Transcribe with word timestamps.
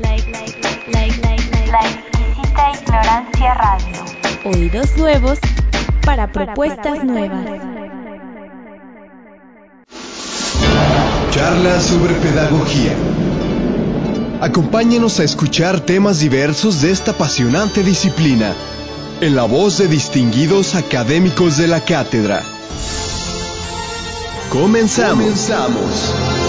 La 0.00 1.80
exquisita 1.80 2.72
ignorancia 2.80 3.54
radio. 3.54 4.04
Oídos 4.44 4.96
nuevos 4.96 5.38
para 6.04 6.32
propuestas 6.32 7.04
nuevas. 7.04 7.46
Charla 11.30 11.80
sobre 11.80 12.14
pedagogía. 12.14 12.94
Acompáñenos 14.40 15.20
a 15.20 15.24
escuchar 15.24 15.80
temas 15.80 16.20
diversos 16.20 16.80
de 16.80 16.90
esta 16.92 17.10
apasionante 17.10 17.82
disciplina 17.82 18.54
en 19.20 19.36
la 19.36 19.44
voz 19.44 19.78
de 19.78 19.86
distinguidos 19.86 20.74
académicos 20.74 21.58
de 21.58 21.68
la 21.68 21.84
cátedra. 21.84 22.42
Comenzamos. 24.50 25.24
Comenzamos. 25.24 26.39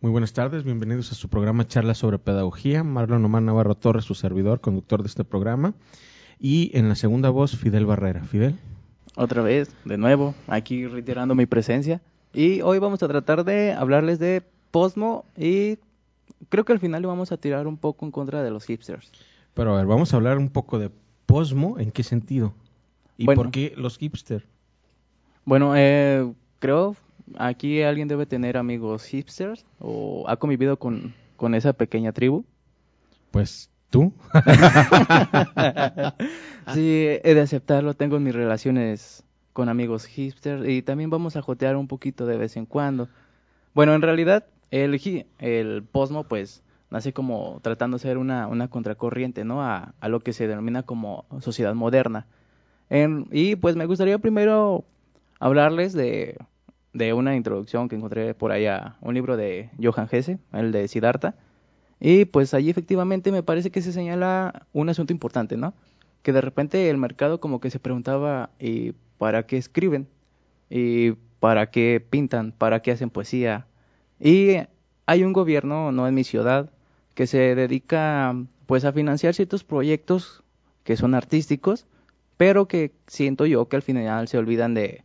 Muy 0.00 0.12
buenas 0.12 0.32
tardes, 0.32 0.62
bienvenidos 0.62 1.10
a 1.10 1.14
su 1.16 1.28
programa 1.28 1.66
Charla 1.66 1.94
sobre 1.94 2.18
Pedagogía. 2.18 2.84
Marlon 2.84 3.24
Omar 3.24 3.42
Navarro 3.42 3.74
Torres, 3.74 4.04
su 4.04 4.14
servidor, 4.14 4.60
conductor 4.60 5.02
de 5.02 5.08
este 5.08 5.24
programa. 5.24 5.74
Y 6.38 6.70
en 6.78 6.88
la 6.88 6.94
segunda 6.94 7.30
voz, 7.30 7.56
Fidel 7.56 7.84
Barrera. 7.84 8.22
Fidel. 8.24 8.56
Otra 9.16 9.42
vez, 9.42 9.74
de 9.84 9.98
nuevo, 9.98 10.34
aquí 10.46 10.86
reiterando 10.86 11.34
mi 11.34 11.46
presencia. 11.46 12.00
Y 12.32 12.60
hoy 12.60 12.78
vamos 12.78 13.02
a 13.02 13.08
tratar 13.08 13.44
de 13.44 13.72
hablarles 13.72 14.20
de 14.20 14.44
Posmo 14.70 15.24
y 15.36 15.78
creo 16.48 16.64
que 16.64 16.72
al 16.72 16.78
final 16.78 17.02
le 17.02 17.08
vamos 17.08 17.32
a 17.32 17.36
tirar 17.36 17.66
un 17.66 17.76
poco 17.76 18.06
en 18.06 18.12
contra 18.12 18.42
de 18.44 18.50
los 18.52 18.66
hipsters. 18.66 19.10
Pero 19.54 19.74
a 19.74 19.78
ver, 19.78 19.86
vamos 19.86 20.12
a 20.12 20.16
hablar 20.16 20.38
un 20.38 20.50
poco 20.50 20.78
de 20.78 20.90
Posmo, 21.26 21.80
¿en 21.80 21.90
qué 21.90 22.04
sentido? 22.04 22.54
¿Y 23.16 23.24
Bueno. 23.24 23.42
por 23.42 23.50
qué 23.50 23.74
los 23.76 23.98
hipsters? 23.98 24.44
Bueno, 25.44 25.72
eh, 25.74 26.30
creo 26.60 26.94
aquí 27.36 27.82
alguien 27.82 28.08
debe 28.08 28.26
tener 28.26 28.56
amigos 28.56 29.04
hipsters 29.04 29.64
o 29.80 30.24
ha 30.28 30.36
convivido 30.36 30.78
con, 30.78 31.14
con 31.36 31.54
esa 31.54 31.72
pequeña 31.72 32.12
tribu. 32.12 32.44
Pues 33.30 33.70
tú. 33.90 34.12
Sí, 36.74 37.06
he 37.24 37.34
de 37.34 37.40
aceptarlo, 37.40 37.94
tengo 37.94 38.20
mis 38.20 38.34
relaciones 38.34 39.24
con 39.52 39.68
amigos 39.68 40.06
hipsters 40.06 40.68
y 40.68 40.82
también 40.82 41.10
vamos 41.10 41.36
a 41.36 41.42
jotear 41.42 41.76
un 41.76 41.88
poquito 41.88 42.26
de 42.26 42.36
vez 42.36 42.56
en 42.56 42.66
cuando. 42.66 43.08
Bueno, 43.74 43.94
en 43.94 44.02
realidad 44.02 44.44
el, 44.70 45.00
el 45.38 45.82
posmo 45.82 46.24
pues 46.24 46.62
nace 46.90 47.12
como 47.12 47.60
tratando 47.62 47.96
de 47.96 48.02
ser 48.02 48.18
una, 48.18 48.46
una 48.48 48.68
contracorriente, 48.68 49.44
¿no? 49.44 49.62
A, 49.62 49.94
a 50.00 50.08
lo 50.08 50.20
que 50.20 50.32
se 50.32 50.46
denomina 50.46 50.82
como 50.82 51.24
sociedad 51.40 51.74
moderna. 51.74 52.26
En- 52.90 53.26
y 53.32 53.56
pues 53.56 53.76
me 53.76 53.86
gustaría 53.86 54.18
primero 54.18 54.84
hablarles 55.40 55.92
de, 55.92 56.36
de 56.92 57.12
una 57.12 57.36
introducción 57.36 57.88
que 57.88 57.96
encontré 57.96 58.34
por 58.34 58.52
allá, 58.52 58.96
un 59.00 59.14
libro 59.14 59.36
de 59.36 59.70
Johann 59.82 60.08
Hesse, 60.10 60.38
el 60.52 60.72
de 60.72 60.88
Siddhartha. 60.88 61.34
Y 62.00 62.24
pues 62.26 62.54
allí 62.54 62.70
efectivamente 62.70 63.32
me 63.32 63.42
parece 63.42 63.70
que 63.70 63.82
se 63.82 63.92
señala 63.92 64.66
un 64.72 64.88
asunto 64.88 65.12
importante, 65.12 65.56
¿no? 65.56 65.74
Que 66.22 66.32
de 66.32 66.40
repente 66.40 66.90
el 66.90 66.96
mercado 66.96 67.40
como 67.40 67.60
que 67.60 67.70
se 67.70 67.80
preguntaba, 67.80 68.50
¿y 68.58 68.92
para 69.18 69.46
qué 69.46 69.56
escriben? 69.56 70.08
¿Y 70.70 71.12
para 71.40 71.70
qué 71.70 72.04
pintan? 72.08 72.52
¿Para 72.52 72.80
qué 72.80 72.92
hacen 72.92 73.10
poesía? 73.10 73.66
Y 74.20 74.56
hay 75.06 75.24
un 75.24 75.32
gobierno, 75.32 75.92
no 75.92 76.06
en 76.06 76.14
mi 76.14 76.24
ciudad, 76.24 76.70
que 77.14 77.26
se 77.26 77.54
dedica 77.54 78.36
pues 78.66 78.84
a 78.84 78.92
financiar 78.92 79.34
ciertos 79.34 79.64
proyectos 79.64 80.42
que 80.84 80.96
son 80.96 81.14
artísticos, 81.14 81.86
pero 82.36 82.68
que 82.68 82.92
siento 83.06 83.46
yo 83.46 83.68
que 83.68 83.76
al 83.76 83.82
final 83.82 84.28
se 84.28 84.38
olvidan 84.38 84.74
de 84.74 85.02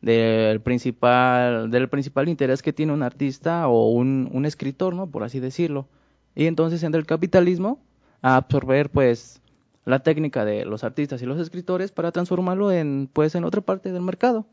del 0.00 0.60
principal 0.60 1.70
del 1.70 1.88
principal 1.88 2.28
interés 2.28 2.62
que 2.62 2.72
tiene 2.72 2.92
un 2.92 3.02
artista 3.02 3.68
o 3.68 3.90
un, 3.90 4.28
un 4.32 4.46
escritor, 4.46 4.94
¿no? 4.94 5.08
Por 5.08 5.24
así 5.24 5.40
decirlo. 5.40 5.88
Y 6.34 6.46
entonces 6.46 6.82
entra 6.82 6.98
el 6.98 7.06
capitalismo 7.06 7.80
a 8.22 8.36
absorber 8.36 8.90
pues 8.90 9.40
la 9.84 10.00
técnica 10.00 10.44
de 10.44 10.64
los 10.64 10.84
artistas 10.84 11.22
y 11.22 11.26
los 11.26 11.40
escritores 11.40 11.92
para 11.92 12.12
transformarlo 12.12 12.72
en 12.72 13.08
pues 13.12 13.34
en 13.34 13.44
otra 13.44 13.60
parte 13.60 13.92
del 13.92 14.02
mercado. 14.02 14.46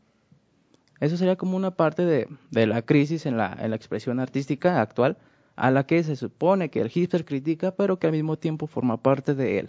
Eso 1.00 1.16
sería 1.16 1.36
como 1.36 1.56
una 1.56 1.72
parte 1.72 2.04
de, 2.04 2.28
de 2.50 2.66
la 2.66 2.82
crisis 2.82 3.26
en 3.26 3.36
la, 3.36 3.56
en 3.60 3.70
la 3.70 3.76
expresión 3.76 4.20
artística 4.20 4.80
actual 4.80 5.18
a 5.56 5.70
la 5.70 5.86
que 5.86 6.02
se 6.02 6.16
supone 6.16 6.70
que 6.70 6.80
el 6.80 6.88
hipster 6.88 7.24
critica, 7.24 7.74
pero 7.76 7.98
que 7.98 8.06
al 8.06 8.12
mismo 8.12 8.36
tiempo 8.38 8.66
forma 8.66 8.96
parte 9.02 9.34
de 9.34 9.60
él. 9.60 9.68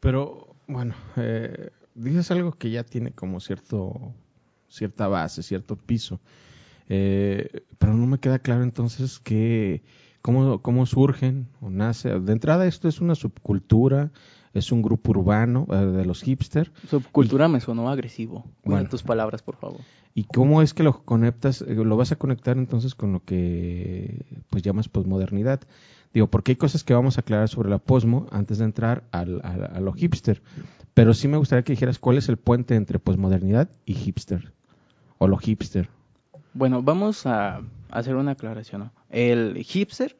Pero, 0.00 0.54
bueno, 0.66 0.94
eh, 1.16 1.70
dices 1.94 2.30
algo 2.30 2.52
que 2.52 2.70
ya 2.70 2.84
tiene 2.84 3.12
como 3.12 3.40
cierto, 3.40 4.12
cierta 4.72 5.06
base, 5.08 5.42
cierto 5.42 5.76
piso. 5.76 6.20
Eh, 6.88 7.62
pero 7.78 7.94
no 7.94 8.06
me 8.06 8.18
queda 8.18 8.38
claro 8.38 8.62
entonces 8.64 9.18
que, 9.20 9.82
cómo, 10.20 10.60
cómo 10.62 10.86
surgen 10.86 11.48
o 11.60 11.70
nace. 11.70 12.18
De 12.20 12.32
entrada, 12.32 12.66
esto 12.66 12.88
es 12.88 13.00
una 13.00 13.14
subcultura, 13.14 14.10
es 14.52 14.72
un 14.72 14.82
grupo 14.82 15.12
urbano 15.12 15.66
eh, 15.70 15.76
de 15.76 16.04
los 16.04 16.22
hipster. 16.22 16.72
Subcultura 16.88 17.48
me 17.48 17.60
sonó 17.60 17.88
agresivo. 17.90 18.44
Cuida 18.62 18.76
Bueno. 18.78 18.88
tus 18.88 19.02
palabras, 19.02 19.42
por 19.42 19.56
favor. 19.56 19.80
¿Y 20.14 20.24
cómo 20.24 20.60
es 20.60 20.74
que 20.74 20.82
lo 20.82 21.04
conectas, 21.04 21.62
eh, 21.62 21.74
lo 21.74 21.96
vas 21.96 22.12
a 22.12 22.16
conectar 22.16 22.58
entonces 22.58 22.94
con 22.94 23.12
lo 23.12 23.24
que 23.24 24.26
pues 24.50 24.62
llamas 24.62 24.88
posmodernidad? 24.88 25.60
Digo, 26.12 26.26
porque 26.26 26.52
hay 26.52 26.56
cosas 26.56 26.84
que 26.84 26.92
vamos 26.92 27.16
a 27.16 27.22
aclarar 27.22 27.48
sobre 27.48 27.70
la 27.70 27.78
posmo 27.78 28.26
antes 28.30 28.58
de 28.58 28.66
entrar 28.66 29.04
al, 29.12 29.40
al- 29.44 29.70
a 29.74 29.80
lo 29.80 29.92
hipster. 29.94 30.42
Pero 30.92 31.14
sí 31.14 31.26
me 31.28 31.38
gustaría 31.38 31.62
que 31.62 31.72
dijeras 31.72 31.98
cuál 31.98 32.18
es 32.18 32.28
el 32.28 32.36
puente 32.36 32.74
entre 32.74 32.98
posmodernidad 32.98 33.70
y 33.86 33.94
hipster. 33.94 34.52
O 35.22 35.28
lo 35.28 35.36
hipster. 35.36 35.88
Bueno, 36.52 36.82
vamos 36.82 37.26
a 37.26 37.60
hacer 37.90 38.16
una 38.16 38.32
aclaración. 38.32 38.90
El 39.08 39.56
hipster 39.58 40.16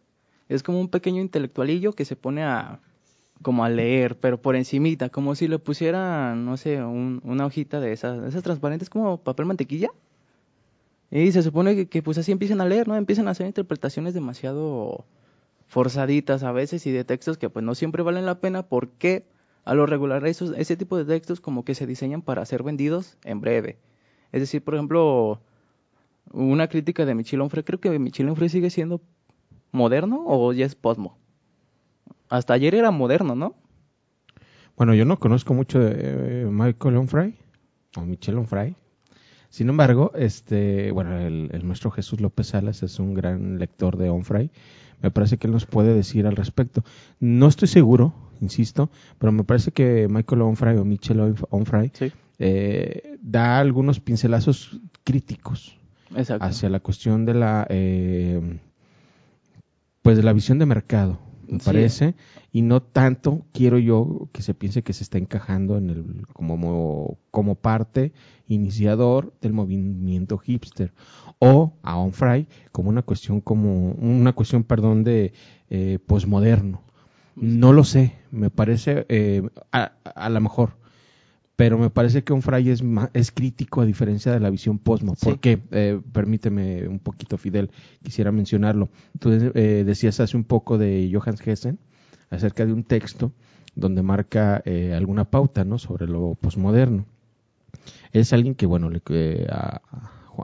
es 0.49 0.63
como 0.63 0.79
un 0.81 0.89
pequeño 0.89 1.21
intelectualillo 1.21 1.93
que 1.93 2.05
se 2.05 2.15
pone 2.15 2.45
a 2.45 2.79
como 3.43 3.65
a 3.65 3.69
leer, 3.69 4.17
pero 4.21 4.41
por 4.41 4.55
encimita, 4.55 5.09
como 5.09 5.35
si 5.35 5.49
le 5.49 5.59
pusieran, 5.59 6.45
no 6.45 6.57
sé, 6.57 6.81
un- 6.85 7.21
una 7.25 7.47
hojita 7.47 7.81
de 7.81 7.91
esas, 7.93 8.23
esas 8.29 8.45
transparentes 8.45 8.89
como 8.89 9.17
papel 9.19 9.47
mantequilla. 9.47 9.91
Y 11.11 11.33
se 11.33 11.43
supone 11.43 11.75
que, 11.75 11.87
que, 11.89 12.01
pues 12.01 12.19
así 12.19 12.31
empiezan 12.31 12.61
a 12.61 12.65
leer, 12.67 12.87
¿no? 12.87 12.95
Empiezan 12.95 13.27
a 13.27 13.33
hacer 13.33 13.49
interpretaciones 13.49 14.15
demasiado 14.15 15.05
forzaditas 15.67 16.45
a 16.45 16.53
veces 16.53 16.87
y 16.87 16.93
de 16.93 17.03
textos 17.03 17.39
que 17.39 17.51
pues 17.51 17.65
no 17.65 17.75
siempre 17.75 18.05
valen 18.05 18.25
la 18.25 18.39
pena 18.39 18.63
porque 18.63 19.25
a 19.65 19.75
lo 19.75 19.85
regular 19.87 20.25
esos, 20.29 20.55
ese 20.57 20.77
tipo 20.77 20.97
de 20.97 21.07
textos 21.07 21.41
como 21.41 21.65
que 21.65 21.75
se 21.75 21.89
diseñan 21.89 22.23
para 22.23 22.47
ser 22.47 22.63
vendidos 22.63 23.17
en 23.25 23.41
breve. 23.41 23.79
Es 24.33 24.41
decir, 24.41 24.63
por 24.63 24.75
ejemplo, 24.75 25.41
una 26.33 26.69
crítica 26.69 27.05
de 27.05 27.15
Michel 27.15 27.41
Onfray, 27.43 27.65
creo 27.65 27.81
que 27.81 27.99
Michel 27.99 28.29
Onfray 28.29 28.49
sigue 28.49 28.71
siendo 28.71 29.01
moderno 29.73 30.23
o 30.27 30.53
ya 30.53 30.67
es 30.67 30.75
posmo. 30.75 31.19
Hasta 32.29 32.55
ayer 32.55 32.75
era 32.75 32.91
moderno, 32.91 33.35
¿no? 33.35 33.55
Bueno, 34.77 34.95
yo 34.95 35.05
no 35.05 35.19
conozco 35.19 35.53
mucho 35.55 35.79
de 35.81 35.93
eh, 36.43 36.47
Michael 36.51 36.97
Onfray 36.97 37.35
o 37.97 38.01
Michel 38.03 38.39
Onfray. 38.39 38.75
Sin 39.51 39.69
embargo, 39.69 40.13
este, 40.15 40.91
bueno, 40.93 41.19
el, 41.19 41.51
el 41.53 41.63
maestro 41.65 41.91
Jesús 41.91 42.23
López 42.23 42.47
Salas 42.49 42.83
es 42.83 42.99
un 42.99 43.13
gran 43.13 43.59
lector 43.59 43.99
de 43.99 44.09
Onfray. 44.09 44.51
Me 45.03 45.11
parece 45.11 45.37
que 45.37 45.47
él 45.47 45.53
nos 45.53 45.67
puede 45.67 45.93
decir 45.93 46.27
al 46.27 46.37
respecto. 46.37 46.85
No 47.21 47.49
estoy 47.49 47.69
seguro, 47.69 48.15
insisto, 48.41 48.89
pero 49.19 49.31
me 49.31 49.45
parece 49.45 49.71
que 49.73 50.09
Michael 50.09 50.41
Onfray 50.43 50.79
o 50.79 50.85
Michel 50.87 51.21
Onf- 51.21 51.47
Onfray 51.51 51.91
Sí. 51.93 52.13
Eh, 52.39 53.19
da 53.23 53.59
algunos 53.59 54.01
pincelazos 54.01 54.81
críticos 55.05 55.77
Exacto. 56.17 56.45
hacia 56.45 56.69
la 56.69 56.81
cuestión 56.81 57.25
de 57.25 57.35
la 57.35 57.67
eh, 57.71 58.59
pues 60.03 60.17
de 60.17 60.23
la 60.23 60.33
visión 60.33 60.59
de 60.59 60.67
mercado 60.67 61.19
me 61.49 61.59
Sí. 61.59 61.65
parece 61.67 62.15
y 62.53 62.63
no 62.63 62.81
tanto 62.83 63.45
quiero 63.53 63.79
yo 63.79 64.29
que 64.33 64.43
se 64.43 64.55
piense 64.55 64.83
que 64.83 64.93
se 64.95 65.03
está 65.05 65.19
encajando 65.19 65.77
en 65.77 65.91
el 65.91 66.27
como 66.33 67.19
como 67.31 67.55
parte 67.57 68.13
iniciador 68.49 69.35
del 69.43 69.53
movimiento 69.53 70.39
hipster 70.39 70.93
o 71.39 71.75
a 71.83 71.97
Onfray 71.99 72.47
como 72.73 72.89
una 72.89 73.03
cuestión 73.03 73.41
como 73.41 73.93
una 73.93 74.33
cuestión 74.33 74.65
perdón 74.65 75.05
de 75.05 75.33
eh, 75.71 75.99
posmoderno 76.07 76.83
No 77.37 77.73
lo 77.73 77.85
sé, 77.85 78.13
me 78.31 78.51
parece, 78.51 79.07
eh, 79.09 79.43
a, 79.73 79.93
a 80.05 80.29
lo 80.29 80.41
mejor, 80.41 80.77
pero 81.63 81.79
me 81.79 81.91
parece 81.91 82.25
que 82.25 82.33
Onfray 82.33 82.71
es, 82.71 82.83
ma- 82.83 83.09
es 83.15 83.31
crítico 83.31 83.83
a 83.83 83.87
diferencia 83.87 84.33
de 84.33 84.41
la 84.41 84.51
visión 84.51 84.79
posmo. 84.81 85.15
Sí. 85.15 85.27
¿Por 85.27 85.39
qué? 85.39 85.61
Eh, 85.71 86.01
permíteme 86.13 86.89
un 86.89 86.99
poquito, 86.99 87.39
Fidel, 87.39 87.71
quisiera 88.03 88.33
mencionarlo. 88.33 88.89
Tú 89.21 89.31
eh, 89.31 89.85
decías 89.87 90.19
hace 90.19 90.37
un 90.37 90.43
poco 90.43 90.77
de 90.77 91.09
Johann 91.13 91.37
Hessen 91.45 91.79
acerca 92.31 92.67
de 92.67 92.73
un 92.73 92.83
texto 92.83 93.31
donde 93.77 94.03
marca 94.03 94.61
eh, 94.65 94.93
alguna 94.93 95.23
pauta 95.31 95.63
¿no? 95.63 95.79
sobre 95.79 96.09
lo 96.09 96.35
posmoderno. 96.35 97.07
Es 98.13 98.33
alguien 98.33 98.57
que, 98.57 98.67
bueno, 98.67 98.91
le, 98.91 99.01
a, 99.49 99.83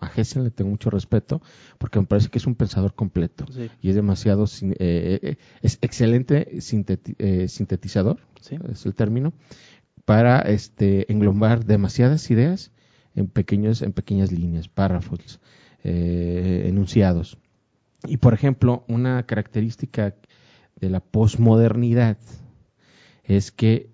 a 0.00 0.10
Hessen 0.16 0.44
le 0.44 0.50
tengo 0.52 0.70
mucho 0.70 0.88
respeto 0.88 1.42
porque 1.78 1.98
me 1.98 2.06
parece 2.06 2.28
que 2.28 2.38
es 2.38 2.46
un 2.46 2.54
pensador 2.54 2.94
completo 2.94 3.44
Sí, 3.52 3.68
y 3.82 3.88
es 3.88 3.96
demasiado, 3.96 4.44
eh, 4.44 5.18
eh, 5.20 5.36
es 5.62 5.78
excelente 5.80 6.48
sinteti- 6.58 7.16
eh, 7.18 7.48
sintetizador, 7.48 8.18
sí. 8.40 8.56
es 8.70 8.86
el 8.86 8.94
término, 8.94 9.32
para 10.08 10.40
este, 10.40 11.04
englobar 11.12 11.66
demasiadas 11.66 12.30
ideas 12.30 12.72
en, 13.14 13.26
pequeños, 13.26 13.82
en 13.82 13.92
pequeñas 13.92 14.32
líneas, 14.32 14.66
párrafos, 14.66 15.38
eh, 15.84 16.64
enunciados. 16.66 17.36
Y 18.06 18.16
por 18.16 18.32
ejemplo, 18.32 18.84
una 18.88 19.24
característica 19.24 20.14
de 20.80 20.88
la 20.88 21.00
posmodernidad 21.00 22.16
es 23.22 23.52
que 23.52 23.90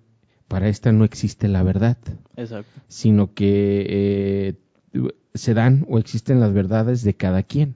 para 0.47 0.69
esta 0.69 0.93
no 0.93 1.03
existe 1.03 1.49
la 1.49 1.63
verdad 1.63 1.97
Exacto. 2.37 2.79
sino 2.87 3.33
que 3.33 3.85
eh, 3.89 4.53
se 5.33 5.53
dan 5.53 5.85
o 5.89 5.99
existen 5.99 6.39
las 6.39 6.53
verdades 6.53 7.03
de 7.03 7.15
cada 7.15 7.43
quien, 7.43 7.75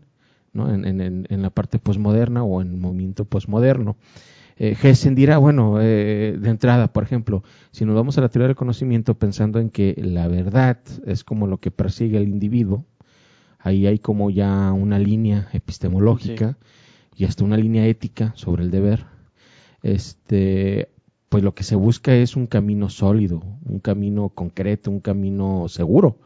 ¿no? 0.53 0.73
En, 0.73 0.85
en- 0.85 1.01
en- 1.01 1.27
en 1.29 1.41
la 1.41 1.49
parte 1.49 1.77
posmoderna 1.77 2.43
o 2.43 2.61
en 2.61 2.69
el 2.69 2.77
movimiento 2.77 3.25
posmoderno. 3.25 3.97
Eh, 4.61 4.75
Hessen 4.81 5.15
dirá, 5.15 5.37
bueno, 5.37 5.79
eh, 5.81 6.37
de 6.37 6.49
entrada, 6.49 6.91
por 6.91 7.03
ejemplo, 7.03 7.43
si 7.71 7.85
nos 7.85 7.95
vamos 7.95 8.17
a 8.17 8.21
la 8.21 8.27
teoría 8.27 8.47
del 8.47 8.57
conocimiento 8.57 9.17
pensando 9.17 9.59
en 9.59 9.69
que 9.69 9.95
la 9.97 10.27
verdad 10.27 10.79
es 11.05 11.23
como 11.23 11.47
lo 11.47 11.59
que 11.59 11.71
persigue 11.71 12.17
el 12.17 12.27
individuo, 12.27 12.85
ahí 13.57 13.87
hay 13.87 13.99
como 13.99 14.29
ya 14.29 14.73
una 14.73 14.99
línea 14.99 15.47
epistemológica 15.53 16.57
y 17.15 17.23
hasta 17.23 17.45
una 17.45 17.55
línea 17.55 17.87
ética 17.87 18.33
sobre 18.35 18.63
el 18.63 18.69
deber. 18.69 19.05
Este, 19.81 20.89
pues 21.29 21.41
lo 21.41 21.55
que 21.55 21.63
se 21.63 21.77
busca 21.77 22.13
es 22.13 22.35
un 22.35 22.45
camino 22.45 22.89
sólido, 22.89 23.41
un 23.65 23.79
camino 23.79 24.27
concreto, 24.27 24.91
un 24.91 24.99
camino 24.99 25.69
seguro. 25.69 26.19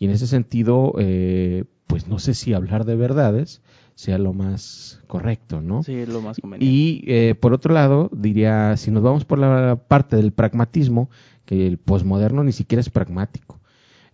Y 0.00 0.06
en 0.06 0.10
ese 0.10 0.26
sentido, 0.26 0.94
eh, 0.98 1.64
pues 1.86 2.08
no 2.08 2.18
sé 2.18 2.34
si 2.34 2.52
hablar 2.52 2.84
de 2.84 2.96
verdades 2.96 3.62
sea 3.96 4.18
lo 4.18 4.32
más 4.32 5.00
correcto, 5.08 5.60
¿no? 5.60 5.82
Sí, 5.82 5.94
es 5.94 6.08
lo 6.08 6.20
más 6.20 6.38
conveniente. 6.38 6.72
Y 6.72 7.02
eh, 7.08 7.34
por 7.34 7.52
otro 7.52 7.74
lado, 7.74 8.08
diría, 8.12 8.76
si 8.76 8.90
nos 8.92 9.02
vamos 9.02 9.24
por 9.24 9.38
la 9.38 9.76
parte 9.88 10.14
del 10.16 10.32
pragmatismo, 10.32 11.10
que 11.46 11.66
el 11.66 11.78
posmoderno 11.78 12.44
ni 12.44 12.52
siquiera 12.52 12.80
es 12.80 12.90
pragmático, 12.90 13.58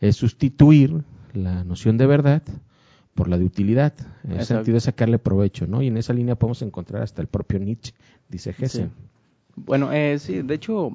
es 0.01 0.17
sustituir 0.17 1.03
la 1.35 1.65
noción 1.65 1.99
de 1.99 2.07
verdad 2.07 2.43
por 3.15 3.29
la 3.29 3.37
de 3.39 3.45
utilidad, 3.45 3.93
en 4.25 4.33
el 4.33 4.39
sentido 4.47 4.75
de 4.77 4.81
sacarle 4.81 5.19
provecho, 5.19 5.67
¿no? 5.67 5.83
Y 5.83 5.89
en 5.89 5.97
esa 5.99 6.13
línea 6.15 6.37
podemos 6.37 6.63
encontrar 6.63 7.03
hasta 7.03 7.21
el 7.21 7.29
propio 7.29 7.59
Nietzsche, 7.59 7.93
dice 8.29 8.55
Hessen. 8.59 8.93
Bueno, 9.57 9.93
eh, 9.93 10.19
sí, 10.19 10.41
de 10.43 10.55
hecho, 10.55 10.93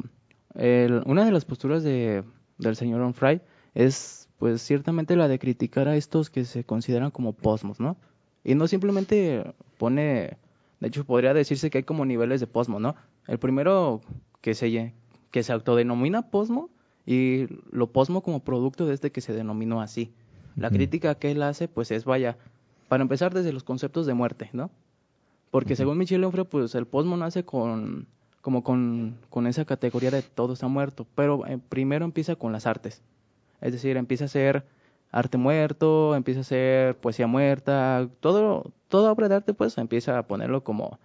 el- 0.56 1.04
una 1.06 1.26
de 1.26 1.32
las 1.32 1.46
posturas 1.46 1.84
de, 1.84 2.24
del 2.58 2.76
señor 2.76 3.02
Onfray 3.02 3.42
es, 3.76 4.30
pues, 4.40 4.62
ciertamente 4.62 5.16
la 5.16 5.28
de 5.28 5.38
criticar 5.40 5.88
a 5.88 5.96
estos 5.96 6.30
que 6.30 6.46
se 6.46 6.64
consideran 6.64 7.12
como 7.12 7.34
posmos, 7.34 7.80
¿no? 7.80 7.98
Y 8.48 8.56
no 8.56 8.66
simplemente 8.70 9.44
pone, 9.78 10.38
de 10.80 10.88
hecho, 10.88 11.04
podría 11.04 11.34
decirse 11.34 11.70
que 11.70 11.80
hay 11.80 11.84
como 11.84 12.06
niveles 12.06 12.40
de 12.40 12.48
posmo, 12.48 12.80
¿no? 12.80 12.96
El 13.28 13.40
primero 13.40 14.00
que 14.40 14.56
se, 14.56 14.94
que 15.32 15.44
se 15.44 15.52
autodenomina 15.52 16.30
posmo 16.30 16.70
y 17.06 17.48
lo 17.72 17.88
posmo 17.88 18.24
como 18.24 18.40
producto 18.40 18.86
de 18.86 18.94
este 18.94 19.12
que 19.12 19.20
se 19.20 19.34
denominó 19.34 19.82
así. 19.82 20.14
La 20.56 20.70
crítica 20.70 21.16
que 21.16 21.32
él 21.32 21.44
hace, 21.44 21.68
pues, 21.68 21.92
es, 21.92 22.06
vaya, 22.06 22.38
para 22.88 23.02
empezar 23.02 23.34
desde 23.34 23.52
los 23.52 23.66
conceptos 23.66 24.06
de 24.06 24.14
muerte, 24.14 24.50
¿no? 24.54 24.72
Porque 25.52 25.76
según 25.76 25.98
Michel 25.98 26.24
Onfray, 26.24 26.46
pues 26.46 26.74
el 26.74 26.88
posmo 26.88 27.18
nace 27.18 27.44
con 27.44 28.08
como 28.40 28.64
con, 28.64 29.18
con 29.30 29.46
esa 29.46 29.66
categoría 29.66 30.10
de 30.10 30.22
todo 30.22 30.54
está 30.54 30.70
muerto, 30.70 31.06
pero 31.16 31.46
eh, 31.48 31.60
primero 31.68 32.06
empieza 32.06 32.38
con 32.38 32.54
las 32.54 32.66
artes. 32.66 33.02
Es 33.60 33.74
decir, 33.74 33.98
empieza 33.98 34.24
a 34.24 34.30
ser 34.30 34.66
arte 35.12 35.38
muerto, 35.38 36.16
empieza 36.16 36.42
a 36.42 36.44
ser 36.44 36.98
poesía 36.98 37.28
muerta, 37.28 38.10
todo 38.20 38.72
toda 38.88 39.12
obra 39.12 39.30
de 39.30 39.36
arte 39.36 39.54
pues 39.54 39.78
empieza 39.78 40.18
a 40.18 40.28
ponerlo 40.28 40.64
como 40.64 41.00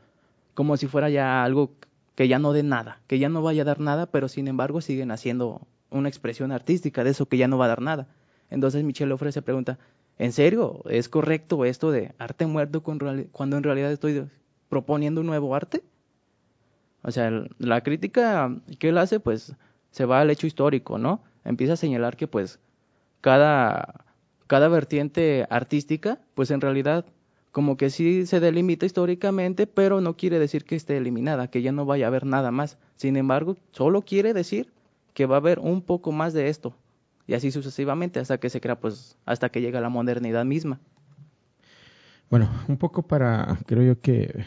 como 0.54 0.76
si 0.76 0.86
fuera 0.86 1.08
ya 1.10 1.44
algo 1.44 1.72
que 2.14 2.28
ya 2.28 2.38
no 2.38 2.52
dé 2.52 2.62
nada, 2.62 3.00
que 3.06 3.18
ya 3.18 3.28
no 3.28 3.42
vaya 3.42 3.62
a 3.62 3.64
dar 3.64 3.80
nada, 3.80 4.06
pero 4.06 4.28
sin 4.28 4.48
embargo 4.48 4.80
siguen 4.80 5.10
haciendo 5.10 5.62
una 5.90 6.08
expresión 6.08 6.52
artística 6.52 7.04
de 7.04 7.10
eso 7.10 7.26
que 7.26 7.38
ya 7.38 7.48
no 7.48 7.58
va 7.58 7.66
a 7.66 7.68
dar 7.68 7.80
nada. 7.80 8.08
Entonces 8.50 8.84
Michel 8.84 9.12
Ofre 9.12 9.32
se 9.32 9.42
pregunta, 9.42 9.78
¿en 10.18 10.32
serio 10.32 10.82
es 10.88 11.08
correcto 11.08 11.64
esto 11.64 11.90
de 11.90 12.12
arte 12.18 12.46
muerto 12.46 12.82
cuando 12.82 13.56
en 13.56 13.62
realidad 13.62 13.92
estoy 13.92 14.26
proponiendo 14.68 15.22
un 15.22 15.26
nuevo 15.26 15.54
arte? 15.54 15.82
O 17.02 17.10
sea, 17.10 17.30
la 17.58 17.80
crítica 17.82 18.56
que 18.78 18.90
él 18.90 18.98
hace, 18.98 19.20
pues, 19.20 19.54
se 19.90 20.04
va 20.04 20.20
al 20.20 20.30
hecho 20.30 20.46
histórico, 20.46 20.98
¿no? 20.98 21.22
Empieza 21.44 21.72
a 21.74 21.76
señalar 21.76 22.16
que, 22.16 22.28
pues, 22.28 22.60
cada, 23.22 24.04
cada 24.46 24.68
vertiente 24.68 25.46
artística, 25.48 26.20
pues, 26.34 26.50
en 26.50 26.60
realidad, 26.60 27.06
como 27.52 27.78
que 27.78 27.88
sí 27.88 28.26
se 28.26 28.40
delimita 28.40 28.84
históricamente, 28.84 29.66
pero 29.66 30.02
no 30.02 30.16
quiere 30.18 30.38
decir 30.38 30.64
que 30.64 30.76
esté 30.76 30.98
eliminada, 30.98 31.48
que 31.48 31.62
ya 31.62 31.72
no 31.72 31.86
vaya 31.86 32.04
a 32.06 32.08
haber 32.08 32.26
nada 32.26 32.50
más. 32.50 32.76
Sin 32.96 33.16
embargo, 33.16 33.56
solo 33.70 34.02
quiere 34.02 34.34
decir 34.34 34.70
que 35.14 35.24
va 35.24 35.36
a 35.36 35.38
haber 35.38 35.58
un 35.58 35.80
poco 35.80 36.12
más 36.12 36.34
de 36.34 36.48
esto. 36.48 36.74
Y 37.26 37.34
así 37.34 37.50
sucesivamente, 37.50 38.20
hasta 38.20 38.38
que 38.38 38.50
se 38.50 38.60
crea, 38.60 38.78
pues, 38.78 39.16
hasta 39.24 39.48
que 39.48 39.62
llega 39.62 39.80
la 39.80 39.88
modernidad 39.88 40.44
misma. 40.44 40.80
Bueno, 42.28 42.50
un 42.66 42.76
poco 42.76 43.02
para, 43.02 43.58
creo 43.66 43.82
yo 43.82 44.00
que 44.00 44.44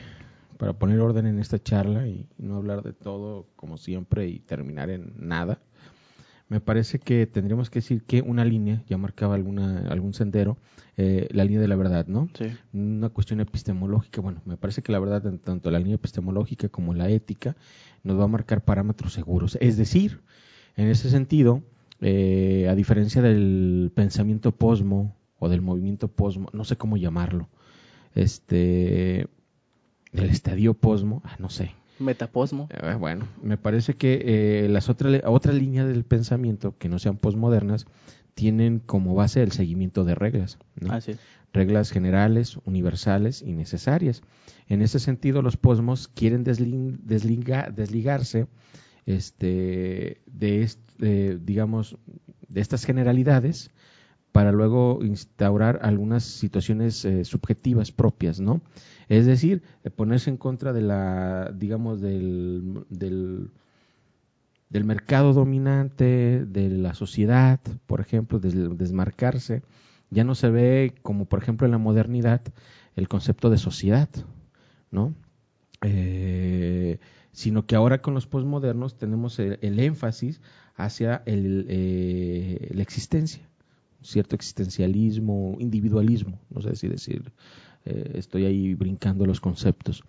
para 0.58 0.74
poner 0.74 1.00
orden 1.00 1.26
en 1.28 1.40
esta 1.40 1.60
charla 1.60 2.08
y 2.08 2.28
no 2.38 2.56
hablar 2.56 2.82
de 2.82 2.94
todo 2.94 3.48
como 3.56 3.78
siempre 3.78 4.28
y 4.28 4.40
terminar 4.40 4.90
en 4.90 5.14
nada, 5.18 5.60
me 6.48 6.60
parece 6.60 7.00
que 7.00 7.26
tendríamos 7.26 7.70
que 7.70 7.80
decir 7.80 8.04
que 8.04 8.22
una 8.22 8.46
línea 8.46 8.84
ya 8.88 8.98
marcaba 8.98 9.36
alguna, 9.36 9.88
algún 9.90 10.14
sendero, 10.14 10.58
eh, 10.96 11.28
la 11.32 11.44
línea 11.44 11.60
de 11.60 11.68
la 11.68 11.76
verdad, 11.76 12.06
¿no? 12.08 12.30
Sí. 12.38 12.46
Una 12.74 13.10
cuestión 13.10 13.40
epistemológica, 13.40 14.22
bueno, 14.22 14.42
me 14.46 14.56
parece 14.56 14.84
que 14.84 14.92
la 14.92 15.00
verdad, 15.00 15.24
tanto 15.44 15.72
la 15.72 15.80
línea 15.80 15.96
epistemológica 15.96 16.70
como 16.70 16.94
la 16.94 17.10
ética, 17.10 17.56
nos 18.04 18.20
va 18.20 18.26
a 18.26 18.28
marcar 18.28 18.64
parámetros 18.64 19.14
seguros. 19.14 19.58
Es 19.60 19.78
decir, 19.78 20.22
en 20.76 20.88
ese 20.88 21.10
sentido, 21.10 21.64
eh, 22.02 22.68
a 22.70 22.76
diferencia 22.76 23.22
del 23.22 23.92
pensamiento 23.96 24.52
posmo 24.52 25.16
o 25.40 25.50
del 25.50 25.62
movimiento 25.62 26.08
posmo, 26.10 26.50
no 26.54 26.64
sé 26.64 26.76
cómo 26.76 26.98
llamarlo, 26.98 27.50
este, 28.14 29.28
del 30.12 30.30
estadio 30.30 30.76
posmo, 30.76 31.22
ah, 31.26 31.36
no 31.40 31.50
sé, 31.50 31.72
Metaposmo. 32.00 32.68
eh, 32.72 32.96
bueno, 33.00 33.28
me 33.42 33.58
parece 33.58 33.94
que 33.96 34.66
eh, 34.66 34.70
las 34.70 34.90
otras 34.90 35.22
otra 35.26 35.54
líneas 35.54 35.88
del 35.88 36.04
pensamiento 36.04 36.76
que 36.78 36.90
no 36.90 37.00
sean 37.00 37.18
posmodernas 37.18 37.86
tienen 38.34 38.80
como 38.80 39.16
base 39.16 39.42
el 39.44 39.52
seguimiento 39.54 40.04
de 40.04 40.16
reglas, 40.16 40.58
¿no? 40.80 40.92
Así 40.94 41.12
es. 41.12 41.20
reglas 41.54 41.92
generales, 41.92 42.58
universales 42.66 43.42
y 43.42 43.54
necesarias. 43.54 44.22
En 44.68 44.82
ese 44.82 45.00
sentido, 45.00 45.42
los 45.42 45.56
posmos 45.56 46.10
quieren 46.10 46.44
desligarse 46.44 48.48
este, 49.06 50.22
de, 50.26 50.64
est- 50.64 50.80
de, 50.98 51.40
digamos, 51.40 51.98
de 52.48 52.62
estas 52.62 52.86
generalidades 52.86 53.72
para 54.36 54.52
luego 54.52 55.00
instaurar 55.02 55.80
algunas 55.82 56.26
situaciones 56.26 57.06
eh, 57.06 57.24
subjetivas 57.24 57.94
propias, 57.94 58.42
¿no? 58.42 58.60
Es 59.08 59.26
decir, 59.26 59.64
eh, 59.86 59.90
ponerse 59.90 60.30
en 60.30 60.36
contra 60.36 60.74
de 60.74 60.82
la, 60.82 61.54
digamos, 61.56 62.02
del, 62.02 62.84
del, 62.90 63.50
mercado 64.84 65.32
dominante, 65.32 66.44
de 66.46 66.68
la 66.68 66.96
sociedad, 66.96 67.62
por 67.86 68.02
ejemplo, 68.02 68.38
des- 68.40 68.78
desmarcarse. 68.78 69.64
Ya 70.10 70.26
no 70.26 70.36
se 70.36 70.50
ve 70.50 70.96
como, 71.02 71.24
por 71.24 71.42
ejemplo, 71.42 71.66
en 71.66 71.72
la 71.72 71.78
modernidad, 71.78 72.42
el 72.98 73.08
concepto 73.08 73.50
de 73.50 73.58
sociedad, 73.58 74.10
¿no? 74.92 75.14
Eh, 75.82 77.00
sino 77.32 77.66
que 77.66 77.78
ahora 77.78 78.02
con 78.02 78.14
los 78.14 78.28
posmodernos 78.28 78.98
tenemos 78.98 79.40
el, 79.40 79.80
énfasis 79.80 80.42
hacia 80.76 81.24
el, 81.26 82.68
la 82.76 82.82
existencia, 82.82 83.48
cierto 84.06 84.36
existencialismo, 84.36 85.58
individualismo, 85.60 86.40
no 86.50 86.62
sé 86.62 86.76
si 86.76 86.88
decir, 86.88 87.32
eh, 87.86 88.12
estoy 88.16 88.46
ahí 88.46 88.74
brincando 88.76 89.26
los 89.26 89.40
conceptos. 89.42 90.04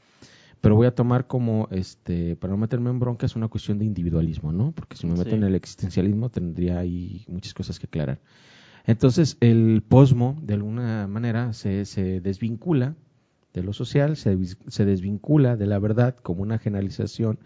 Pero 0.60 0.74
voy 0.74 0.86
a 0.86 0.94
tomar 0.94 1.26
como, 1.26 1.68
este, 1.70 2.36
para 2.36 2.52
no 2.52 2.56
meterme 2.58 2.90
en 2.90 2.98
bronca, 2.98 3.26
es 3.26 3.36
una 3.36 3.48
cuestión 3.48 3.78
de 3.78 3.84
individualismo, 3.84 4.52
¿no? 4.52 4.72
Porque 4.72 4.96
si 4.96 5.06
me 5.06 5.12
meto 5.12 5.30
Sí. 5.30 5.36
en 5.36 5.44
el 5.44 5.54
existencialismo 5.54 6.30
tendría 6.30 6.78
ahí 6.78 7.24
muchas 7.28 7.52
cosas 7.54 7.78
que 7.78 7.86
aclarar. 7.86 8.20
Entonces, 8.86 9.36
el 9.40 9.82
posmo, 9.86 10.38
de 10.42 10.54
alguna 10.54 11.06
manera, 11.08 11.52
se, 11.52 11.84
se 11.84 12.20
desvincula 12.20 12.94
de 13.52 13.62
lo 13.62 13.72
social, 13.72 14.16
se, 14.16 14.36
se 14.68 14.84
desvincula 14.84 15.56
de 15.56 15.66
la 15.66 15.78
verdad 15.78 16.16
como 16.16 16.42
una 16.42 16.58
generalización 16.58 17.38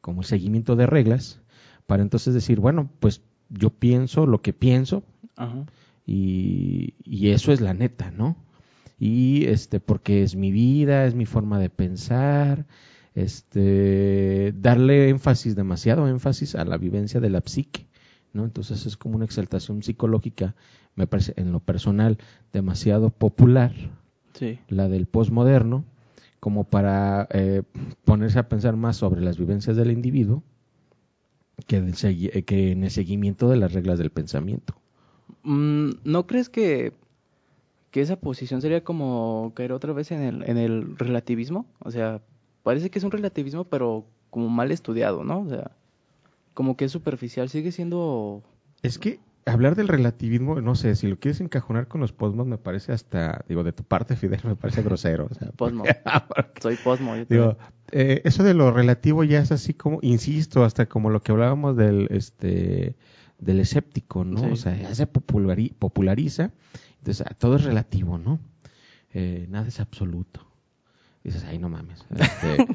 como 0.00 0.20
el 0.22 0.26
seguimiento 0.26 0.76
de 0.76 0.86
reglas, 0.86 1.40
para 1.86 2.02
entonces 2.02 2.34
decir, 2.34 2.60
bueno, 2.60 2.90
pues 3.00 3.22
yo 3.48 3.70
pienso 3.70 4.26
lo 4.26 4.42
que 4.42 4.52
pienso 4.52 5.04
Ajá. 5.36 5.66
Y, 6.06 6.94
y 7.04 7.30
eso 7.30 7.52
es 7.52 7.60
la 7.60 7.74
neta, 7.74 8.10
¿no? 8.10 8.36
Y 8.98 9.44
este, 9.46 9.80
porque 9.80 10.22
es 10.22 10.36
mi 10.36 10.52
vida, 10.52 11.04
es 11.04 11.14
mi 11.14 11.26
forma 11.26 11.58
de 11.58 11.68
pensar, 11.68 12.66
este, 13.14 14.54
darle 14.56 15.08
énfasis, 15.08 15.56
demasiado 15.56 16.08
énfasis 16.08 16.54
a 16.54 16.64
la 16.64 16.78
vivencia 16.78 17.20
de 17.20 17.30
la 17.30 17.42
psique, 17.44 17.86
¿no? 18.32 18.44
Entonces 18.44 18.86
es 18.86 18.96
como 18.96 19.16
una 19.16 19.24
exaltación 19.24 19.82
psicológica, 19.82 20.54
me 20.94 21.06
parece, 21.06 21.34
en 21.36 21.52
lo 21.52 21.60
personal, 21.60 22.18
demasiado 22.52 23.10
popular, 23.10 23.72
Sí. 24.34 24.58
la 24.68 24.88
del 24.88 25.06
posmoderno, 25.06 25.84
como 26.40 26.64
para 26.64 27.26
eh, 27.32 27.62
ponerse 28.04 28.38
a 28.38 28.48
pensar 28.48 28.76
más 28.76 28.96
sobre 28.98 29.22
las 29.22 29.38
vivencias 29.38 29.76
del 29.76 29.90
individuo 29.90 30.42
que, 31.66 31.80
del 31.80 31.94
eh, 32.02 32.42
que 32.44 32.72
en 32.72 32.84
el 32.84 32.90
seguimiento 32.90 33.48
de 33.48 33.56
las 33.56 33.72
reglas 33.72 33.98
del 33.98 34.10
pensamiento. 34.10 34.74
Mm, 35.46 35.90
¿No 36.04 36.26
crees 36.26 36.48
que, 36.48 36.92
que 37.92 38.00
esa 38.00 38.16
posición 38.16 38.60
sería 38.60 38.82
como 38.82 39.52
caer 39.54 39.72
otra 39.72 39.92
vez 39.92 40.10
en 40.10 40.20
el, 40.22 40.42
en 40.48 40.58
el 40.58 40.98
relativismo? 40.98 41.66
O 41.78 41.90
sea, 41.92 42.20
parece 42.64 42.90
que 42.90 42.98
es 42.98 43.04
un 43.04 43.12
relativismo, 43.12 43.64
pero 43.64 44.04
como 44.30 44.48
mal 44.48 44.72
estudiado, 44.72 45.22
¿no? 45.24 45.40
O 45.42 45.48
sea, 45.48 45.70
como 46.52 46.76
que 46.76 46.86
es 46.86 46.92
superficial, 46.92 47.48
sigue 47.48 47.70
siendo... 47.70 48.42
Es 48.82 48.98
que 48.98 49.20
hablar 49.46 49.76
del 49.76 49.86
relativismo, 49.86 50.60
no 50.60 50.74
sé, 50.74 50.96
si 50.96 51.06
lo 51.06 51.16
quieres 51.20 51.40
encajonar 51.40 51.86
con 51.86 52.00
los 52.00 52.12
posmos, 52.12 52.46
me 52.48 52.58
parece 52.58 52.92
hasta, 52.92 53.44
digo, 53.48 53.62
de 53.62 53.72
tu 53.72 53.84
parte, 53.84 54.16
Fidel, 54.16 54.40
me 54.44 54.56
parece 54.56 54.82
grosero. 54.82 55.28
o 55.30 55.34
sea, 55.34 55.52
Posmo. 55.52 55.84
porque- 56.28 56.60
Soy 56.60 56.76
posmo. 56.76 57.14
yo 57.16 57.24
digo, 57.28 57.56
eh, 57.92 58.20
eso 58.24 58.42
de 58.42 58.54
lo 58.54 58.72
relativo 58.72 59.22
ya 59.22 59.38
es 59.38 59.52
así 59.52 59.72
como, 59.74 60.00
insisto, 60.02 60.64
hasta 60.64 60.86
como 60.86 61.10
lo 61.10 61.22
que 61.22 61.30
hablábamos 61.30 61.76
del, 61.76 62.08
este, 62.10 62.96
del 63.38 63.60
escéptico, 63.60 64.24
¿no? 64.24 64.40
Sí. 64.40 64.46
O 64.50 64.56
sea, 64.56 64.76
ya 64.76 64.94
se 64.94 65.06
populari- 65.10 65.72
populariza, 65.74 66.52
entonces 66.98 67.26
ah, 67.28 67.34
todo 67.34 67.56
es 67.56 67.64
relativo, 67.64 68.18
¿no? 68.18 68.38
Eh, 69.12 69.46
nada 69.48 69.68
es 69.68 69.80
absoluto. 69.80 70.46
Dices, 71.24 71.44
ay, 71.44 71.58
no 71.58 71.68
mames. 71.68 72.04
Este, 72.16 72.66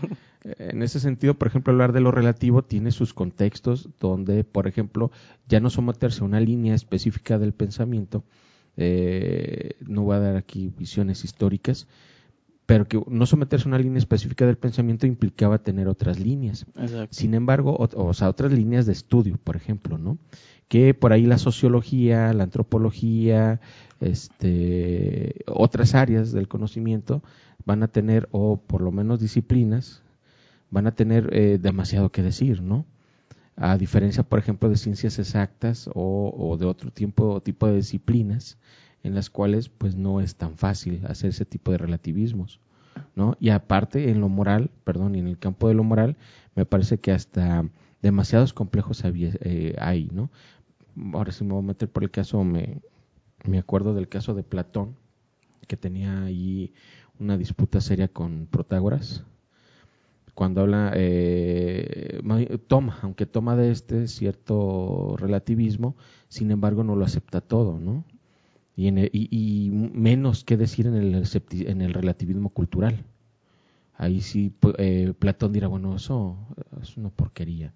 en 0.72 0.84
ese 0.84 1.00
sentido, 1.00 1.36
por 1.36 1.48
ejemplo, 1.48 1.72
hablar 1.72 1.94
de 1.94 2.02
lo 2.02 2.12
relativo 2.12 2.64
tiene 2.64 2.92
sus 2.92 3.14
contextos 3.14 3.90
donde, 4.00 4.44
por 4.44 4.68
ejemplo, 4.68 5.12
ya 5.48 5.60
no 5.60 5.70
someterse 5.70 6.22
a 6.22 6.26
una 6.26 6.40
línea 6.40 6.76
específica 6.76 7.38
del 7.40 7.54
pensamiento, 7.54 8.24
eh, 8.78 9.72
no 9.88 10.04
voy 10.04 10.16
a 10.16 10.20
dar 10.20 10.36
aquí 10.36 10.72
visiones 10.78 11.24
históricas, 11.24 11.88
pero 12.72 12.88
que 12.88 13.04
no 13.06 13.26
someterse 13.26 13.68
a 13.68 13.68
una 13.68 13.78
línea 13.78 13.98
específica 13.98 14.46
del 14.46 14.58
pensamiento 14.58 15.06
implicaba 15.06 15.58
tener 15.58 15.90
otras 15.90 16.22
líneas. 16.22 16.66
Exacto. 16.78 17.14
Sin 17.14 17.34
embargo, 17.34 17.76
o, 17.78 18.14
sea, 18.14 18.30
otras 18.30 18.54
líneas 18.54 18.86
de 18.86 18.94
estudio, 18.94 19.38
por 19.44 19.58
ejemplo, 19.58 19.98
¿no? 19.98 20.18
Que 20.70 20.94
por 20.94 21.12
ahí 21.12 21.26
la 21.26 21.38
sociología, 21.38 22.32
la 22.32 22.46
antropología, 22.46 23.60
este, 24.00 25.36
otras 25.48 25.96
áreas 25.96 26.32
del 26.32 26.48
conocimiento 26.48 27.22
van 27.66 27.84
a 27.84 27.90
tener, 27.90 28.30
o 28.32 28.56
por 28.56 28.80
lo 28.80 28.94
menos 28.94 29.20
disciplinas, 29.20 30.02
van 30.70 30.88
a 30.88 30.96
tener 30.96 31.30
eh, 31.34 31.60
demasiado 31.62 32.10
que 32.14 32.24
decir, 32.24 32.62
¿no? 32.62 32.86
A 33.58 33.78
diferencia, 33.78 34.24
por 34.24 34.40
ejemplo, 34.40 34.70
de 34.70 34.78
ciencias 34.78 35.20
exactas 35.20 35.90
o, 35.94 36.34
o 36.38 36.56
de 36.56 36.68
otro 36.68 36.90
tipo, 36.90 37.42
tipo 37.42 37.68
de 37.68 37.76
disciplinas 37.76 38.58
en 39.04 39.16
las 39.16 39.30
cuales 39.30 39.70
pues 39.70 39.96
no 39.96 40.22
es 40.22 40.36
tan 40.36 40.58
fácil 40.58 41.06
hacer 41.08 41.30
ese 41.32 41.46
tipo 41.46 41.72
de 41.72 41.78
relativismos. 41.78 42.60
¿no? 43.16 43.38
Y 43.40 43.50
aparte, 43.50 44.10
en 44.10 44.20
lo 44.22 44.30
moral, 44.30 44.70
perdón, 44.84 45.16
y 45.16 45.20
en 45.20 45.28
el 45.28 45.38
campo 45.40 45.68
de 45.68 45.74
lo 45.74 45.84
moral, 45.84 46.18
me 46.56 46.66
parece 46.66 46.98
que 47.00 47.12
hasta 47.12 47.66
demasiados 48.02 48.54
complejos 48.54 49.02
eh, 49.06 49.76
hay, 49.80 50.10
¿no? 50.12 50.30
Ahora 51.14 51.32
sí 51.32 51.44
me 51.44 51.54
voy 51.54 51.64
a 51.64 51.68
meter 51.68 51.90
por 51.90 52.04
el 52.04 52.12
caso, 52.12 52.44
me, 52.44 52.82
me 53.46 53.58
acuerdo 53.60 53.94
del 53.94 54.10
caso 54.10 54.34
de 54.34 54.44
Platón, 54.44 54.96
que 55.68 55.78
tenía 55.78 56.24
ahí 56.24 56.74
una 57.20 57.38
disputa 57.38 57.82
seria 57.82 58.08
con 58.08 58.48
Protágoras, 58.50 59.24
cuando 60.34 60.62
habla, 60.62 60.92
eh, 60.96 62.20
ma- 62.24 62.40
toma, 62.68 62.98
aunque 63.02 63.26
toma 63.26 63.56
de 63.56 63.72
este 63.72 64.08
cierto 64.08 65.16
relativismo, 65.18 65.96
sin 66.30 66.52
embargo 66.52 66.84
no 66.84 66.96
lo 66.96 67.06
acepta 67.06 67.42
todo, 67.42 67.78
¿no? 67.80 68.06
Y, 68.76 68.88
en 68.88 68.98
el- 68.98 69.10
y, 69.14 69.28
y 69.32 69.70
menos 69.70 70.44
que 70.44 70.58
decir 70.58 70.88
en 70.88 70.96
el, 70.96 71.24
en 71.52 71.82
el 71.82 71.94
relativismo 71.94 72.50
cultural. 72.50 73.04
Ahí 73.98 74.22
sí, 74.22 74.54
eh, 74.78 75.14
Platón 75.20 75.54
dirá, 75.54 75.68
bueno, 75.68 75.96
eso 75.96 76.36
es 76.82 76.98
una 76.98 77.10
porquería. 77.10 77.74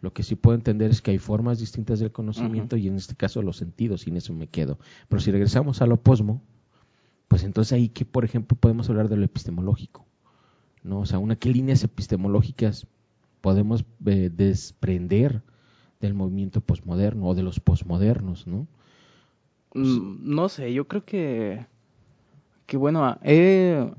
Lo 0.00 0.12
que 0.12 0.22
sí 0.22 0.36
puedo 0.36 0.56
entender 0.56 0.90
es 0.90 1.02
que 1.02 1.10
hay 1.10 1.18
formas 1.18 1.58
distintas 1.58 1.98
del 1.98 2.12
conocimiento 2.12 2.76
y 2.76 2.86
en 2.86 2.94
este 2.96 3.16
caso 3.16 3.42
los 3.42 3.56
sentidos, 3.56 4.06
y 4.06 4.10
en 4.10 4.16
eso 4.16 4.32
me 4.32 4.46
quedo. 4.46 4.78
Pero 5.08 5.20
si 5.20 5.30
regresamos 5.32 5.82
a 5.82 5.86
lo 5.86 6.00
posmo, 6.00 6.40
pues 7.26 7.42
entonces 7.42 7.72
ahí 7.72 7.88
que, 7.88 8.04
por 8.04 8.24
ejemplo, 8.24 8.56
podemos 8.58 8.88
hablar 8.88 9.08
de 9.08 9.16
lo 9.16 9.24
epistemológico. 9.24 10.06
¿no? 10.84 11.00
O 11.00 11.06
sea, 11.06 11.18
una, 11.18 11.36
¿qué 11.36 11.50
líneas 11.50 11.82
epistemológicas 11.82 12.86
podemos 13.40 13.84
eh, 14.06 14.30
desprender 14.34 15.42
del 16.00 16.14
movimiento 16.14 16.60
posmoderno 16.60 17.26
o 17.26 17.34
de 17.34 17.42
los 17.42 17.58
posmodernos, 17.60 18.46
¿no? 18.46 18.68
Mm, 19.74 20.34
No 20.34 20.48
sé, 20.48 20.72
yo 20.72 20.86
creo 20.88 21.04
que, 21.04 21.66
que 22.66 22.76
bueno, 22.76 23.18
he, 23.22 23.90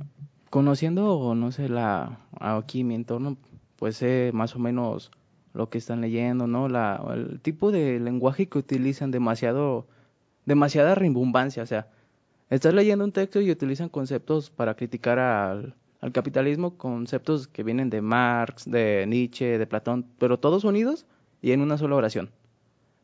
conociendo, 0.49 1.35
no 1.35 1.51
sé, 1.51 1.69
la, 1.69 2.19
aquí 2.39 2.83
mi 2.83 2.95
entorno, 2.95 3.37
pues 3.77 3.97
sé 3.97 4.31
más 4.33 4.55
o 4.55 4.59
menos 4.59 5.11
lo 5.53 5.69
que 5.69 5.77
están 5.77 6.01
leyendo, 6.01 6.47
¿no? 6.47 6.69
La, 6.69 7.01
el 7.13 7.39
tipo 7.41 7.71
de 7.71 7.99
lenguaje 7.99 8.47
que 8.47 8.59
utilizan 8.59 9.11
demasiado, 9.11 9.87
demasiada 10.45 10.95
rimbombancia, 10.95 11.63
o 11.63 11.65
sea, 11.65 11.87
estás 12.49 12.73
leyendo 12.73 13.05
un 13.05 13.11
texto 13.11 13.41
y 13.41 13.51
utilizan 13.51 13.89
conceptos 13.89 14.49
para 14.51 14.75
criticar 14.75 15.19
al, 15.19 15.75
al 16.01 16.11
capitalismo, 16.11 16.77
conceptos 16.77 17.47
que 17.47 17.63
vienen 17.63 17.89
de 17.89 18.01
Marx, 18.01 18.69
de 18.69 19.05
Nietzsche, 19.07 19.57
de 19.57 19.67
Platón, 19.67 20.05
pero 20.19 20.39
todos 20.39 20.63
unidos 20.63 21.05
y 21.41 21.51
en 21.51 21.61
una 21.61 21.77
sola 21.77 21.95
oración. 21.95 22.31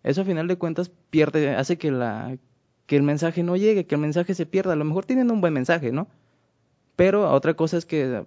Eso 0.03 0.21
a 0.21 0.25
final 0.25 0.47
de 0.47 0.57
cuentas 0.57 0.91
pierde, 1.09 1.55
hace 1.55 1.77
que 1.77 1.91
la 1.91 2.37
que 2.85 2.95
el 2.95 3.03
mensaje 3.03 3.43
no 3.43 3.55
llegue, 3.55 3.85
que 3.85 3.95
el 3.95 4.01
mensaje 4.01 4.33
se 4.35 4.45
pierda. 4.45 4.73
A 4.73 4.75
lo 4.75 4.85
mejor 4.85 5.05
tienen 5.05 5.31
un 5.31 5.41
buen 5.41 5.53
mensaje, 5.53 5.91
¿no? 5.91 6.07
Pero 6.95 7.31
otra 7.31 7.53
cosa 7.55 7.77
es 7.77 7.85
que, 7.85 8.25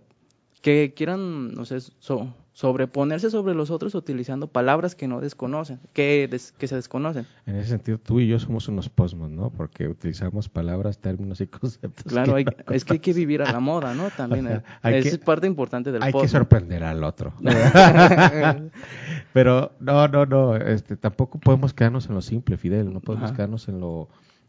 que 0.63 0.93
quieran, 0.97 1.55
no 1.55 1.65
sé, 1.65 1.81
so- 1.81 2.35
sobreponerse 2.53 3.31
sobre 3.31 3.55
los 3.55 3.71
otros 3.71 3.95
utilizando 3.95 4.49
palabras 4.49 4.97
que 4.97 5.07
no 5.07 5.21
desconocen, 5.21 5.79
que, 5.93 6.27
des- 6.29 6.51
que 6.51 6.67
se 6.67 6.75
desconocen. 6.75 7.25
En 7.47 7.55
ese 7.55 7.69
sentido, 7.71 7.99
tú 7.99 8.19
y 8.19 8.27
yo 8.27 8.41
somos 8.41 8.67
unos 8.67 8.89
posmos, 8.89 9.31
¿no? 9.31 9.51
Porque 9.51 9.87
utilizamos 9.87 10.49
palabras, 10.49 10.99
términos 10.99 11.41
y 11.41 11.47
conceptos. 11.47 12.13
Claro, 12.13 12.33
que 12.35 12.39
hay- 12.41 12.45
no 12.45 12.75
es 12.75 12.85
que 12.85 12.95
hay 12.95 12.99
que 12.99 13.13
vivir 13.13 13.43
a 13.43 13.53
la 13.53 13.61
moda, 13.61 13.95
¿no? 13.95 14.11
También 14.11 14.47
O 14.49 14.51
sea, 14.51 14.65
es 14.99 15.09
que- 15.13 15.19
parte 15.25 15.47
importante 15.47 15.93
del 15.93 16.03
Hay 16.03 16.13
que 16.13 16.27
sorprender 16.27 16.83
al 16.83 17.05
otro. 17.05 17.33
Pero 19.33 19.73
no, 19.81 20.09
no, 20.09 20.27
no. 20.27 20.57
Este, 20.57 20.97
tampoco 20.97 21.39
podemos 21.39 21.73
quedarnos 21.73 22.09
en 22.09 22.15
lo 22.17 22.23
simple, 22.23 22.57
Fidel. 22.57 22.93
No 22.93 23.01
podemos 23.01 23.27
Ajá. 23.29 23.37
quedarnos 23.37 23.69
en 23.69 23.81
lo, 23.81 24.09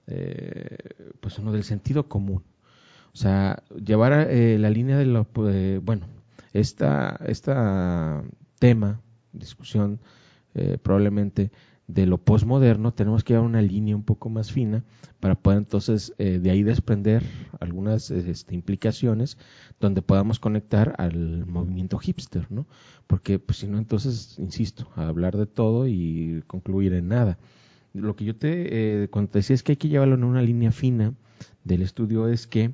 eh, 0.10 0.78
pues, 1.20 1.40
en 1.40 1.46
lo 1.46 1.52
del 1.52 1.64
sentido 1.64 2.08
común. 2.08 2.44
O 3.14 3.18
sea, 3.18 3.64
llevar 3.84 4.28
eh, 4.30 4.58
la 4.60 4.70
línea 4.70 4.98
de 4.98 5.06
lo, 5.06 5.28
eh, 5.48 5.80
bueno, 5.84 6.08
esta, 6.54 7.20
esta 7.28 8.24
tema, 8.60 9.02
discusión, 9.34 10.00
eh, 10.56 10.78
probablemente 10.82 11.52
de 11.88 12.06
lo 12.06 12.20
posmoderno, 12.20 12.94
tenemos 12.94 13.24
que 13.24 13.34
llevar 13.34 13.48
una 13.48 13.64
línea 13.64 13.96
un 13.96 14.04
poco 14.04 14.30
más 14.30 14.52
fina 14.52 14.84
para 15.20 15.34
poder 15.34 15.58
entonces 15.58 16.14
eh, 16.20 16.38
de 16.38 16.52
ahí 16.52 16.62
desprender 16.62 17.24
algunas 17.60 18.12
este, 18.12 18.54
implicaciones 18.54 19.40
donde 19.80 20.04
podamos 20.04 20.40
conectar 20.40 20.94
al 21.00 21.48
movimiento 21.48 21.98
hipster, 21.98 22.46
¿no? 22.52 22.68
Porque 23.08 23.40
pues 23.40 23.58
si 23.58 23.68
no 23.68 23.80
entonces, 23.80 24.38
insisto, 24.38 24.88
hablar 24.96 25.36
de 25.36 25.48
todo 25.48 25.88
y 25.88 26.44
concluir 26.46 26.94
en 26.94 27.08
nada. 27.08 27.40
Lo 27.94 28.16
que 28.16 28.26
yo 28.26 28.36
te, 28.36 29.04
eh, 29.04 29.08
cuando 29.10 29.32
te 29.32 29.40
decía 29.40 29.56
es 29.56 29.64
que 29.64 29.74
hay 29.74 29.78
que 29.78 29.90
llevarlo 29.90 30.16
en 30.16 30.24
una 30.24 30.42
línea 30.42 30.72
fina 30.72 31.14
del 31.64 31.82
estudio 31.82 32.28
es 32.28 32.48
que 32.48 32.72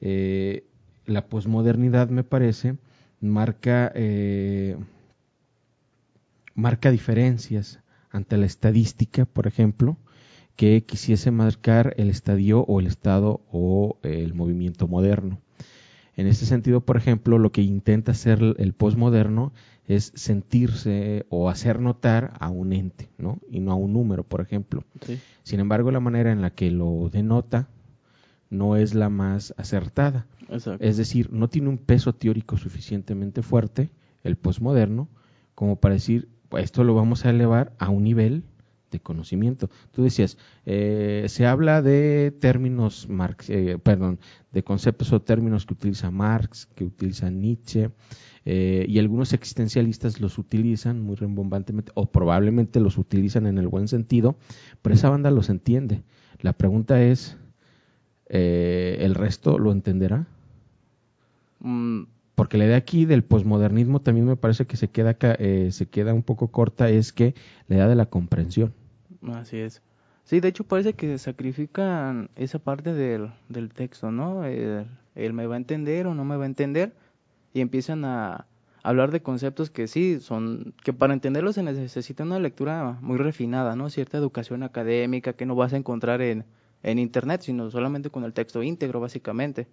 eh, 0.00 0.64
la 1.04 1.28
posmodernidad 1.28 2.08
me 2.08 2.24
parece 2.24 2.76
marca 3.20 3.92
eh, 3.94 4.76
marca 6.54 6.90
diferencias 6.90 7.80
ante 8.10 8.36
la 8.36 8.46
estadística, 8.46 9.26
por 9.26 9.46
ejemplo, 9.46 9.96
que 10.56 10.84
quisiese 10.84 11.30
marcar 11.30 11.94
el 11.98 12.08
estadio 12.08 12.60
o 12.60 12.80
el 12.80 12.86
Estado 12.86 13.42
o 13.50 13.98
el 14.02 14.34
movimiento 14.34 14.88
moderno. 14.88 15.38
En 16.16 16.26
este 16.26 16.46
sentido, 16.46 16.80
por 16.80 16.96
ejemplo, 16.96 17.38
lo 17.38 17.52
que 17.52 17.62
intenta 17.62 18.12
hacer 18.12 18.40
el 18.58 18.72
posmoderno 18.72 19.52
es 19.86 20.12
sentirse 20.14 21.26
o 21.28 21.50
hacer 21.50 21.78
notar 21.80 22.32
a 22.40 22.48
un 22.48 22.72
ente, 22.72 23.10
¿no? 23.18 23.38
Y 23.50 23.60
no 23.60 23.72
a 23.72 23.74
un 23.74 23.92
número, 23.92 24.24
por 24.24 24.40
ejemplo. 24.40 24.82
Sí. 25.02 25.20
Sin 25.42 25.60
embargo, 25.60 25.90
la 25.90 26.00
manera 26.00 26.32
en 26.32 26.40
la 26.40 26.50
que 26.50 26.70
lo 26.70 27.10
denota 27.12 27.68
no 28.48 28.76
es 28.76 28.94
la 28.94 29.10
más 29.10 29.54
acertada. 29.58 30.26
Exacto. 30.48 30.82
Es 30.84 30.96
decir, 30.96 31.30
no 31.32 31.48
tiene 31.48 31.68
un 31.68 31.78
peso 31.78 32.14
teórico 32.14 32.56
suficientemente 32.56 33.42
fuerte, 33.42 33.90
el 34.24 34.36
posmoderno, 34.36 35.08
como 35.54 35.76
para 35.76 35.94
decir, 35.94 36.28
pues, 36.48 36.64
esto 36.64 36.82
lo 36.82 36.94
vamos 36.94 37.24
a 37.24 37.30
elevar 37.30 37.72
a 37.78 37.90
un 37.90 38.04
nivel 38.04 38.44
de 38.90 39.00
conocimiento. 39.00 39.70
Tú 39.92 40.02
decías, 40.02 40.38
eh, 40.64 41.26
se 41.28 41.46
habla 41.46 41.82
de 41.82 42.34
términos, 42.40 43.08
Marx, 43.08 43.50
eh, 43.50 43.78
perdón, 43.82 44.18
de 44.52 44.62
conceptos 44.62 45.12
o 45.12 45.20
términos 45.20 45.66
que 45.66 45.74
utiliza 45.74 46.10
Marx, 46.10 46.66
que 46.74 46.84
utiliza 46.84 47.30
Nietzsche, 47.30 47.90
eh, 48.44 48.86
y 48.88 48.98
algunos 48.98 49.32
existencialistas 49.32 50.20
los 50.20 50.38
utilizan 50.38 51.00
muy 51.00 51.16
rembombantemente, 51.16 51.92
o 51.94 52.06
probablemente 52.10 52.80
los 52.80 52.96
utilizan 52.96 53.46
en 53.46 53.58
el 53.58 53.68
buen 53.68 53.88
sentido, 53.88 54.36
pero 54.82 54.94
esa 54.94 55.10
banda 55.10 55.30
los 55.30 55.50
entiende. 55.50 56.02
La 56.40 56.52
pregunta 56.52 57.02
es, 57.02 57.36
¿el 58.28 59.14
resto 59.14 59.58
lo 59.58 59.72
entenderá? 59.72 60.26
Mm, 61.60 62.04
porque 62.36 62.58
la 62.58 62.66
idea 62.66 62.76
aquí 62.76 63.06
del 63.06 63.24
posmodernismo 63.24 64.00
también 64.00 64.26
me 64.26 64.36
parece 64.36 64.66
que 64.66 64.76
se 64.76 64.88
queda, 64.88 65.16
eh, 65.20 65.70
se 65.72 65.86
queda 65.86 66.12
un 66.12 66.22
poco 66.22 66.48
corta, 66.48 66.90
es 66.90 67.12
que 67.12 67.34
la 67.66 67.76
idea 67.76 67.88
de 67.88 67.96
la 67.96 68.06
comprensión. 68.06 68.74
Así 69.32 69.56
es. 69.56 69.82
Sí, 70.22 70.40
de 70.40 70.48
hecho 70.48 70.64
parece 70.64 70.92
que 70.92 71.16
sacrifican 71.16 72.28
esa 72.36 72.58
parte 72.58 72.92
del, 72.92 73.30
del 73.48 73.72
texto, 73.72 74.10
¿no? 74.10 74.44
El, 74.44 75.32
me 75.32 75.46
va 75.46 75.54
a 75.54 75.56
entender 75.56 76.06
o 76.06 76.14
no 76.14 76.24
me 76.24 76.36
va 76.36 76.44
a 76.44 76.46
entender 76.46 76.94
y 77.54 77.62
empiezan 77.62 78.04
a 78.04 78.46
hablar 78.82 79.12
de 79.12 79.22
conceptos 79.22 79.70
que 79.70 79.88
sí 79.88 80.20
son, 80.20 80.74
que 80.84 80.92
para 80.92 81.14
entenderlos 81.14 81.54
se 81.54 81.62
necesita 81.62 82.22
una 82.22 82.38
lectura 82.38 82.98
muy 83.00 83.16
refinada, 83.16 83.76
¿no? 83.76 83.88
Cierta 83.88 84.18
educación 84.18 84.62
académica 84.62 85.32
que 85.32 85.46
no 85.46 85.54
vas 85.54 85.72
a 85.72 85.78
encontrar 85.78 86.20
en, 86.20 86.44
en 86.82 86.98
internet, 86.98 87.40
sino 87.40 87.70
solamente 87.70 88.10
con 88.10 88.24
el 88.24 88.34
texto 88.34 88.62
íntegro, 88.62 89.00
básicamente. 89.00 89.68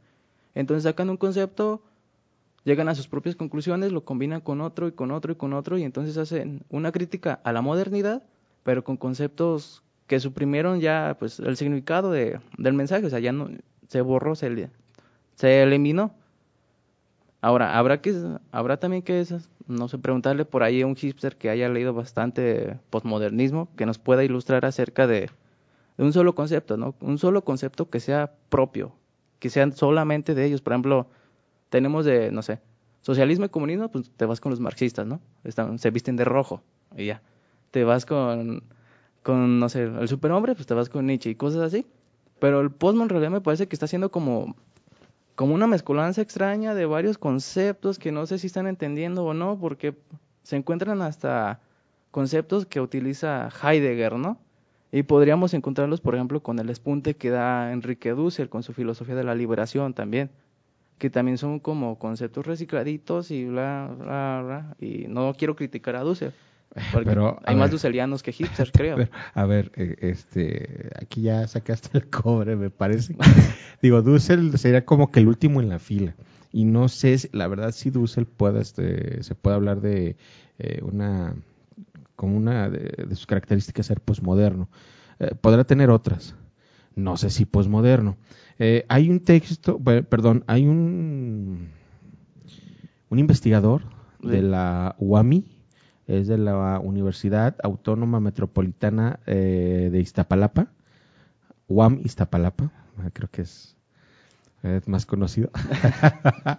Entonces 0.56 0.84
sacan 0.84 1.10
un 1.10 1.18
concepto 1.18 1.82
llegan 2.64 2.90
a 2.90 2.96
sus 2.96 3.08
propias 3.08 3.36
conclusiones, 3.36 3.92
lo 3.92 4.06
combinan 4.06 4.42
con 4.42 4.62
otro 4.62 4.88
y 4.88 4.92
con 4.92 5.12
otro 5.12 5.34
y 5.34 5.36
con 5.36 5.54
otro 5.54 5.78
y 5.78 5.84
entonces 5.84 6.18
hacen 6.18 6.64
una 6.70 6.92
crítica 6.92 7.40
a 7.44 7.52
la 7.52 7.62
modernidad, 7.62 8.24
pero 8.64 8.84
con 8.84 8.98
conceptos 8.98 9.84
que 10.08 10.20
suprimieron 10.20 10.80
ya 10.80 11.16
pues 11.20 11.40
el 11.40 11.58
significado 11.58 12.12
de, 12.12 12.40
del 12.58 12.74
mensaje, 12.74 13.06
o 13.06 13.10
sea, 13.10 13.20
ya 13.20 13.32
no 13.32 13.50
se 13.88 14.02
borró, 14.02 14.36
se, 14.36 14.70
se 15.36 15.64
eliminó. 15.64 16.14
Ahora, 17.42 17.78
habrá 17.78 18.02
que 18.02 18.16
habrá 18.52 18.78
también 18.78 19.04
que 19.04 19.26
no 19.68 19.88
sé, 19.88 19.98
preguntarle 19.98 20.46
por 20.46 20.64
ahí 20.64 20.82
a 20.82 20.88
un 20.88 20.96
hipster 20.96 21.36
que 21.36 21.50
haya 21.50 21.68
leído 21.70 21.94
bastante 21.94 22.80
postmodernismo 22.90 23.70
que 23.76 23.86
nos 23.86 23.98
pueda 23.98 24.24
ilustrar 24.24 24.66
acerca 24.66 25.08
de, 25.08 25.30
de 25.98 26.04
un 26.04 26.14
solo 26.14 26.36
concepto, 26.36 26.78
¿no? 26.78 26.96
Un 27.02 27.18
solo 27.18 27.44
concepto 27.44 27.90
que 27.90 28.00
sea 28.00 28.34
propio, 28.50 28.94
que 29.40 29.50
sean 29.50 29.74
solamente 29.74 30.36
de 30.36 30.46
ellos, 30.46 30.62
por 30.62 30.74
ejemplo, 30.74 31.08
tenemos 31.74 32.06
de, 32.06 32.32
no 32.32 32.44
sé, 32.44 32.60
socialismo 33.02 33.46
y 33.46 33.50
comunismo, 33.50 33.90
pues 33.90 34.12
te 34.16 34.28
vas 34.28 34.40
con 34.40 34.52
los 34.52 34.60
marxistas, 34.60 35.08
¿no? 35.08 35.20
Están, 35.44 35.80
se 35.80 35.90
visten 35.90 36.16
de 36.16 36.24
rojo 36.24 36.62
y 36.96 37.08
ya. 37.08 37.24
Te 37.72 37.84
vas 37.84 38.06
con, 38.06 38.62
con, 39.24 39.60
no 39.60 39.70
sé, 39.70 39.86
el 39.86 40.08
superhombre, 40.08 40.54
pues 40.54 40.68
te 40.68 40.76
vas 40.76 40.88
con 40.88 41.08
Nietzsche 41.08 41.32
y 41.32 41.36
cosas 41.36 41.62
así. 41.62 41.88
Pero 42.38 42.62
el 42.62 42.70
postmo 42.70 43.02
en 43.02 43.10
realidad 43.10 43.32
me 43.32 43.42
parece 43.42 43.68
que 43.68 43.76
está 43.76 43.86
haciendo 43.86 44.12
como, 44.12 44.56
como 45.34 45.56
una 45.56 45.66
mezcolanza 45.66 46.22
extraña 46.22 46.76
de 46.76 46.86
varios 46.86 47.18
conceptos 47.18 47.98
que 47.98 48.12
no 48.12 48.28
sé 48.28 48.38
si 48.38 48.46
están 48.46 48.68
entendiendo 48.68 49.26
o 49.26 49.34
no, 49.34 49.58
porque 49.58 49.96
se 50.44 50.58
encuentran 50.58 51.02
hasta 51.02 51.60
conceptos 52.12 52.68
que 52.68 52.82
utiliza 52.82 53.50
Heidegger, 53.64 54.14
¿no? 54.14 54.38
Y 54.92 55.02
podríamos 55.02 55.56
encontrarlos, 55.56 56.02
por 56.02 56.14
ejemplo, 56.14 56.44
con 56.44 56.60
el 56.60 56.70
espunte 56.70 57.16
que 57.16 57.32
da 57.32 57.72
Enrique 57.72 58.12
Dussel 58.12 58.50
con 58.50 58.62
su 58.62 58.74
filosofía 58.74 59.16
de 59.16 59.24
la 59.24 59.34
liberación 59.34 59.96
también 59.96 60.30
que 60.98 61.10
también 61.10 61.38
son 61.38 61.60
como 61.60 62.00
conceptos 62.00 62.46
recicladitos 62.46 63.32
y 63.32 63.46
bla, 63.46 63.94
bla, 63.98 64.42
bla. 64.46 64.76
Y 64.80 65.08
no 65.08 65.34
quiero 65.38 65.56
criticar 65.56 65.96
a 65.96 66.02
Dussel. 66.02 66.34
Pero, 67.04 67.40
hay 67.46 67.56
más 67.56 67.70
dusselianos 67.72 68.24
que 68.24 68.32
hipsters, 68.32 68.72
creo. 68.72 68.98
a 69.34 69.46
ver, 69.46 69.72
eh, 69.76 69.96
este, 70.00 70.90
aquí 71.00 71.22
ya 71.22 71.48
sacaste 71.48 71.90
el 71.94 72.10
cobre, 72.10 72.56
me 72.56 72.70
parece. 72.70 73.16
digo, 73.82 74.02
Dussel 74.02 74.58
sería 74.58 74.86
como 74.86 75.12
que 75.12 75.20
el 75.20 75.28
último 75.28 75.62
en 75.62 75.70
la 75.70 75.80
fila. 75.80 76.16
Y 76.52 76.66
no 76.66 76.88
sé, 76.88 77.18
la 77.32 77.48
verdad, 77.48 77.72
si 77.72 77.90
Dussel 77.90 78.26
puede, 78.26 78.62
este, 78.62 79.24
se 79.24 79.36
puede 79.36 79.56
hablar 79.56 79.82
de 79.82 80.18
eh, 80.60 80.80
una, 80.84 81.36
como 82.16 82.38
una 82.38 82.70
de, 82.70 83.08
sus 83.16 83.26
características 83.26 83.88
ser 83.88 84.02
posmoderno. 84.02 84.70
Eh, 85.20 85.34
podrá 85.40 85.64
tener 85.64 85.90
otras. 85.90 86.36
No 86.96 87.18
sé 87.18 87.30
si 87.32 87.46
posmoderno. 87.46 88.18
Eh, 88.60 88.86
hay 88.88 89.10
un 89.10 89.20
texto, 89.20 89.80
perdón, 89.80 90.44
hay 90.48 90.68
un, 90.68 91.70
un 93.10 93.20
investigador 93.20 93.84
de 94.22 94.42
la 94.42 94.96
UAMI, 95.00 95.46
es 96.08 96.28
de 96.28 96.38
la 96.38 96.80
Universidad 96.80 97.56
Autónoma 97.64 98.20
Metropolitana 98.20 99.20
eh, 99.26 99.90
de 99.92 100.00
Iztapalapa, 100.00 100.68
UAM 101.68 102.00
Iztapalapa, 102.04 102.72
ah, 103.00 103.10
creo 103.12 103.30
que 103.30 103.44
es, 103.44 103.76
más 104.86 105.06
conocido. 105.06 105.50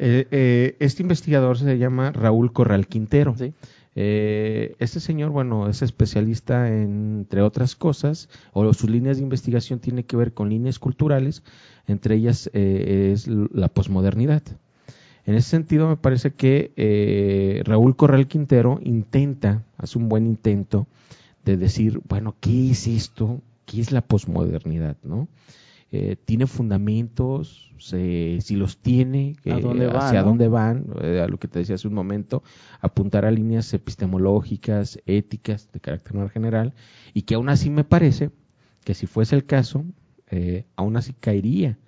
Eh, 0.00 0.76
este 0.80 1.02
investigador 1.02 1.56
se 1.56 1.78
llama 1.78 2.10
Raúl 2.10 2.52
Corral 2.52 2.88
Quintero. 2.88 3.36
¿Sí? 3.38 3.54
Eh, 3.96 4.74
este 4.78 5.00
señor, 5.00 5.30
bueno, 5.30 5.68
es 5.68 5.82
especialista 5.82 6.68
entre 6.68 7.42
otras 7.42 7.76
cosas, 7.76 8.28
o 8.52 8.72
sus 8.72 8.90
líneas 8.90 9.18
de 9.18 9.22
investigación 9.22 9.78
tiene 9.78 10.04
que 10.04 10.16
ver 10.16 10.32
con 10.32 10.48
líneas 10.48 10.78
culturales, 10.78 11.42
entre 11.86 12.16
ellas 12.16 12.50
eh, 12.52 13.10
es 13.12 13.28
la 13.28 13.68
posmodernidad. 13.68 14.42
En 15.26 15.34
ese 15.34 15.48
sentido, 15.50 15.88
me 15.88 15.96
parece 15.96 16.32
que 16.32 16.72
eh, 16.76 17.62
Raúl 17.64 17.96
Corral 17.96 18.26
Quintero 18.26 18.78
intenta, 18.82 19.64
hace 19.78 19.98
un 19.98 20.08
buen 20.08 20.26
intento 20.26 20.86
de 21.44 21.56
decir, 21.56 22.00
bueno, 22.08 22.34
¿qué 22.40 22.70
es 22.70 22.86
esto? 22.86 23.40
¿Qué 23.64 23.80
es 23.80 23.90
la 23.90 24.02
posmodernidad? 24.02 24.96
¿no? 25.02 25.28
Eh, 25.90 26.16
tiene 26.16 26.46
fundamentos, 26.46 27.72
si 27.78 28.56
los 28.56 28.78
tiene, 28.78 29.36
¿A 29.50 29.60
dónde 29.60 29.86
hacia 29.86 30.22
dónde 30.22 30.48
van, 30.48 30.86
eh, 31.00 31.20
a 31.20 31.28
lo 31.28 31.38
que 31.38 31.46
te 31.46 31.60
decía 31.60 31.76
hace 31.76 31.86
un 31.86 31.94
momento, 31.94 32.42
apuntar 32.80 33.24
a 33.24 33.30
líneas 33.30 33.72
epistemológicas, 33.74 34.98
éticas, 35.06 35.70
de 35.72 35.80
carácter 35.80 36.14
más 36.14 36.32
general, 36.32 36.74
y 37.12 37.22
que 37.22 37.36
aún 37.36 37.48
así 37.48 37.70
me 37.70 37.84
parece 37.84 38.30
que 38.84 38.94
si 38.94 39.06
fuese 39.06 39.36
el 39.36 39.46
caso, 39.46 39.84
eh, 40.30 40.64
aún 40.74 40.96
así 40.96 41.12
caería 41.12 41.78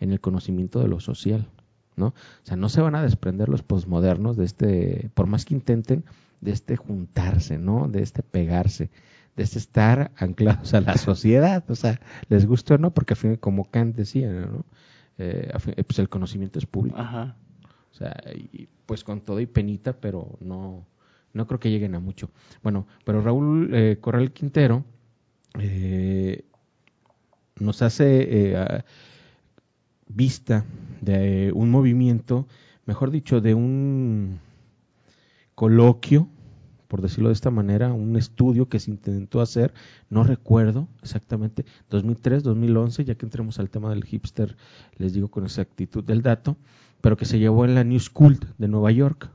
en 0.00 0.12
el 0.12 0.20
conocimiento 0.20 0.80
de 0.80 0.88
lo 0.88 1.00
social, 1.00 1.48
¿no? 1.96 2.08
O 2.08 2.14
sea, 2.42 2.56
no 2.56 2.68
se 2.68 2.82
van 2.82 2.94
a 2.94 3.02
desprender 3.02 3.48
los 3.48 3.62
posmodernos 3.62 4.36
de 4.36 4.44
este, 4.44 5.10
por 5.14 5.26
más 5.26 5.44
que 5.44 5.54
intenten, 5.54 6.04
de 6.40 6.52
este 6.52 6.76
juntarse, 6.76 7.58
¿no? 7.58 7.88
De 7.88 8.02
este 8.02 8.22
pegarse, 8.22 8.90
de 9.36 9.42
estar 9.42 10.12
anclados 10.16 10.72
a 10.74 10.80
la 10.80 10.96
sociedad, 10.96 11.62
o 11.68 11.74
sea, 11.74 12.00
les 12.28 12.46
gusta 12.46 12.74
o 12.74 12.78
no, 12.78 12.92
porque 12.92 13.14
al 13.14 13.18
fin, 13.18 13.36
como 13.36 13.70
Kant 13.70 13.94
decía, 13.94 14.30
¿no? 14.30 14.64
Eh, 15.18 15.52
pues 15.86 15.98
el 15.98 16.08
conocimiento 16.08 16.58
es 16.58 16.66
público. 16.66 16.98
Ajá. 16.98 17.36
O 17.92 17.94
sea, 17.94 18.14
y, 18.34 18.68
pues 18.84 19.04
con 19.04 19.20
todo 19.20 19.40
y 19.40 19.46
penita, 19.46 19.94
pero 19.94 20.38
no, 20.40 20.86
no 21.32 21.46
creo 21.46 21.58
que 21.60 21.70
lleguen 21.70 21.94
a 21.94 22.00
mucho. 22.00 22.30
Bueno, 22.62 22.86
pero 23.04 23.20
Raúl 23.22 23.70
eh, 23.74 23.98
Corral 24.00 24.32
Quintero 24.32 24.84
eh, 25.58 26.44
nos 27.58 27.82
hace 27.82 28.26
eh, 28.28 28.82
vista 30.08 30.64
de 31.00 31.52
un 31.54 31.70
movimiento, 31.70 32.46
mejor 32.84 33.10
dicho, 33.10 33.40
de 33.40 33.54
un 33.54 34.40
coloquio 35.54 36.28
por 36.96 37.02
decirlo 37.02 37.28
de 37.28 37.34
esta 37.34 37.50
manera, 37.50 37.92
un 37.92 38.16
estudio 38.16 38.70
que 38.70 38.80
se 38.80 38.90
intentó 38.90 39.42
hacer, 39.42 39.74
no 40.08 40.24
recuerdo 40.24 40.88
exactamente, 41.02 41.66
2003, 41.90 42.42
2011, 42.42 43.04
ya 43.04 43.16
que 43.16 43.26
entremos 43.26 43.58
al 43.58 43.68
tema 43.68 43.90
del 43.90 44.02
hipster, 44.02 44.56
les 44.96 45.12
digo 45.12 45.28
con 45.28 45.44
exactitud 45.44 46.02
del 46.02 46.22
dato, 46.22 46.56
pero 47.02 47.18
que 47.18 47.26
se 47.26 47.38
llevó 47.38 47.66
en 47.66 47.74
la 47.74 47.84
New 47.84 48.00
School 48.00 48.38
de 48.56 48.68
Nueva 48.68 48.92
York. 48.92 49.28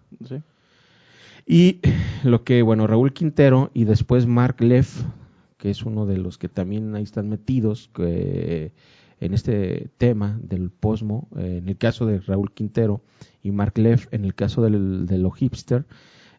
Y 1.45 1.81
lo 2.23 2.43
que, 2.43 2.63
bueno, 2.63 2.87
Raúl 2.87 3.13
Quintero 3.13 3.69
y 3.75 3.83
después 3.83 4.25
Mark 4.25 4.59
Leff, 4.59 5.03
que 5.59 5.69
es 5.69 5.83
uno 5.83 6.07
de 6.07 6.17
los 6.17 6.39
que 6.39 6.49
también 6.49 6.95
ahí 6.95 7.03
están 7.03 7.29
metidos 7.29 7.91
que, 7.93 8.73
en 9.19 9.35
este 9.35 9.91
tema 9.99 10.39
del 10.41 10.71
posmo, 10.71 11.27
eh, 11.37 11.57
en 11.61 11.69
el 11.69 11.77
caso 11.77 12.07
de 12.07 12.21
Raúl 12.21 12.53
Quintero 12.53 13.03
y 13.43 13.51
Mark 13.51 13.77
Leff, 13.77 14.07
en 14.09 14.25
el 14.25 14.33
caso 14.33 14.63
del, 14.63 15.05
de 15.05 15.19
lo 15.19 15.29
hipster, 15.29 15.85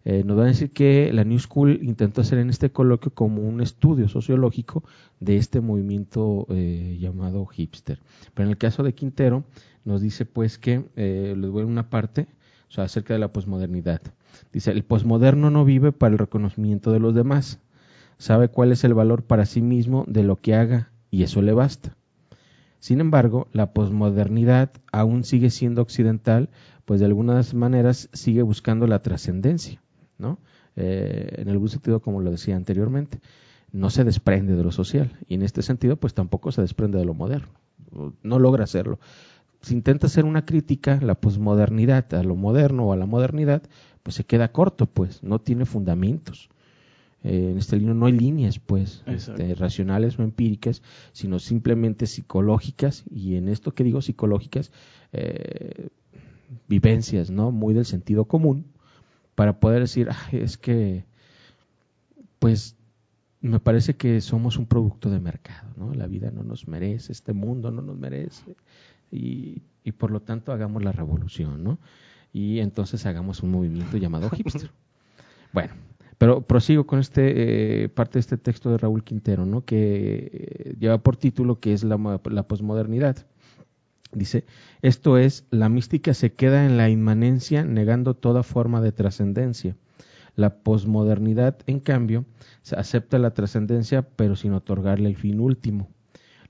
eh, 0.04 0.24
nos 0.24 0.38
va 0.38 0.42
a 0.42 0.46
decir 0.46 0.72
que 0.72 1.12
la 1.12 1.24
New 1.24 1.38
School 1.38 1.78
intentó 1.82 2.22
hacer 2.22 2.38
en 2.38 2.50
este 2.50 2.70
coloquio 2.70 3.12
como 3.14 3.42
un 3.42 3.60
estudio 3.60 4.08
sociológico 4.08 4.82
de 5.20 5.36
este 5.36 5.60
movimiento 5.60 6.46
eh, 6.50 6.98
llamado 7.00 7.46
hipster. 7.46 8.00
Pero 8.34 8.46
en 8.46 8.50
el 8.50 8.58
caso 8.58 8.82
de 8.82 8.94
Quintero 8.94 9.44
nos 9.84 10.00
dice 10.00 10.26
pues 10.26 10.58
que, 10.58 10.84
eh, 10.96 11.34
les 11.36 11.50
voy 11.50 11.62
a 11.62 11.66
una 11.66 11.88
parte, 11.88 12.26
o 12.68 12.72
sea, 12.72 12.84
acerca 12.84 13.14
de 13.14 13.20
la 13.20 13.32
posmodernidad. 13.32 14.00
Dice, 14.52 14.72
el 14.72 14.82
posmoderno 14.82 15.50
no 15.50 15.64
vive 15.64 15.92
para 15.92 16.12
el 16.12 16.18
reconocimiento 16.18 16.90
de 16.90 17.00
los 17.00 17.14
demás, 17.14 17.60
sabe 18.18 18.48
cuál 18.48 18.72
es 18.72 18.82
el 18.84 18.94
valor 18.94 19.22
para 19.22 19.46
sí 19.46 19.62
mismo 19.62 20.04
de 20.08 20.24
lo 20.24 20.36
que 20.36 20.54
haga 20.54 20.90
y 21.10 21.22
eso 21.22 21.42
le 21.42 21.52
basta. 21.52 21.96
Sin 22.80 23.00
embargo, 23.00 23.46
la 23.52 23.72
posmodernidad 23.72 24.70
aún 24.90 25.22
sigue 25.22 25.50
siendo 25.50 25.82
occidental, 25.82 26.48
pues 26.84 26.98
de 26.98 27.06
algunas 27.06 27.54
maneras 27.54 28.08
sigue 28.12 28.42
buscando 28.42 28.88
la 28.88 29.02
trascendencia. 29.02 29.81
¿No? 30.22 30.38
eh, 30.76 31.44
en 31.46 31.58
buen 31.58 31.68
sentido 31.68 32.00
como 32.00 32.20
lo 32.20 32.30
decía 32.30 32.56
anteriormente, 32.56 33.20
no 33.72 33.90
se 33.90 34.04
desprende 34.04 34.54
de 34.54 34.64
lo 34.64 34.72
social 34.72 35.18
y 35.28 35.34
en 35.34 35.42
este 35.42 35.62
sentido 35.62 35.96
pues 35.96 36.14
tampoco 36.14 36.52
se 36.52 36.62
desprende 36.62 36.98
de 36.98 37.04
lo 37.04 37.14
moderno, 37.14 37.48
no 38.22 38.38
logra 38.38 38.64
hacerlo. 38.64 38.98
Si 39.60 39.74
intenta 39.74 40.08
hacer 40.08 40.24
una 40.24 40.44
crítica, 40.44 40.98
la 41.00 41.14
posmodernidad 41.14 42.12
a 42.14 42.22
lo 42.24 42.34
moderno 42.34 42.86
o 42.86 42.92
a 42.92 42.96
la 42.96 43.06
modernidad, 43.06 43.62
pues 44.02 44.16
se 44.16 44.24
queda 44.24 44.50
corto, 44.50 44.86
pues 44.86 45.22
no 45.22 45.38
tiene 45.40 45.66
fundamentos. 45.66 46.50
Eh, 47.22 47.50
en 47.52 47.58
este 47.58 47.76
libro 47.76 47.94
no 47.94 48.06
hay 48.06 48.12
líneas, 48.12 48.58
pues, 48.58 49.04
este, 49.06 49.54
racionales 49.54 50.18
o 50.18 50.24
empíricas, 50.24 50.82
sino 51.12 51.38
simplemente 51.38 52.06
psicológicas, 52.06 53.04
y 53.08 53.36
en 53.36 53.48
esto 53.48 53.72
que 53.72 53.84
digo 53.84 54.02
psicológicas, 54.02 54.72
eh, 55.12 55.90
vivencias, 56.66 57.30
¿no? 57.30 57.52
Muy 57.52 57.72
del 57.72 57.84
sentido 57.84 58.24
común, 58.24 58.71
para 59.34 59.58
poder 59.60 59.80
decir, 59.80 60.08
es 60.32 60.58
que, 60.58 61.04
pues, 62.38 62.76
me 63.40 63.58
parece 63.58 63.94
que 63.94 64.20
somos 64.20 64.56
un 64.56 64.66
producto 64.66 65.10
de 65.10 65.20
mercado, 65.20 65.68
¿no? 65.76 65.94
La 65.94 66.06
vida 66.06 66.30
no 66.30 66.44
nos 66.44 66.68
merece, 66.68 67.12
este 67.12 67.32
mundo 67.32 67.70
no 67.70 67.82
nos 67.82 67.98
merece, 67.98 68.54
y, 69.10 69.62
y 69.84 69.92
por 69.92 70.10
lo 70.10 70.20
tanto 70.20 70.52
hagamos 70.52 70.82
la 70.82 70.92
revolución, 70.92 71.64
¿no? 71.64 71.78
Y 72.32 72.60
entonces 72.60 73.04
hagamos 73.04 73.42
un 73.42 73.50
movimiento 73.50 73.96
llamado 73.96 74.30
hipster. 74.30 74.70
bueno, 75.52 75.72
pero 76.18 76.40
prosigo 76.40 76.86
con 76.86 77.00
este 77.00 77.84
eh, 77.84 77.88
parte 77.88 78.14
de 78.14 78.20
este 78.20 78.36
texto 78.36 78.70
de 78.70 78.78
Raúl 78.78 79.02
Quintero, 79.02 79.44
¿no? 79.44 79.64
Que 79.64 80.30
eh, 80.32 80.76
lleva 80.78 80.98
por 80.98 81.16
título 81.16 81.58
que 81.58 81.72
es 81.72 81.82
la, 81.82 82.20
la 82.24 82.42
posmodernidad. 82.44 83.26
Dice, 84.12 84.44
esto 84.82 85.16
es, 85.16 85.46
la 85.50 85.68
mística 85.68 86.12
se 86.12 86.34
queda 86.34 86.66
en 86.66 86.76
la 86.76 86.90
inmanencia 86.90 87.64
negando 87.64 88.14
toda 88.14 88.42
forma 88.42 88.80
de 88.82 88.92
trascendencia. 88.92 89.76
La 90.36 90.56
posmodernidad, 90.62 91.58
en 91.66 91.80
cambio, 91.80 92.24
acepta 92.76 93.18
la 93.18 93.32
trascendencia 93.32 94.02
pero 94.02 94.36
sin 94.36 94.52
otorgarle 94.52 95.08
el 95.08 95.16
fin 95.16 95.40
último. 95.40 95.88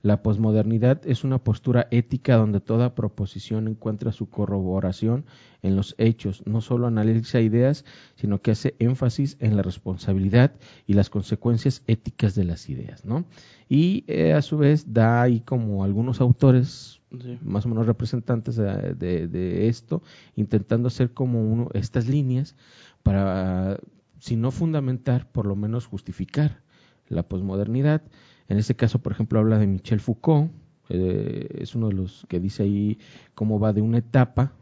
La 0.03 0.21
posmodernidad 0.21 0.99
es 1.05 1.23
una 1.23 1.37
postura 1.37 1.87
ética 1.89 2.35
donde 2.35 2.59
toda 2.59 2.93
proposición 2.93 3.69
encuentra 3.69 4.11
su 4.11 4.29
corroboración 4.29 5.23
en 5.61 5.77
los 5.77 5.95
hechos, 5.97 6.43
no 6.45 6.59
solo 6.59 6.87
analiza 6.87 7.39
ideas, 7.39 7.85
sino 8.15 8.41
que 8.41 8.51
hace 8.51 8.75
énfasis 8.79 9.37
en 9.39 9.55
la 9.55 9.63
responsabilidad 9.63 10.51
y 10.85 10.93
las 10.93 11.09
consecuencias 11.09 11.83
éticas 11.87 12.35
de 12.35 12.43
las 12.43 12.69
ideas, 12.69 13.05
¿no? 13.05 13.23
Y 13.69 14.03
eh, 14.07 14.33
a 14.33 14.41
su 14.41 14.57
vez 14.57 14.91
da 14.91 15.21
ahí 15.21 15.39
como 15.39 15.85
algunos 15.85 16.19
autores 16.19 16.99
más 17.41 17.65
o 17.65 17.69
menos 17.69 17.85
representantes 17.85 18.55
de, 18.55 19.67
esto, 19.67 20.01
intentando 20.35 20.87
hacer 20.87 21.13
como 21.13 21.41
uno, 21.41 21.69
estas 21.73 22.07
líneas 22.07 22.55
para, 23.03 23.79
si 24.19 24.35
no 24.35 24.51
fundamentar, 24.51 25.31
por 25.31 25.45
lo 25.45 25.55
menos 25.55 25.85
justificar 25.85 26.61
la 27.07 27.23
posmodernidad. 27.23 28.01
En 28.47 28.57
este 28.57 28.75
caso, 28.75 28.99
por 28.99 29.11
ejemplo, 29.11 29.39
habla 29.39 29.57
de 29.59 29.67
Michel 29.67 29.99
Foucault, 29.99 30.51
eh, 30.89 31.47
es 31.59 31.75
uno 31.75 31.87
de 31.87 31.93
los 31.93 32.25
que 32.27 32.39
dice 32.39 32.63
ahí 32.63 32.99
cómo 33.35 33.59
va 33.59 33.71
de 33.73 33.81
una 33.81 33.99
etapa 33.99 34.53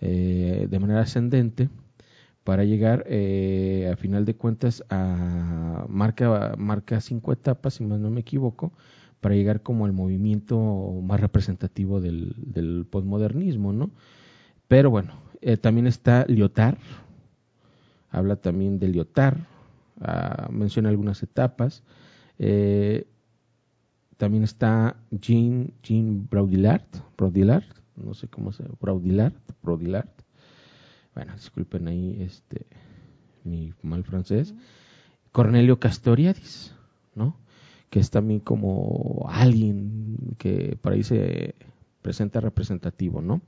eh, 0.00 0.68
de 0.70 0.78
manera 0.78 1.00
ascendente 1.00 1.68
para 2.44 2.64
llegar 2.64 3.04
eh, 3.08 3.90
a 3.92 3.96
final 3.96 4.24
de 4.24 4.36
cuentas 4.36 4.84
a 4.88 5.84
marca 5.88 6.54
marca 6.56 7.00
cinco 7.00 7.32
etapas 7.32 7.74
si 7.74 7.84
más 7.84 7.98
no 7.98 8.08
me 8.08 8.20
equivoco 8.20 8.72
para 9.20 9.34
llegar 9.34 9.62
como 9.62 9.84
al 9.86 9.92
movimiento 9.92 10.58
más 11.02 11.20
representativo 11.20 12.00
del, 12.00 12.34
del 12.36 12.86
posmodernismo 12.88 13.72
no 13.72 13.90
pero 14.68 14.90
bueno 14.90 15.14
también 15.60 15.86
está 15.86 16.24
Lyotard 16.28 16.78
habla 18.10 18.36
también 18.36 18.78
de 18.78 18.88
Lyotard 18.88 19.38
ah, 20.00 20.48
menciona 20.50 20.88
algunas 20.88 21.22
etapas 21.22 21.82
eh, 22.38 23.06
también 24.16 24.44
está 24.44 24.96
Jean, 25.10 25.72
Jean 25.82 26.26
Braudillard, 26.28 26.86
Braudillard, 27.16 27.64
no 27.96 28.14
sé 28.14 28.28
cómo 28.28 28.52
se 28.52 28.64
Braudillard, 28.80 29.34
Braudillard. 29.62 30.08
Bueno, 31.14 31.34
disculpen 31.34 31.88
ahí 31.88 32.16
este 32.20 32.66
mi 33.44 33.72
mal 33.82 34.04
francés. 34.04 34.54
Cornelio 35.32 35.78
Castoriadis, 35.78 36.74
¿no? 37.14 37.36
Que 37.90 38.00
es 38.00 38.10
también 38.10 38.40
como 38.40 39.26
alguien 39.28 40.16
que 40.38 40.76
por 40.80 40.92
ahí 40.92 41.02
se 41.02 41.54
presenta 42.02 42.40
representativo, 42.40 43.20
¿no? 43.20 43.40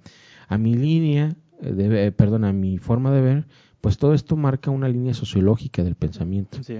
A 0.48 0.58
mi 0.58 0.74
línea, 0.74 1.36
eh, 1.60 1.72
de, 1.72 2.12
perdón, 2.12 2.44
a 2.44 2.52
mi 2.52 2.78
forma 2.78 3.12
de 3.12 3.20
ver, 3.20 3.46
pues 3.80 3.98
todo 3.98 4.14
esto 4.14 4.36
marca 4.36 4.70
una 4.70 4.88
línea 4.88 5.14
sociológica 5.14 5.82
del 5.84 5.94
pensamiento. 5.94 6.62
Sí. 6.62 6.78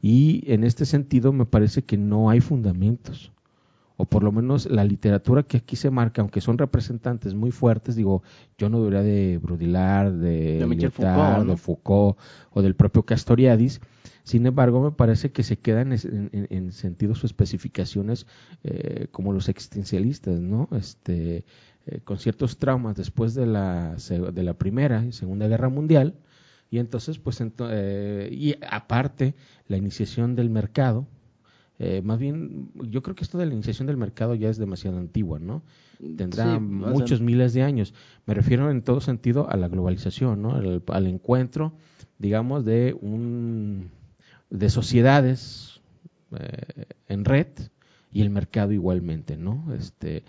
Y 0.00 0.44
en 0.52 0.64
este 0.64 0.84
sentido 0.84 1.32
me 1.32 1.46
parece 1.46 1.82
que 1.82 1.96
no 1.96 2.30
hay 2.30 2.40
fundamentos, 2.40 3.32
o 3.96 4.04
por 4.04 4.22
lo 4.22 4.32
menos 4.32 4.66
la 4.70 4.84
literatura 4.84 5.42
que 5.42 5.58
aquí 5.58 5.76
se 5.76 5.90
marca, 5.90 6.20
aunque 6.20 6.40
son 6.40 6.58
representantes 6.58 7.34
muy 7.34 7.50
fuertes, 7.50 7.96
digo, 7.96 8.22
yo 8.58 8.68
no 8.68 8.78
debería 8.78 9.02
de 9.02 9.38
Brudillard, 9.38 10.12
de, 10.12 10.66
de 10.66 10.90
Foucault, 10.90 11.48
de 11.48 11.56
Foucault 11.56 12.18
o 12.50 12.62
del 12.62 12.74
propio 12.74 13.04
Castoriadis, 13.04 13.80
sin 14.26 14.44
embargo, 14.44 14.82
me 14.82 14.90
parece 14.90 15.30
que 15.30 15.44
se 15.44 15.56
quedan 15.56 15.92
en, 15.92 16.48
en, 16.50 16.72
sentidos 16.72 17.22
o 17.22 17.26
especificaciones 17.26 18.26
eh, 18.64 19.06
como 19.12 19.32
los 19.32 19.48
existencialistas, 19.48 20.40
¿no? 20.40 20.68
Este, 20.72 21.44
eh, 21.86 22.00
con 22.02 22.18
ciertos 22.18 22.58
traumas 22.58 22.96
después 22.96 23.34
de 23.34 23.46
la, 23.46 23.94
de 23.94 24.42
la 24.42 24.54
Primera 24.54 25.04
y 25.04 25.12
Segunda 25.12 25.46
Guerra 25.46 25.68
Mundial, 25.68 26.16
y 26.72 26.78
entonces, 26.78 27.20
pues, 27.20 27.40
eh, 27.40 28.28
y 28.32 28.56
aparte, 28.68 29.36
la 29.68 29.76
iniciación 29.76 30.34
del 30.34 30.50
mercado, 30.50 31.06
eh, 31.78 32.00
más 32.02 32.18
bien, 32.18 32.70
yo 32.74 33.02
creo 33.02 33.14
que 33.14 33.24
esto 33.24 33.36
de 33.36 33.46
la 33.46 33.52
iniciación 33.52 33.86
del 33.86 33.98
mercado 33.98 34.34
ya 34.34 34.48
es 34.48 34.56
demasiado 34.56 34.98
antigua, 34.98 35.38
¿no? 35.38 35.62
Tendrá 36.16 36.58
muchos 36.58 37.20
miles 37.20 37.52
de 37.52 37.62
años. 37.62 37.92
Me 38.24 38.34
refiero 38.34 38.70
en 38.70 38.82
todo 38.82 39.00
sentido 39.00 39.48
a 39.50 39.56
la 39.56 39.68
globalización, 39.68 40.40
¿no? 40.40 40.54
Al, 40.54 41.06
encuentro, 41.06 41.74
digamos, 42.18 42.64
de 42.64 42.96
un 43.00 43.90
de 44.48 44.70
sociedades 44.70 45.80
eh, 46.38 46.84
en 47.08 47.24
red 47.24 47.48
y 48.10 48.22
el 48.22 48.30
mercado 48.30 48.72
igualmente, 48.72 49.36
¿no? 49.36 49.72
Este 49.74 50.24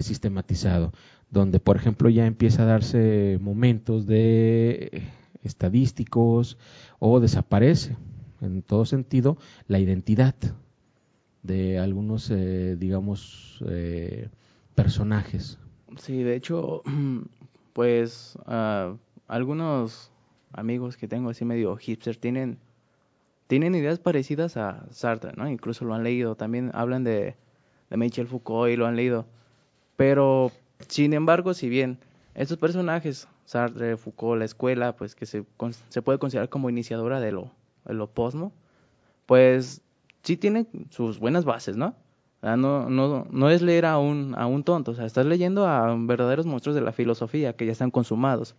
sistematizado, 0.00 0.92
donde, 1.30 1.58
por 1.58 1.76
ejemplo, 1.76 2.10
ya 2.10 2.26
empieza 2.26 2.64
a 2.64 2.66
darse 2.66 3.38
momentos 3.40 4.06
de 4.06 5.04
estadísticos 5.42 6.58
o 6.98 7.18
desaparece 7.18 7.96
en 8.40 8.62
todo 8.62 8.84
sentido 8.84 9.36
la 9.66 9.78
identidad 9.78 10.34
de 11.42 11.78
algunos, 11.78 12.30
eh, 12.30 12.76
digamos, 12.78 13.62
eh, 13.68 14.28
personajes. 14.74 15.58
Sí, 15.96 16.22
de 16.22 16.36
hecho, 16.36 16.82
pues 17.72 18.36
uh, 18.46 18.96
algunos 19.26 20.10
amigos 20.52 20.96
que 20.96 21.08
tengo 21.08 21.30
así 21.30 21.44
medio 21.44 21.76
hipster 21.76 22.16
tienen, 22.16 22.58
tienen 23.46 23.74
ideas 23.74 23.98
parecidas 23.98 24.56
a 24.56 24.86
Sartre, 24.90 25.32
¿no? 25.36 25.48
Incluso 25.48 25.84
lo 25.84 25.94
han 25.94 26.04
leído, 26.04 26.34
también 26.34 26.70
hablan 26.74 27.04
de, 27.04 27.36
Michel 27.90 28.26
Foucault 28.26 28.70
y 28.70 28.76
lo 28.76 28.86
han 28.86 28.96
leído. 28.96 29.26
Pero, 29.96 30.52
sin 30.88 31.14
embargo, 31.14 31.54
si 31.54 31.68
bien 31.68 31.98
estos 32.34 32.58
personajes 32.58 33.26
Sartre, 33.46 33.96
Foucault, 33.96 34.38
la 34.38 34.44
escuela, 34.44 34.94
pues 34.94 35.14
que 35.14 35.26
se, 35.26 35.44
se 35.88 36.02
puede 36.02 36.18
considerar 36.18 36.50
como 36.50 36.68
iniciadora 36.68 37.20
de 37.20 37.32
lo, 37.32 37.52
de 37.88 37.94
lo 37.94 38.10
posmo, 38.10 38.52
pues 39.26 39.82
sí 40.22 40.36
tiene 40.36 40.66
sus 40.90 41.18
buenas 41.18 41.44
bases, 41.44 41.76
¿no? 41.76 41.96
no, 42.42 42.88
no, 42.88 43.26
no 43.30 43.50
es 43.50 43.62
leer 43.62 43.84
a 43.84 43.98
un, 43.98 44.34
a 44.36 44.46
un 44.46 44.62
tonto, 44.62 44.92
o 44.92 44.94
sea, 44.94 45.06
estás 45.06 45.26
leyendo 45.26 45.66
a 45.66 45.92
verdaderos 45.98 46.46
monstruos 46.46 46.76
de 46.76 46.82
la 46.82 46.92
filosofía 46.92 47.54
que 47.54 47.66
ya 47.66 47.72
están 47.72 47.90
consumados. 47.90 48.54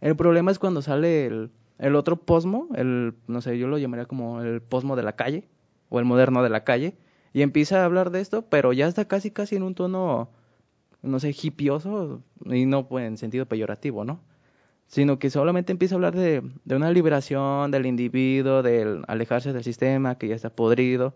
El 0.00 0.14
problema 0.14 0.52
es 0.52 0.60
cuando 0.60 0.82
sale 0.82 1.26
el, 1.26 1.50
el 1.78 1.96
otro 1.96 2.16
posmo, 2.16 2.68
el, 2.76 3.14
no 3.26 3.40
sé, 3.40 3.58
yo 3.58 3.66
lo 3.66 3.78
llamaría 3.78 4.06
como 4.06 4.40
el 4.40 4.62
posmo 4.62 4.94
de 4.94 5.02
la 5.02 5.16
calle, 5.16 5.48
o 5.88 5.98
el 5.98 6.04
moderno 6.04 6.42
de 6.42 6.50
la 6.50 6.64
calle, 6.64 6.94
y 7.32 7.42
empieza 7.42 7.82
a 7.82 7.84
hablar 7.84 8.10
de 8.10 8.20
esto, 8.20 8.42
pero 8.42 8.72
ya 8.72 8.86
está 8.86 9.06
casi, 9.06 9.30
casi 9.30 9.56
en 9.56 9.64
un 9.64 9.74
tono 9.74 10.30
no 11.02 11.18
sé, 11.18 11.34
hipioso, 11.42 12.22
y 12.44 12.66
no 12.66 12.88
pues, 12.88 13.06
en 13.06 13.18
sentido 13.18 13.46
peyorativo, 13.46 14.04
¿no? 14.04 14.20
Sino 14.92 15.18
que 15.18 15.30
solamente 15.30 15.72
empieza 15.72 15.94
a 15.94 15.96
hablar 15.96 16.14
de, 16.14 16.42
de 16.66 16.76
una 16.76 16.92
liberación 16.92 17.70
del 17.70 17.86
individuo, 17.86 18.62
del 18.62 19.02
alejarse 19.08 19.54
del 19.54 19.64
sistema 19.64 20.18
que 20.18 20.28
ya 20.28 20.34
está 20.34 20.50
podrido. 20.50 21.14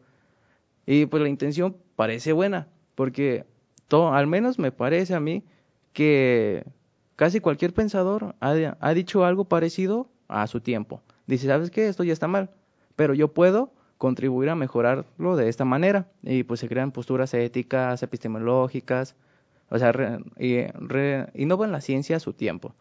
Y 0.87 1.05
pues 1.05 1.23
la 1.23 1.29
intención 1.29 1.77
parece 1.95 2.33
buena, 2.33 2.69
porque 2.95 3.45
todo, 3.87 4.15
al 4.15 4.27
menos 4.27 4.59
me 4.59 4.73
parece 4.73 5.15
a 5.15 5.21
mí 5.21 5.45
que 5.93 6.65
casi 7.17 7.41
cualquier 7.41 7.75
pensador 7.75 8.35
ha, 8.41 8.77
ha 8.81 8.95
dicho 8.95 9.27
algo 9.27 9.45
parecido 9.45 10.09
a 10.27 10.47
su 10.47 10.63
tiempo. 10.63 11.03
Dice, 11.27 11.47
¿sabes 11.47 11.71
qué? 11.71 11.89
Esto 11.89 12.03
ya 12.03 12.15
está 12.15 12.29
mal, 12.29 12.49
pero 12.97 13.13
yo 13.13 13.29
puedo 13.35 13.71
contribuir 13.99 14.49
a 14.49 14.55
mejorarlo 14.55 15.37
de 15.37 15.51
esta 15.51 15.67
manera. 15.67 16.09
Y 16.23 16.45
pues 16.45 16.61
se 16.61 16.69
crean 16.69 16.93
posturas 16.93 17.35
éticas, 17.35 18.03
epistemológicas, 18.03 19.17
o 19.69 19.79
sea, 19.79 19.93
re, 19.93 20.21
y, 20.39 20.63
re, 20.73 21.29
innovan 21.35 21.73
la 21.73 21.83
ciencia 21.83 22.17
a 22.17 22.21
su 22.21 22.33
tiempo. 22.33 22.75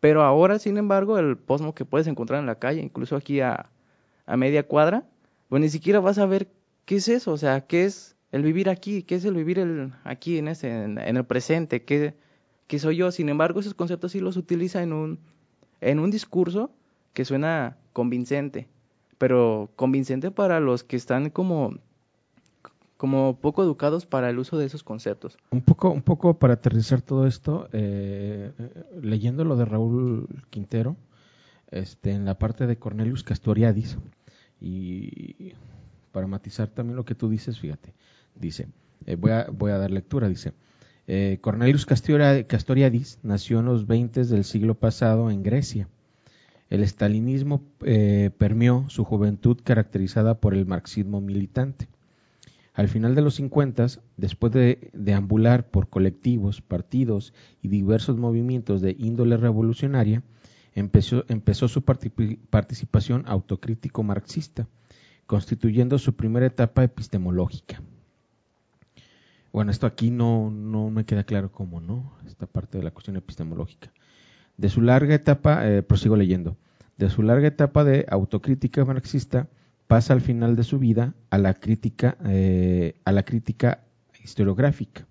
Pero 0.00 0.22
ahora, 0.22 0.58
sin 0.58 0.76
embargo, 0.76 1.18
el 1.18 1.36
posmo 1.36 1.74
que 1.74 1.84
puedes 1.84 2.06
encontrar 2.06 2.40
en 2.40 2.46
la 2.46 2.58
calle, 2.58 2.82
incluso 2.82 3.16
aquí 3.16 3.40
a, 3.40 3.70
a 4.26 4.36
media 4.36 4.66
cuadra, 4.66 5.04
pues 5.48 5.60
ni 5.60 5.68
siquiera 5.68 6.00
vas 6.00 6.18
a 6.18 6.26
ver 6.26 6.48
qué 6.84 6.96
es 6.96 7.08
eso, 7.08 7.32
o 7.32 7.36
sea, 7.36 7.66
qué 7.66 7.84
es 7.84 8.16
el 8.32 8.42
vivir 8.42 8.68
aquí, 8.68 9.02
qué 9.02 9.14
es 9.14 9.24
el 9.24 9.34
vivir 9.34 9.58
el, 9.58 9.92
aquí 10.04 10.38
en, 10.38 10.48
ese, 10.48 10.84
en, 10.84 10.98
en 10.98 11.16
el 11.16 11.24
presente, 11.24 11.84
qué, 11.84 12.14
qué 12.66 12.78
soy 12.78 12.96
yo. 12.96 13.10
Sin 13.10 13.28
embargo, 13.28 13.60
esos 13.60 13.74
conceptos 13.74 14.12
sí 14.12 14.20
los 14.20 14.36
utiliza 14.36 14.82
en 14.82 14.92
un, 14.92 15.18
en 15.80 15.98
un 15.98 16.10
discurso 16.10 16.70
que 17.12 17.24
suena 17.24 17.76
convincente, 17.92 18.68
pero 19.18 19.70
convincente 19.76 20.30
para 20.30 20.60
los 20.60 20.84
que 20.84 20.96
están 20.96 21.30
como 21.30 21.78
como 22.96 23.38
poco 23.40 23.62
educados 23.62 24.06
para 24.06 24.30
el 24.30 24.38
uso 24.38 24.58
de 24.58 24.66
esos 24.66 24.82
conceptos. 24.82 25.36
Un 25.50 25.62
poco, 25.62 25.90
un 25.90 26.02
poco 26.02 26.38
para 26.38 26.54
aterrizar 26.54 27.02
todo 27.02 27.26
esto, 27.26 27.68
eh, 27.72 28.52
eh, 28.58 28.84
leyendo 29.02 29.44
lo 29.44 29.56
de 29.56 29.64
Raúl 29.64 30.28
Quintero, 30.50 30.96
este, 31.70 32.12
en 32.12 32.24
la 32.24 32.38
parte 32.38 32.66
de 32.66 32.78
Cornelius 32.78 33.22
Castoriadis, 33.22 33.98
y 34.60 35.52
para 36.12 36.26
matizar 36.26 36.68
también 36.68 36.96
lo 36.96 37.04
que 37.04 37.14
tú 37.14 37.28
dices, 37.28 37.58
fíjate, 37.58 37.92
dice, 38.34 38.68
eh, 39.04 39.16
voy, 39.16 39.32
a, 39.32 39.48
voy 39.52 39.72
a 39.72 39.78
dar 39.78 39.90
lectura, 39.90 40.28
dice, 40.28 40.52
Cornelius 41.40 41.86
Castoriadis 41.86 43.20
nació 43.22 43.60
en 43.60 43.66
los 43.66 43.86
20 43.86 44.24
del 44.24 44.42
siglo 44.42 44.74
pasado 44.74 45.30
en 45.30 45.44
Grecia. 45.44 45.88
El 46.68 46.82
estalinismo 46.82 47.62
eh, 47.84 48.30
permeó 48.36 48.86
su 48.88 49.04
juventud 49.04 49.58
caracterizada 49.62 50.40
por 50.40 50.54
el 50.54 50.66
marxismo 50.66 51.20
militante. 51.20 51.88
Al 52.76 52.88
final 52.88 53.14
de 53.14 53.22
los 53.22 53.36
50, 53.36 53.86
después 54.18 54.52
de 54.52 54.90
deambular 54.92 55.70
por 55.70 55.88
colectivos, 55.88 56.60
partidos 56.60 57.32
y 57.62 57.68
diversos 57.68 58.18
movimientos 58.18 58.82
de 58.82 58.94
índole 58.98 59.38
revolucionaria, 59.38 60.22
empezó, 60.74 61.24
empezó 61.28 61.68
su 61.68 61.84
participación 61.84 63.24
autocrítico 63.26 64.02
marxista, 64.02 64.68
constituyendo 65.24 65.98
su 65.98 66.16
primera 66.16 66.44
etapa 66.44 66.84
epistemológica. 66.84 67.80
Bueno, 69.54 69.70
esto 69.70 69.86
aquí 69.86 70.10
no, 70.10 70.50
no 70.50 70.90
me 70.90 71.06
queda 71.06 71.24
claro 71.24 71.50
cómo, 71.50 71.80
¿no? 71.80 72.12
Esta 72.26 72.46
parte 72.46 72.76
de 72.76 72.84
la 72.84 72.90
cuestión 72.90 73.16
epistemológica. 73.16 73.90
De 74.58 74.68
su 74.68 74.82
larga 74.82 75.14
etapa, 75.14 75.66
eh, 75.66 75.82
prosigo 75.82 76.14
leyendo, 76.14 76.58
de 76.98 77.08
su 77.08 77.22
larga 77.22 77.48
etapa 77.48 77.84
de 77.84 78.04
autocrítica 78.10 78.84
marxista, 78.84 79.48
pasa 79.86 80.12
al 80.12 80.20
final 80.20 80.56
de 80.56 80.64
su 80.64 80.78
vida 80.78 81.14
a 81.30 81.38
la 81.38 81.54
crítica, 81.54 82.16
eh, 82.24 83.00
a 83.04 83.12
la 83.12 83.24
crítica 83.24 83.84
historiográfica, 84.22 85.06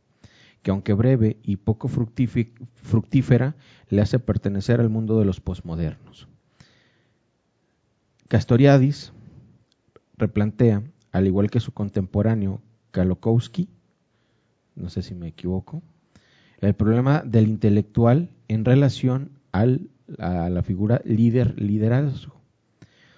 que 0.62 0.72
aunque 0.72 0.94
breve 0.94 1.38
y 1.44 1.58
poco 1.58 1.88
fructífera, 1.88 3.56
le 3.90 4.02
hace 4.02 4.20
pertenecer 4.20 4.82
al 4.82 4.90
mundo 4.90 5.20
de 5.20 5.26
los 5.26 5.40
posmodernos. 5.40 6.28
Castoriadis 8.28 9.14
replantea, 10.18 10.84
al 11.12 11.28
igual 11.28 11.50
que 11.50 11.60
su 11.60 11.72
contemporáneo 11.72 12.62
Kalokowski, 12.92 13.70
no 14.76 14.90
sé 14.90 15.02
si 15.02 15.14
me 15.14 15.28
equivoco, 15.28 15.84
el 16.60 16.74
problema 16.74 17.22
del 17.22 17.48
intelectual 17.48 18.30
en 18.48 18.66
relación 18.66 19.32
al, 19.52 19.90
a 20.18 20.50
la 20.50 20.64
figura 20.64 21.02
líder 21.06 21.62
liderazgo 21.62 22.36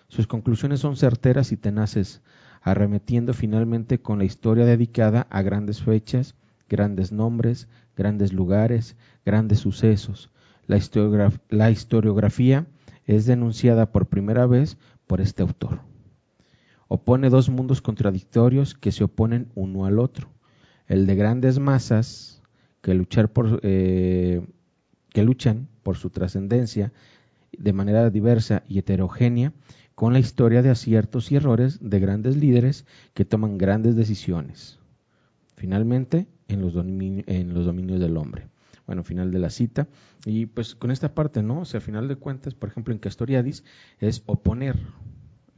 sus 0.07 0.27
conclusiones 0.27 0.79
son 0.79 0.95
certeras 0.95 1.51
y 1.51 1.57
tenaces, 1.57 2.21
arremetiendo 2.61 3.33
finalmente 3.33 3.99
con 3.99 4.19
la 4.19 4.25
historia 4.25 4.65
dedicada 4.65 5.27
a 5.29 5.41
grandes 5.41 5.81
fechas, 5.81 6.35
grandes 6.69 7.11
nombres, 7.11 7.67
grandes 7.95 8.33
lugares, 8.33 8.95
grandes 9.25 9.59
sucesos. 9.59 10.31
La, 10.65 11.71
historiografía 11.71 12.67
es 13.05 13.25
denunciada 13.25 13.91
por 13.91 14.07
primera 14.07 14.45
vez 14.45 14.77
por 15.07 15.21
este 15.21 15.43
autor. 15.43 15.79
Opone 16.87 17.29
dos 17.29 17.49
mundos 17.49 17.81
contradictorios 17.81 18.75
que 18.75 18.91
se 18.91 19.03
oponen 19.03 19.49
uno 19.55 19.85
al 19.85 19.99
otro. 19.99 20.29
El 20.87 21.05
de 21.05 21.15
grandes 21.15 21.59
masas 21.59 22.41
que, 22.81 22.93
luchar 22.93 23.31
por, 23.31 23.59
eh, 23.63 24.45
que 25.09 25.23
luchan 25.23 25.67
por 25.83 25.97
su 25.97 26.09
trascendencia 26.09 26.93
de 27.57 27.73
manera 27.73 28.09
diversa 28.09 28.63
y 28.67 28.79
heterogénea 28.79 29.53
con 29.97 30.13
la 30.13 30.19
historia 30.19 30.61
de 30.61 30.69
aciertos 30.69 31.31
y 31.31 31.37
errores 31.37 31.79
de 31.81 31.99
grandes 31.99 32.37
líderes 32.37 32.85
que 33.15 33.25
toman 33.25 33.57
grandes 33.57 33.95
decisiones. 33.95 34.77
Finalmente, 35.55 36.27
en 36.47 36.61
los, 36.61 36.75
en 36.75 37.53
los 37.55 37.65
dominios 37.65 37.99
del 37.99 38.15
hombre. 38.15 38.47
Bueno, 38.85 39.03
final 39.03 39.31
de 39.31 39.39
la 39.39 39.49
cita. 39.49 39.87
Y 40.23 40.45
pues 40.45 40.75
con 40.75 40.91
esta 40.91 41.15
parte, 41.15 41.41
¿no? 41.41 41.61
O 41.61 41.65
sea, 41.65 41.79
a 41.79 41.81
final 41.81 42.07
de 42.07 42.15
cuentas, 42.15 42.53
por 42.53 42.69
ejemplo, 42.69 42.93
en 42.93 42.99
Castoriadis 42.99 43.63
es 43.99 44.21
oponer, 44.27 44.77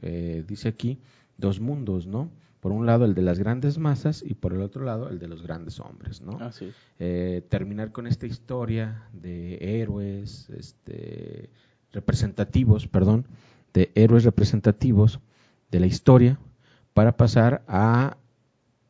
eh, 0.00 0.42
dice 0.48 0.68
aquí, 0.68 1.00
dos 1.36 1.60
mundos, 1.60 2.06
¿no? 2.06 2.30
Por 2.60 2.72
un 2.72 2.86
lado 2.86 3.04
el 3.04 3.12
de 3.12 3.20
las 3.20 3.38
grandes 3.38 3.76
masas 3.76 4.24
y 4.26 4.32
por 4.32 4.54
el 4.54 4.62
otro 4.62 4.86
lado 4.86 5.10
el 5.10 5.18
de 5.18 5.28
los 5.28 5.42
grandes 5.42 5.80
hombres, 5.80 6.22
¿no? 6.22 6.38
Así 6.40 6.72
eh, 6.98 7.44
terminar 7.50 7.92
con 7.92 8.06
esta 8.06 8.26
historia 8.26 9.02
de 9.12 9.82
héroes, 9.82 10.48
este, 10.48 11.50
representativos, 11.92 12.86
perdón, 12.86 13.26
de 13.72 13.90
héroes 13.94 14.24
representativos 14.24 15.20
de 15.70 15.80
la 15.80 15.86
historia 15.86 16.38
para 16.94 17.16
pasar 17.16 17.62
a 17.68 18.16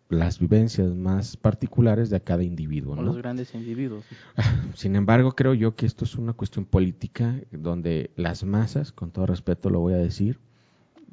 las 0.09 0.41
vivencias 0.41 0.93
más 0.95 1.37
particulares 1.37 2.11
de 2.11 2.21
cada 2.21 2.43
individuo. 2.43 2.97
¿no? 2.97 3.03
Los 3.03 3.17
grandes 3.17 3.55
individuos. 3.55 4.05
Sin 4.75 4.97
embargo, 4.97 5.33
creo 5.33 5.55
yo 5.55 5.77
que 5.77 5.87
esto 5.87 6.05
es 6.05 6.17
una 6.17 6.33
cuestión 6.33 6.65
política 6.65 7.37
donde 7.53 8.11
las 8.17 8.43
masas, 8.45 8.93
con 8.93 9.13
todo 9.13 9.27
respeto 9.27 9.71
lo 9.71 9.81
voy 9.81 9.95
a 9.95 9.99
decir, 9.99 10.41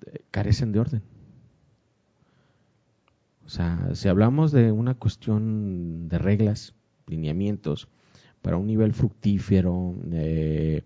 eh, 0.08 0.22
carecen 0.32 0.72
de 0.72 0.80
orden. 0.80 1.04
O 3.46 3.50
sea, 3.50 3.92
si 3.94 4.10
hablamos 4.10 4.52
de 4.52 4.72
una 4.72 4.96
cuestión 4.96 6.10
de 6.10 6.18
reglas, 6.18 6.74
lineamientos, 7.06 7.88
para 8.42 8.58
un 8.58 8.68
nivel 8.68 8.94
fructífero, 8.94 9.96
eh, 10.12 10.84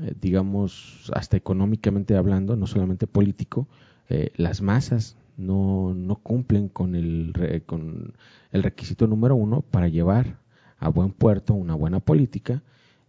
eh, 0.00 0.14
digamos, 0.20 1.10
hasta 1.14 1.36
económicamente 1.36 2.16
hablando, 2.16 2.56
no 2.56 2.66
solamente 2.66 3.06
político, 3.06 3.68
eh, 4.08 4.30
las 4.36 4.62
masas 4.62 5.16
no, 5.36 5.94
no 5.94 6.16
cumplen 6.16 6.68
con 6.68 6.94
el, 6.94 7.62
con 7.66 8.14
el 8.52 8.62
requisito 8.62 9.06
número 9.06 9.36
uno 9.36 9.62
para 9.62 9.88
llevar 9.88 10.38
a 10.78 10.88
buen 10.88 11.10
puerto 11.10 11.54
una 11.54 11.74
buena 11.74 12.00
política 12.00 12.62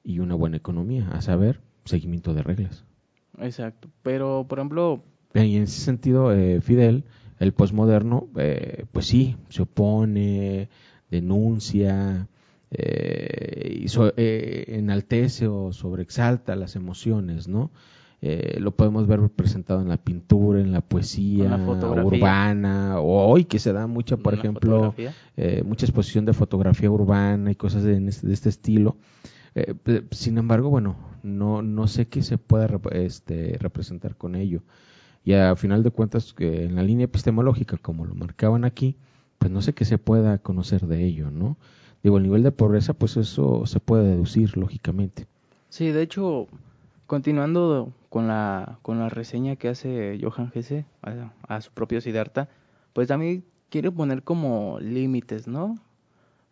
y 0.04 0.20
una 0.20 0.36
buena 0.36 0.58
economía, 0.58 1.10
a 1.10 1.22
saber, 1.22 1.62
seguimiento 1.86 2.34
de 2.34 2.44
reglas. 2.44 2.86
Exacto, 3.40 3.90
pero 4.02 4.46
por 4.48 4.60
ejemplo... 4.60 5.04
Y 5.34 5.58
en 5.58 5.64
ese 5.64 5.82
sentido, 5.82 6.32
eh, 6.32 6.62
Fidel, 6.62 7.04
el 7.40 7.52
posmoderno, 7.54 8.30
pues 8.92 9.06
sí, 9.06 9.36
se 9.50 9.64
opone, 9.64 10.70
denuncia, 11.10 12.30
eh, 12.78 13.86
y 13.86 13.88
eh, 14.18 14.66
enaltece 14.68 15.48
o 15.48 15.72
sobreexalta 15.72 16.56
las 16.56 16.76
emociones, 16.76 17.48
¿no? 17.48 17.72
Eh, 18.22 18.58
lo 18.60 18.72
podemos 18.72 19.06
ver 19.06 19.20
representado 19.20 19.82
en 19.82 19.90
la 19.90 19.98
pintura, 19.98 20.60
en 20.60 20.72
la 20.72 20.82
poesía 20.82 21.58
urbana, 21.58 23.00
o 23.00 23.28
hoy 23.28 23.46
que 23.46 23.60
se 23.60 23.72
da 23.72 23.88
mucha, 23.88 24.18
por 24.18 24.34
ejemplo, 24.34 24.96
eh, 25.38 25.64
mucha 25.64 25.86
exposición 25.86 26.26
de 26.26 26.34
fotografía 26.34 26.90
urbana 26.90 27.52
y 27.52 27.56
cosas 27.56 27.84
de, 27.84 28.04
este, 28.08 28.26
de 28.26 28.34
este 28.34 28.50
estilo. 28.50 28.98
Eh, 29.54 29.76
sin 30.12 30.38
embargo, 30.40 30.70
bueno, 30.70 30.96
no, 31.24 31.62
no 31.62 31.88
sé 31.88 32.08
qué 32.08 32.24
se 32.24 32.38
pueda 32.38 32.68
este, 32.94 33.58
representar 33.60 34.16
con 34.16 34.36
ello. 34.36 34.64
Y 35.24 35.34
a 35.34 35.56
final 35.56 35.84
de 35.84 35.92
cuentas, 35.92 36.34
que 36.34 36.64
en 36.66 36.76
la 36.76 36.84
línea 36.84 37.06
epistemológica, 37.06 37.78
como 37.78 38.06
lo 38.06 38.16
marcaban 38.16 38.66
aquí, 38.66 38.98
pues 39.38 39.52
no 39.52 39.62
sé 39.62 39.74
qué 39.74 39.86
se 39.86 39.98
pueda 39.98 40.40
conocer 40.40 40.88
de 40.88 41.06
ello, 41.06 41.30
¿no? 41.30 41.58
Digo, 42.06 42.18
el 42.18 42.24
nivel 42.24 42.44
de 42.44 42.52
pobreza, 42.52 42.94
pues 42.94 43.18
eso 43.18 43.66
se 43.66 43.80
puede 43.80 44.04
deducir, 44.04 44.56
lógicamente. 44.58 45.26
Sí, 45.70 45.92
de 45.92 46.04
hecho, 46.04 46.46
continuando 47.08 47.94
con 48.10 48.28
la, 48.28 48.78
con 48.84 49.00
la 49.00 49.10
reseña 49.10 49.56
que 49.56 49.70
hace 49.70 50.20
Johan 50.22 50.52
Hesse 50.54 50.86
a, 51.02 51.62
su 51.62 51.72
propio 51.72 52.00
Siddhartha, 52.02 52.48
pues 52.94 53.08
también 53.08 53.44
quiere 53.72 53.90
poner 53.92 54.22
como 54.22 54.78
límites, 54.80 55.48
¿no? 55.48 55.80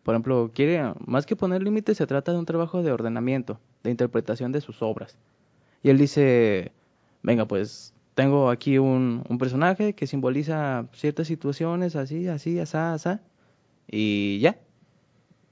Por 0.02 0.16
ejemplo, 0.16 0.50
quiere, 0.52 0.92
más 1.06 1.24
que 1.24 1.36
poner 1.36 1.62
límites, 1.62 1.98
se 1.98 2.06
trata 2.08 2.32
de 2.32 2.38
un 2.40 2.46
trabajo 2.46 2.82
de 2.82 2.90
ordenamiento, 2.90 3.60
de 3.84 3.92
interpretación 3.92 4.50
de 4.50 4.60
sus 4.60 4.82
obras. 4.82 5.16
Y 5.84 5.90
él 5.90 5.98
dice, 5.98 6.72
venga, 7.22 7.46
pues 7.46 7.94
tengo 8.16 8.50
aquí 8.50 8.78
un, 8.78 9.22
un 9.28 9.38
personaje 9.38 9.92
que 9.92 10.08
simboliza 10.08 10.88
ciertas 10.94 11.28
situaciones, 11.28 11.94
así, 11.94 12.26
así, 12.26 12.58
así, 12.58 12.76
así, 12.76 13.20
y 13.86 14.40
ya, 14.40 14.58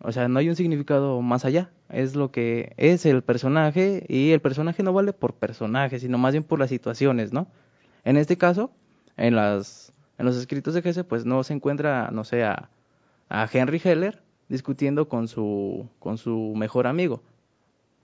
o 0.05 0.13
sea, 0.13 0.29
no 0.29 0.39
hay 0.41 0.49
un 0.49 0.57
significado 0.57 1.21
más 1.23 1.45
allá. 1.45 1.71
Es 1.89 2.17
lo 2.17 2.31
que 2.33 2.75
es 2.77 3.07
el 3.07 3.23
personaje 3.23 4.05
y 4.09 4.33
el 4.33 4.41
personaje 4.41 4.83
no 4.83 4.93
vale 4.93 5.13
por 5.13 5.35
personaje, 5.35 6.01
sino 6.01 6.19
más 6.19 6.33
bien 6.33 6.45
por 6.45 6.59
las 6.59 6.71
situaciones, 6.71 7.33
¿no? 7.33 7.47
En 8.05 8.17
este 8.17 8.37
caso, 8.37 8.73
en 9.17 9.37
las 9.37 9.93
en 10.19 10.27
los 10.27 10.37
escritos 10.37 10.75
de 10.75 10.81
Hesse, 10.81 11.05
pues 11.05 11.25
no 11.25 11.43
se 11.45 11.55
encuentra, 11.55 12.11
no 12.13 12.25
sé, 12.25 12.45
a, 12.45 12.69
Henry 13.53 13.81
Heller 13.83 14.23
discutiendo 14.49 15.09
con 15.09 15.27
su 15.29 15.89
con 15.99 16.19
su 16.19 16.53
mejor 16.57 16.87
amigo, 16.87 17.23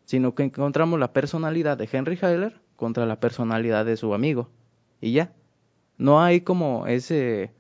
sino 0.05 0.35
que 0.35 0.45
encontramos 0.45 0.99
la 0.99 1.13
personalidad 1.13 1.77
de 1.77 1.89
Henry 1.91 2.19
Heiler 2.21 2.61
contra 2.77 3.07
la 3.07 3.21
personalidad 3.21 3.85
de 3.85 3.97
su 3.97 4.15
amigo. 4.15 4.49
Y 5.01 5.13
ya. 5.13 5.33
No 5.99 6.23
hay 6.23 6.43
como 6.43 6.87
ese 6.87 7.53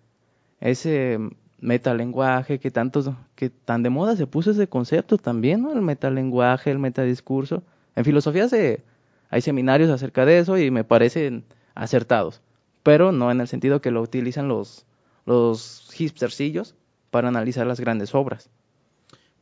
ese 0.60 1.18
metalenguaje 1.60 2.58
que 2.58 2.70
tanto 2.70 3.16
que 3.34 3.50
tan 3.50 3.82
de 3.82 3.90
moda 3.90 4.16
se 4.16 4.26
puso 4.26 4.52
ese 4.52 4.68
concepto 4.68 5.18
también, 5.18 5.62
¿no? 5.62 5.72
El 5.72 5.82
metalenguaje, 5.82 6.70
el 6.70 6.78
metadiscurso. 6.78 7.62
En 7.96 8.04
filosofía 8.04 8.48
se 8.48 8.82
hay 9.30 9.42
seminarios 9.42 9.90
acerca 9.90 10.24
de 10.24 10.38
eso 10.38 10.56
y 10.56 10.70
me 10.70 10.84
parecen 10.84 11.44
acertados, 11.74 12.40
pero 12.82 13.12
no 13.12 13.30
en 13.30 13.40
el 13.40 13.48
sentido 13.48 13.80
que 13.80 13.90
lo 13.90 14.00
utilizan 14.00 14.48
los 14.48 14.86
los 15.26 15.90
hipstercillos 15.94 16.74
para 17.10 17.28
analizar 17.28 17.66
las 17.66 17.80
grandes 17.80 18.14
obras. 18.14 18.48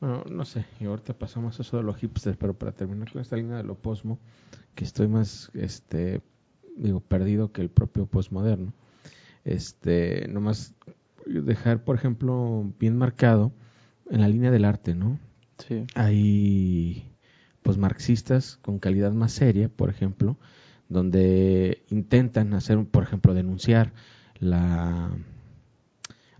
Bueno, 0.00 0.24
no 0.29 0.44
sé, 0.44 0.64
y 0.81 0.85
ahorita 0.85 1.14
pasamos 1.14 1.59
a 1.59 1.62
eso 1.62 1.76
de 1.76 1.85
los 1.85 1.96
hipsters, 1.96 2.37
pero 2.37 2.55
para 2.55 2.72
terminar 2.72 3.11
con 3.11 3.22
esta 3.22 3.37
línea 3.37 3.57
de 3.57 3.62
lo 3.62 3.76
posmo, 3.76 4.18
que 4.74 4.85
estoy 4.85 5.09
más, 5.09 5.50
este, 5.55 6.20
digo, 6.76 7.00
perdido 7.00 7.52
que 7.52 7.62
el 7.62 7.70
propio 7.70 8.07
postmoderno, 8.07 8.72
este, 9.44 10.26
nomás 10.29 10.74
dejar, 11.26 11.84
por 11.84 11.96
ejemplo, 11.96 12.72
bien 12.78 12.96
marcado 12.96 13.52
en 14.10 14.20
la 14.20 14.28
línea 14.28 14.50
del 14.50 14.64
arte, 14.64 14.94
¿no? 14.94 15.18
Sí. 15.58 15.84
Hay, 15.94 17.10
pues, 17.62 17.78
marxistas 17.78 18.58
con 18.62 18.78
calidad 18.78 19.12
más 19.12 19.32
seria, 19.32 19.68
por 19.68 19.90
ejemplo, 19.90 20.36
donde 20.88 21.84
intentan 21.90 22.54
hacer, 22.54 22.84
por 22.86 23.02
ejemplo, 23.02 23.34
denunciar 23.34 23.92
la 24.38 25.10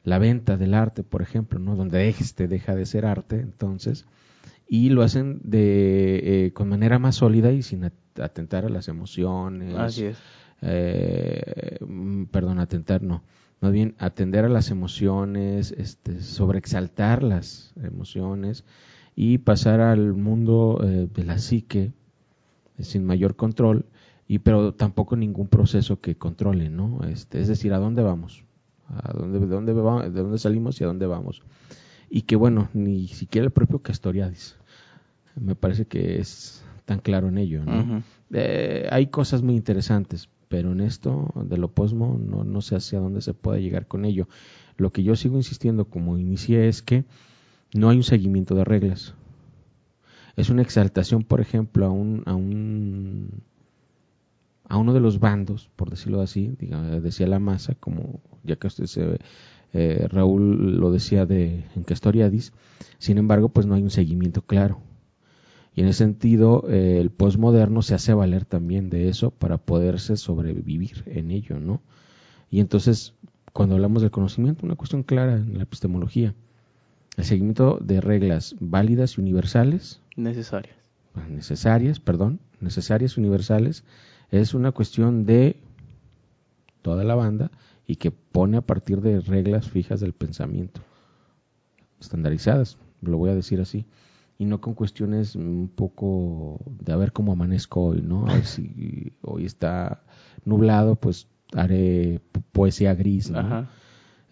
la 0.07 0.20
venta 0.20 0.57
del 0.57 0.72
arte, 0.72 1.03
por 1.03 1.20
ejemplo, 1.20 1.59
¿no? 1.59 1.75
donde 1.75 2.09
este 2.09 2.46
deja 2.46 2.77
de 2.77 2.87
ser 2.87 3.05
arte, 3.05 3.40
entonces, 3.40 4.07
y 4.68 4.88
lo 4.88 5.03
hacen 5.03 5.40
de 5.42 6.46
eh, 6.46 6.53
con 6.53 6.68
manera 6.68 7.01
más 7.01 7.16
sólida 7.16 7.51
y 7.51 7.62
sin 7.62 7.85
atentar 7.85 8.64
a 8.64 8.68
las 8.68 8.87
emociones. 8.87 9.75
Así 9.75 10.05
es. 10.05 10.18
Eh, 10.62 11.79
mm, 11.81 12.27
perdón, 12.27 12.61
atentar 12.61 13.03
no, 13.03 13.25
más 13.61 13.73
bien 13.73 13.95
atender 13.99 14.45
a 14.45 14.49
las 14.49 14.71
emociones, 14.71 15.73
este, 15.73 16.21
sobreexaltar 16.21 17.23
las 17.23 17.73
emociones 17.83 18.64
y 19.14 19.38
pasar 19.38 19.81
al 19.81 20.12
mundo 20.14 20.81
eh, 20.85 21.09
de 21.12 21.25
la 21.25 21.38
psique 21.38 21.92
sin 22.79 23.05
mayor 23.05 23.37
control 23.37 23.87
y 24.29 24.40
pero 24.40 24.75
tampoco 24.75 25.16
ningún 25.16 25.49
proceso 25.49 26.01
que 26.01 26.16
controle, 26.16 26.69
¿no? 26.69 27.01
Este, 27.05 27.40
es 27.40 27.49
decir, 27.49 27.73
¿a 27.73 27.79
dónde 27.79 28.03
vamos? 28.03 28.45
a 28.88 29.12
dónde, 29.12 29.40
de, 29.40 29.47
dónde 29.47 29.75
de 29.75 30.23
dónde 30.23 30.38
salimos 30.38 30.81
y 30.81 30.85
a 30.85 30.87
dónde 30.87 31.07
vamos. 31.07 31.42
Y 32.09 32.23
que 32.23 32.37
bueno, 32.37 32.69
ni 32.73 33.09
siquiera 33.09 33.45
el 33.45 33.53
propio 33.53 33.81
Castoriadis 33.81 34.57
me 35.35 35.55
parece 35.55 35.87
que 35.87 36.19
es 36.19 36.64
tan 36.85 37.01
claro 37.01 37.29
en 37.29 37.38
ello. 37.38 37.64
¿no? 37.64 38.03
eh, 38.33 38.88
hay 38.90 39.09
cosas 39.09 39.42
muy 39.42 39.57
interesantes, 39.57 40.29
pero 40.49 40.73
en 40.73 40.81
esto 40.81 41.33
de 41.35 41.59
lo 41.59 41.73
posmo 41.73 42.19
no, 42.19 42.45
no 42.45 42.61
sé 42.61 42.77
hacia 42.77 43.01
dónde 43.01 43.21
se 43.21 43.35
puede 43.35 43.63
llegar 43.63 43.87
con 43.87 44.05
ello. 44.05 44.29
Lo 44.77 44.93
que 44.93 45.03
yo 45.03 45.17
sigo 45.17 45.37
insistiendo 45.37 45.87
como 45.87 46.19
inicié 46.19 46.69
es 46.69 46.83
que 46.83 47.05
no 47.75 47.89
hay 47.89 47.97
un 47.97 48.03
seguimiento 48.03 48.55
de 48.55 48.65
reglas. 48.65 49.15
Es 50.37 50.51
una 50.51 50.63
exaltación, 50.63 51.23
por 51.25 51.41
ejemplo, 51.41 51.87
a 51.87 51.91
un, 51.91 52.23
a 52.27 52.35
un 52.35 53.43
a 54.69 54.77
uno 54.79 54.93
de 54.93 55.01
los 55.01 55.21
bandos, 55.21 55.71
por 55.77 55.91
decirlo 55.91 56.21
así, 56.21 56.57
decía 56.59 57.27
la 57.27 57.39
masa, 57.39 57.75
como 57.79 58.21
ya 58.43 58.57
que 58.57 58.67
usted 58.67 58.87
se, 58.87 59.19
eh, 59.73 60.09
Raúl 60.11 60.77
lo 60.79 60.91
decía 60.91 61.27
de 61.27 61.65
en 61.75 61.85
Castoriadis, 61.85 62.53
sin 62.99 63.19
embargo, 63.19 63.49
pues 63.49 63.67
no 63.67 63.75
hay 63.75 63.83
un 63.83 63.91
seguimiento 63.91 64.43
claro. 64.43 64.81
Y 65.77 65.83
en 65.83 65.89
ese 65.89 65.99
sentido, 65.99 66.65
eh, 66.71 66.99
el 67.01 67.11
postmoderno 67.11 67.83
se 67.83 67.95
hace 67.95 68.15
valer 68.15 68.47
también 68.47 68.89
de 68.89 69.11
eso 69.11 69.31
para 69.31 69.59
poderse 69.59 70.17
sobrevivir 70.17 71.05
en 71.05 71.31
ello, 71.31 71.61
¿no? 71.61 71.83
Y 72.51 72.61
entonces, 72.61 73.12
cuando 73.53 73.75
hablamos 73.75 74.01
del 74.01 74.11
conocimiento, 74.11 74.65
una 74.65 74.77
cuestión 74.77 75.03
clara 75.03 75.35
en 75.35 75.59
la 75.59 75.65
epistemología, 75.65 76.35
el 77.19 77.25
seguimiento 77.25 77.79
de 77.83 78.01
reglas 78.01 78.57
válidas 78.59 79.19
y 79.19 79.21
universales. 79.21 80.01
Necesarias. 80.17 80.77
Necesarias, 81.29 82.01
perdón, 82.01 82.41
necesarias 82.61 83.17
y 83.17 83.21
universales, 83.21 83.85
es 84.31 84.55
una 84.55 84.73
cuestión 84.73 85.27
de 85.27 85.61
toda 86.81 87.05
la 87.05 87.15
banda 87.15 87.51
y 87.87 87.97
que 87.97 88.11
pone 88.11 88.57
a 88.57 88.62
partir 88.62 89.03
de 89.03 89.21
reglas 89.21 89.69
fijas 89.69 90.01
del 90.01 90.15
pensamiento, 90.15 90.81
estandarizadas, 92.01 92.79
lo 93.03 93.19
voy 93.19 93.29
a 93.29 93.35
decir 93.35 93.61
así, 93.61 93.85
y 94.38 94.44
no 94.44 94.61
con 94.61 94.75
cuestiones 94.75 95.35
un 95.35 95.70
poco 95.75 96.61
de 96.81 96.92
a 96.92 96.96
ver 96.96 97.12
cómo 97.12 97.33
amanezco 97.33 97.83
hoy, 97.83 98.03
¿no? 98.03 98.29
A 98.29 98.35
ver 98.35 98.44
si 98.46 99.12
hoy 99.22 99.44
está 99.44 100.03
nublado, 100.44 100.96
pues 100.96 101.29
haré 101.55 102.20
poesía 102.53 102.94
gris, 102.94 103.31
¿no? 103.31 103.66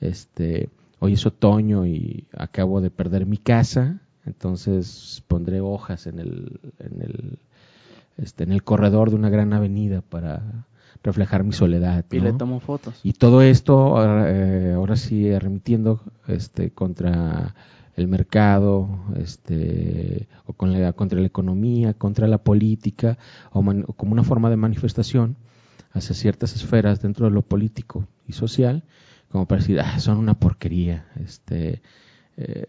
Este, 0.00 0.68
hoy 0.98 1.14
es 1.14 1.24
otoño 1.26 1.86
y 1.86 2.26
acabo 2.36 2.80
de 2.80 2.90
perder 2.90 3.26
mi 3.26 3.38
casa, 3.38 4.00
entonces 4.26 5.22
pondré 5.28 5.60
hojas 5.60 6.06
en 6.06 6.18
el, 6.18 6.60
en 6.78 7.02
el 7.02 7.38
este, 8.16 8.44
en 8.44 8.52
el 8.52 8.62
corredor 8.62 9.10
de 9.10 9.16
una 9.16 9.28
gran 9.28 9.52
avenida 9.52 10.00
para 10.00 10.66
reflejar 11.02 11.44
mi 11.44 11.52
soledad. 11.52 12.04
Y 12.10 12.20
le 12.20 12.32
tomo 12.32 12.60
fotos. 12.60 13.00
Y 13.02 13.12
todo 13.14 13.42
esto, 13.42 13.96
eh, 14.26 14.72
ahora 14.74 14.96
sí, 14.96 15.36
remitiendo 15.38 16.00
este, 16.28 16.70
contra 16.70 17.54
el 17.96 18.08
mercado, 18.08 18.88
este, 19.16 20.28
o 20.46 20.52
con 20.52 20.72
la, 20.72 20.92
contra 20.92 21.20
la 21.20 21.26
economía, 21.26 21.94
contra 21.94 22.26
la 22.26 22.38
política, 22.38 23.18
o, 23.52 23.62
como 23.96 24.12
una 24.12 24.24
forma 24.24 24.50
de 24.50 24.56
manifestación 24.56 25.36
hacia 25.92 26.14
ciertas 26.14 26.54
esferas 26.56 27.00
dentro 27.00 27.26
de 27.26 27.32
lo 27.32 27.42
político 27.42 28.06
y 28.26 28.32
social, 28.32 28.82
como 29.28 29.46
para 29.46 29.60
decir, 29.60 29.80
ah, 29.80 29.98
son 30.00 30.18
una 30.18 30.34
porquería, 30.34 31.06
este, 31.24 31.82
eh, 32.36 32.66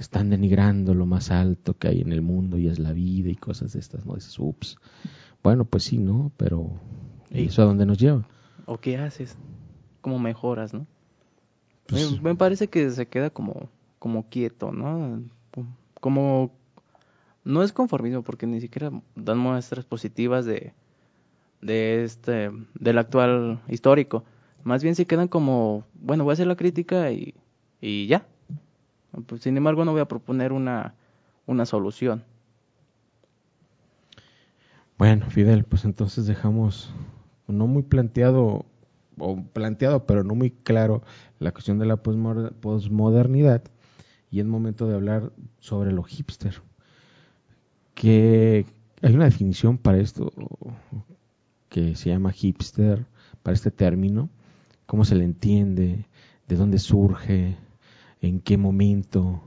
están 0.00 0.30
denigrando 0.30 0.92
lo 0.92 1.06
más 1.06 1.30
alto 1.30 1.74
que 1.74 1.88
hay 1.88 2.00
en 2.00 2.12
el 2.12 2.20
mundo 2.20 2.58
y 2.58 2.66
es 2.66 2.80
la 2.80 2.92
vida 2.92 3.30
y 3.30 3.36
cosas 3.36 3.72
de 3.74 3.80
estas, 3.80 4.04
¿no? 4.04 4.14
Dices, 4.14 4.38
ups. 4.38 4.76
Bueno, 5.42 5.64
pues 5.64 5.84
sí, 5.84 5.98
¿no? 5.98 6.32
Pero 6.36 6.70
¿y 7.30 7.44
eso 7.44 7.62
a 7.62 7.64
dónde 7.64 7.86
nos 7.86 7.98
lleva? 7.98 8.26
¿O 8.66 8.78
qué 8.78 8.98
haces? 8.98 9.36
¿Cómo 10.00 10.18
mejoras, 10.18 10.74
no? 10.74 10.86
Pues 11.86 12.20
me, 12.22 12.34
parece 12.34 12.68
que 12.68 12.90
se 12.90 13.06
queda 13.06 13.30
como, 13.30 13.68
como 14.02 14.28
quieto, 14.28 14.72
¿no? 14.72 15.22
Como... 16.00 16.50
No 17.44 17.62
es 17.62 17.72
conformismo 17.72 18.22
porque 18.22 18.48
ni 18.48 18.60
siquiera 18.60 18.90
dan 19.14 19.38
muestras 19.38 19.84
positivas 19.84 20.44
de, 20.44 20.74
de 21.60 22.02
este, 22.02 22.50
del 22.74 22.98
actual 22.98 23.62
histórico. 23.68 24.24
Más 24.64 24.82
bien 24.82 24.96
se 24.96 25.06
quedan 25.06 25.28
como, 25.28 25.84
bueno, 25.94 26.24
voy 26.24 26.32
a 26.32 26.34
hacer 26.34 26.48
la 26.48 26.56
crítica 26.56 27.12
y, 27.12 27.34
y 27.80 28.08
ya, 28.08 28.26
pues, 29.26 29.42
sin 29.42 29.56
embargo, 29.56 29.84
no 29.84 29.92
voy 29.92 30.00
a 30.00 30.08
proponer 30.08 30.52
una, 30.52 30.94
una 31.46 31.64
solución. 31.64 32.24
Bueno, 34.98 35.30
Fidel, 35.30 35.62
pues 35.62 35.84
entonces 35.84 36.26
dejamos 36.26 36.92
no 37.46 37.68
muy 37.68 37.84
planteado, 37.84 38.66
o 39.16 39.36
planteado, 39.52 40.06
pero 40.06 40.24
no 40.24 40.34
muy 40.34 40.50
claro, 40.50 41.02
la 41.38 41.52
cuestión 41.52 41.78
de 41.78 41.86
la 41.86 41.96
posmodernidad. 41.96 43.62
Y 44.32 44.40
es 44.40 44.46
momento 44.46 44.88
de 44.88 44.94
hablar 44.94 45.30
sobre 45.60 45.92
lo 45.92 46.02
hipster. 46.02 46.62
Que 47.94 48.64
hay 49.02 49.14
una 49.14 49.26
definición 49.26 49.76
para 49.76 49.98
esto 49.98 50.32
que 51.68 51.94
se 51.96 52.08
llama 52.08 52.32
hipster, 52.32 53.04
para 53.42 53.54
este 53.54 53.70
término, 53.70 54.30
cómo 54.86 55.04
se 55.04 55.16
le 55.16 55.24
entiende, 55.24 56.06
de 56.48 56.56
dónde 56.56 56.78
surge, 56.78 57.56
en 58.22 58.40
qué 58.40 58.56
momento, 58.56 59.42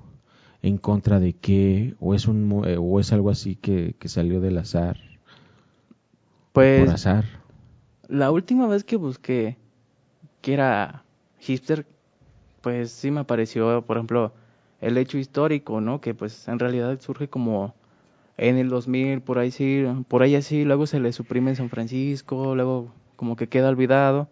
en 0.62 0.78
contra 0.78 1.20
de 1.20 1.34
qué, 1.34 1.96
o 2.00 2.14
es, 2.14 2.28
un, 2.28 2.64
eh, 2.68 2.78
o 2.80 3.00
es 3.00 3.12
algo 3.12 3.32
así 3.32 3.56
que, 3.56 3.96
salió 4.06 4.40
del 4.40 4.60
azar. 4.60 4.98
Pues, 6.54 6.86
por 6.86 6.94
azar. 6.94 7.26
La 8.08 8.30
última 8.30 8.68
vez 8.68 8.84
que 8.84 8.98
busqué 8.98 9.58
que 10.42 10.54
era 10.54 11.04
hipster, 11.40 11.88
pues 12.62 12.92
sí 12.92 13.10
me 13.10 13.22
apareció, 13.22 13.84
por 13.84 13.98
ejemplo, 13.98 14.34
el 14.82 14.98
hecho 14.98 15.18
histórico, 15.18 15.82
¿no? 15.82 16.02
Que 16.02 16.14
pues 16.14 16.48
en 16.48 16.60
realidad 16.60 17.00
surge 17.00 17.28
como 17.28 17.74
en 18.38 18.58
el 18.58 18.70
2000, 18.70 19.22
por 19.22 19.40
ahí 19.40 19.52
sí, 19.52 19.86
por 20.08 20.24
ahí 20.24 20.36
así, 20.36 20.66
luego 20.66 20.88
se 20.88 21.00
le 21.00 21.14
suprime 21.14 21.52
en 21.52 21.56
San 21.56 21.70
Francisco, 21.70 22.56
luego 22.56 22.92
como 23.16 23.36
que 23.36 23.48
queda 23.48 23.70
olvidado, 23.70 24.28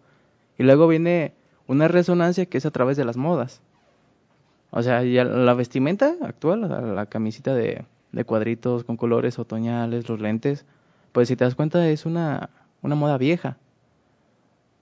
y 0.58 0.62
luego 0.62 0.86
viene 0.88 1.32
una 1.66 1.88
resonancia 1.88 2.46
que 2.46 2.58
es 2.58 2.66
a 2.66 2.70
través 2.70 2.96
de 2.96 3.04
las 3.04 3.16
modas. 3.16 3.62
O 4.70 4.82
sea, 4.82 5.02
ya 5.04 5.24
la 5.24 5.54
vestimenta 5.54 6.16
actual, 6.22 6.68
la, 6.94 7.06
camisita 7.06 7.54
de, 7.54 7.84
de, 8.12 8.24
cuadritos 8.24 8.84
con 8.84 8.96
colores 8.96 9.38
otoñales, 9.38 10.08
los 10.08 10.20
lentes, 10.20 10.66
pues 11.12 11.28
si 11.28 11.36
te 11.36 11.44
das 11.44 11.54
cuenta 11.54 11.88
es 11.88 12.06
una, 12.06 12.50
una 12.82 12.96
moda 12.96 13.16
vieja. 13.16 13.56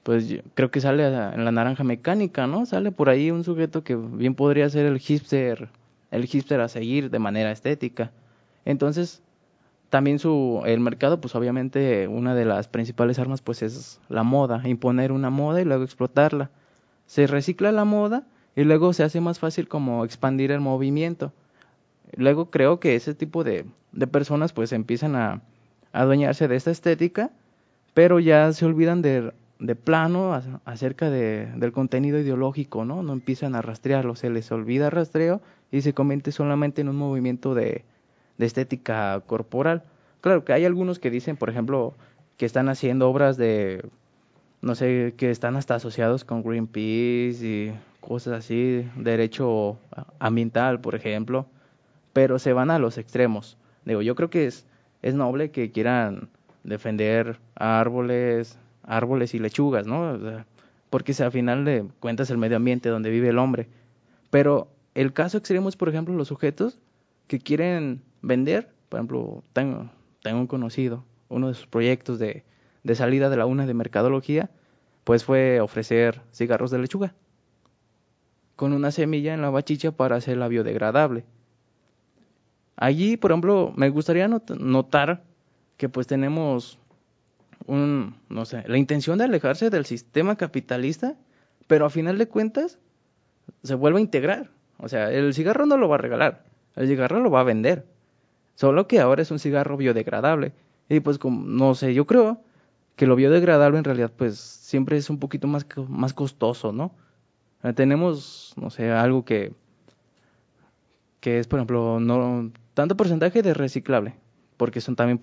Pues 0.03 0.43
creo 0.55 0.71
que 0.71 0.81
sale 0.81 1.07
en 1.07 1.45
la 1.45 1.53
naranja 1.53 1.85
mecánica, 1.85 2.47
¿no? 2.47 2.67
Sale 2.67 2.91
por 2.91 3.09
ahí 3.09 3.31
un 3.31 3.45
sujeto 3.45 3.85
que 3.85 3.95
bien 3.95 4.35
podría 4.35 4.69
ser 4.69 4.87
el 4.87 4.99
hipster, 4.99 5.69
el 6.11 6.27
hipster 6.27 6.61
a 6.61 6.69
seguir 6.69 7.11
de 7.11 7.21
manera 7.21 7.53
estética. 7.53 8.11
Entonces, 8.65 9.23
también 9.93 10.19
su 10.19 10.63
el 10.65 10.81
mercado 10.81 11.21
pues 11.21 11.35
obviamente 11.35 12.09
una 12.09 12.35
de 12.35 12.47
las 12.47 12.67
principales 12.67 13.19
armas 13.19 13.43
pues 13.43 13.61
es 13.61 14.01
la 14.09 14.23
moda 14.23 14.63
imponer 14.67 15.13
una 15.13 15.29
moda 15.29 15.61
y 15.61 15.67
luego 15.67 15.85
explotarla 15.85 16.51
se 17.05 17.27
recicla 17.27 17.73
la 17.73 17.85
moda 17.85 18.23
y 18.57 18.65
luego 18.65 18.95
se 18.95 19.03
hace 19.03 19.21
más 19.21 19.39
fácil 19.39 19.69
como 19.69 20.07
expandir 20.07 20.51
el 20.51 20.61
movimiento 20.61 21.35
luego 22.17 22.51
creo 22.51 22.81
que 22.81 22.97
ese 22.97 23.15
tipo 23.15 23.45
de, 23.45 23.67
de 23.93 24.07
personas 24.07 24.55
pues 24.55 24.73
empiezan 24.73 25.15
a, 25.15 25.43
a 25.93 26.01
adueñarse 26.01 26.49
de 26.49 26.57
esta 26.57 26.71
estética 26.71 27.31
pero 27.93 28.19
ya 28.19 28.51
se 28.55 28.65
olvidan 28.65 29.03
de, 29.03 29.35
de 29.63 29.77
plano 29.77 30.41
acerca 30.65 31.09
de, 31.09 31.47
del 31.57 31.73
contenido 31.73 32.19
ideológico 32.19 32.85
no 32.85 33.03
no 33.03 33.13
empiezan 33.13 33.55
a 33.55 33.63
rastrearlo 33.63 34.17
se 34.17 34.29
les 34.29 34.51
olvida 34.51 34.91
rastreo 34.91 35.41
y 35.71 35.83
se 35.83 35.95
convierte 35.95 36.33
solamente 36.33 36.81
en 36.81 36.89
un 36.89 36.97
movimiento 36.97 37.55
de 37.55 37.85
de 38.39 38.47
estética 38.47 39.21
corporal. 39.27 39.85
Claro 40.21 40.45
que 40.45 40.53
hay 40.53 40.65
algunos 40.65 40.99
que 40.99 41.11
dicen, 41.11 41.37
por 41.37 41.51
ejemplo, 41.51 41.95
que 42.37 42.47
están 42.47 42.69
haciendo 42.69 43.09
obras 43.09 43.37
de, 43.37 43.85
no 44.61 44.75
sé, 44.75 45.15
que 45.17 45.31
están 45.31 45.57
hasta 45.57 45.75
asociados 45.75 46.25
con 46.25 46.43
Greenpeace 46.43 47.47
y 47.47 47.73
cosas 48.01 48.35
así, 48.35 48.89
derecho 48.97 49.79
ambiental, 50.19 50.81
por 50.81 50.95
ejemplo, 50.95 51.47
pero 52.13 52.39
se 52.39 52.53
van 52.53 52.71
a 52.71 52.79
los 52.79 52.99
extremos. 52.99 53.57
Digo, 53.85 54.03
yo 54.03 54.15
creo 54.15 54.31
que 54.31 54.47
es, 54.47 54.67
es 55.03 55.15
noble 55.15 55.51
que 55.51 55.71
quieran 55.71 56.29
defender 56.65 57.39
árboles, 57.55 58.59
árboles 58.83 59.35
y 59.35 59.39
lechugas, 59.39 59.87
¿no? 59.87 60.13
O 60.13 60.19
sea, 60.19 60.47
porque 60.91 61.15
al 61.23 61.33
final 61.33 61.91
cuentas 62.01 62.31
el 62.31 62.39
medio 62.39 62.57
ambiente 62.57 62.89
donde 62.89 63.11
vive 63.11 63.29
el 63.29 63.39
hombre. 63.39 63.69
Pero 64.31 64.69
el 64.95 65.13
caso 65.13 65.39
extremo 65.39 65.69
es, 65.69 65.77
por 65.77 65.89
ejemplo, 65.89 66.15
los 66.15 66.29
sujetos 66.29 66.79
que 67.27 67.39
quieren 67.39 68.03
vender, 68.21 68.71
por 68.89 68.99
ejemplo, 68.99 69.43
tengo, 69.53 69.91
tengo 70.23 70.41
un 70.41 70.47
conocido, 70.47 71.05
uno 71.29 71.49
de 71.49 71.55
sus 71.55 71.67
proyectos 71.67 72.19
de, 72.19 72.45
de 72.83 72.95
salida 72.95 73.31
de 73.31 73.37
la 73.37 73.47
UNA 73.47 73.67
de 73.67 73.75
mercadología, 73.75 74.51
pues 75.05 75.25
fue 75.25 75.61
ofrecer 75.61 76.21
cigarros 76.33 76.71
de 76.71 76.79
lechuga 76.79 77.15
con 78.63 78.73
una 78.73 78.93
semilla 78.93 79.35
en 79.35 79.43
la 79.43 79.51
bachicha 79.51 79.91
para 79.91 80.15
hacerla 80.15 80.47
biodegradable. 80.47 81.25
Allí, 82.77 83.17
por 83.17 83.33
ejemplo, 83.33 83.73
me 83.75 83.89
gustaría 83.89 84.29
not 84.29 84.51
notar 84.53 85.25
que 85.77 85.89
pues 85.89 86.07
tenemos 86.07 86.79
un, 87.67 88.17
no 88.29 88.45
sé, 88.45 88.65
la 88.67 88.79
intención 88.79 89.19
de 89.19 89.25
alejarse 89.25 89.71
del 89.71 89.87
sistema 89.87 90.37
capitalista, 90.37 91.17
pero 91.67 91.87
a 91.87 91.91
final 91.91 92.19
de 92.19 92.29
cuentas 92.29 92.79
se 93.63 93.75
vuelve 93.75 93.99
a 93.99 94.03
integrar. 94.03 94.51
O 94.79 94.89
sea, 94.89 95.13
el 95.13 95.33
cigarro 95.35 95.67
no 95.67 95.77
lo 95.77 95.89
va 95.89 95.97
a 95.97 95.99
regalar, 95.99 96.45
el 96.77 96.89
cigarro 96.89 97.21
lo 97.21 97.31
va 97.31 97.41
a 97.41 97.45
vender. 97.45 97.87
Solo 98.55 98.87
que 98.87 99.01
ahora 99.01 99.23
es 99.23 99.31
un 99.31 99.39
cigarro 99.39 99.77
biodegradable. 99.77 100.53
Y 100.89 101.01
pues, 101.01 101.19
como, 101.19 101.47
no 101.47 101.75
sé, 101.75 101.95
yo 101.95 102.07
creo 102.07 102.43
que 102.97 103.07
lo 103.07 103.17
biodegradable 103.17 103.79
en 103.79 103.85
realidad 103.85 104.13
pues 104.17 104.39
siempre 104.39 104.97
es 104.97 105.09
un 105.11 105.19
poquito 105.19 105.47
más, 105.47 105.67
más 105.89 106.13
costoso, 106.13 106.73
¿no? 106.73 106.93
Eh, 107.63 107.73
tenemos, 107.73 108.53
no 108.57 108.71
sé, 108.71 108.91
algo 108.91 109.25
que, 109.25 109.53
que 111.21 111.39
es, 111.39 111.47
por 111.47 111.59
ejemplo, 111.59 112.01
no 112.01 112.51
tanto 112.75 112.97
porcentaje 112.97 113.43
de 113.43 113.55
reciclable, 113.55 114.15
porque 114.63 114.81
son 114.81 114.95
también 114.95 115.19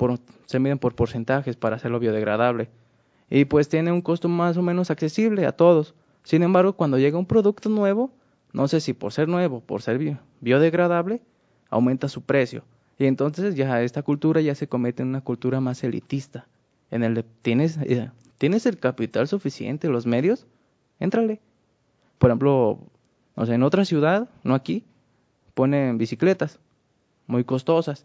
se 0.47 0.59
miden 0.59 0.79
por 0.79 0.95
porcentajes 0.95 1.55
para 1.55 1.77
hacerlo 1.77 1.97
biodegradable. 1.97 2.67
Y 3.29 3.45
pues 3.45 3.69
tiene 3.69 3.89
un 3.89 4.01
costo 4.01 4.27
más 4.27 4.57
o 4.57 4.61
menos 4.61 4.91
accesible 4.91 5.45
a 5.45 5.53
todos. 5.53 5.95
Sin 6.23 6.43
embargo, 6.43 6.73
cuando 6.73 6.97
llega 6.97 7.17
un 7.17 7.25
producto 7.25 7.69
nuevo, 7.69 8.11
no 8.51 8.67
sé 8.67 8.81
si 8.81 8.91
por 8.91 9.13
ser 9.13 9.29
nuevo, 9.29 9.61
por 9.61 9.81
ser 9.81 9.97
bio, 9.97 10.19
biodegradable, 10.41 11.21
aumenta 11.69 12.09
su 12.09 12.21
precio. 12.21 12.65
Y 12.97 13.05
entonces 13.05 13.55
ya 13.55 13.81
esta 13.81 14.03
cultura 14.03 14.41
ya 14.41 14.55
se 14.55 14.67
convierte 14.67 15.03
en 15.03 15.07
una 15.07 15.21
cultura 15.21 15.61
más 15.61 15.85
elitista. 15.85 16.45
En 16.91 17.01
el 17.03 17.13
de, 17.15 17.23
¿tienes, 17.41 17.77
eh, 17.77 18.11
¿tienes 18.39 18.65
el 18.65 18.77
capital 18.77 19.29
suficiente, 19.29 19.87
los 19.87 20.05
medios? 20.05 20.47
Éntrale. 20.99 21.39
Por 22.17 22.29
ejemplo, 22.29 22.77
o 23.35 23.45
sea, 23.45 23.55
en 23.55 23.63
otra 23.63 23.85
ciudad, 23.85 24.27
no 24.43 24.53
aquí, 24.53 24.83
ponen 25.53 25.97
bicicletas 25.97 26.59
muy 27.25 27.45
costosas. 27.45 28.03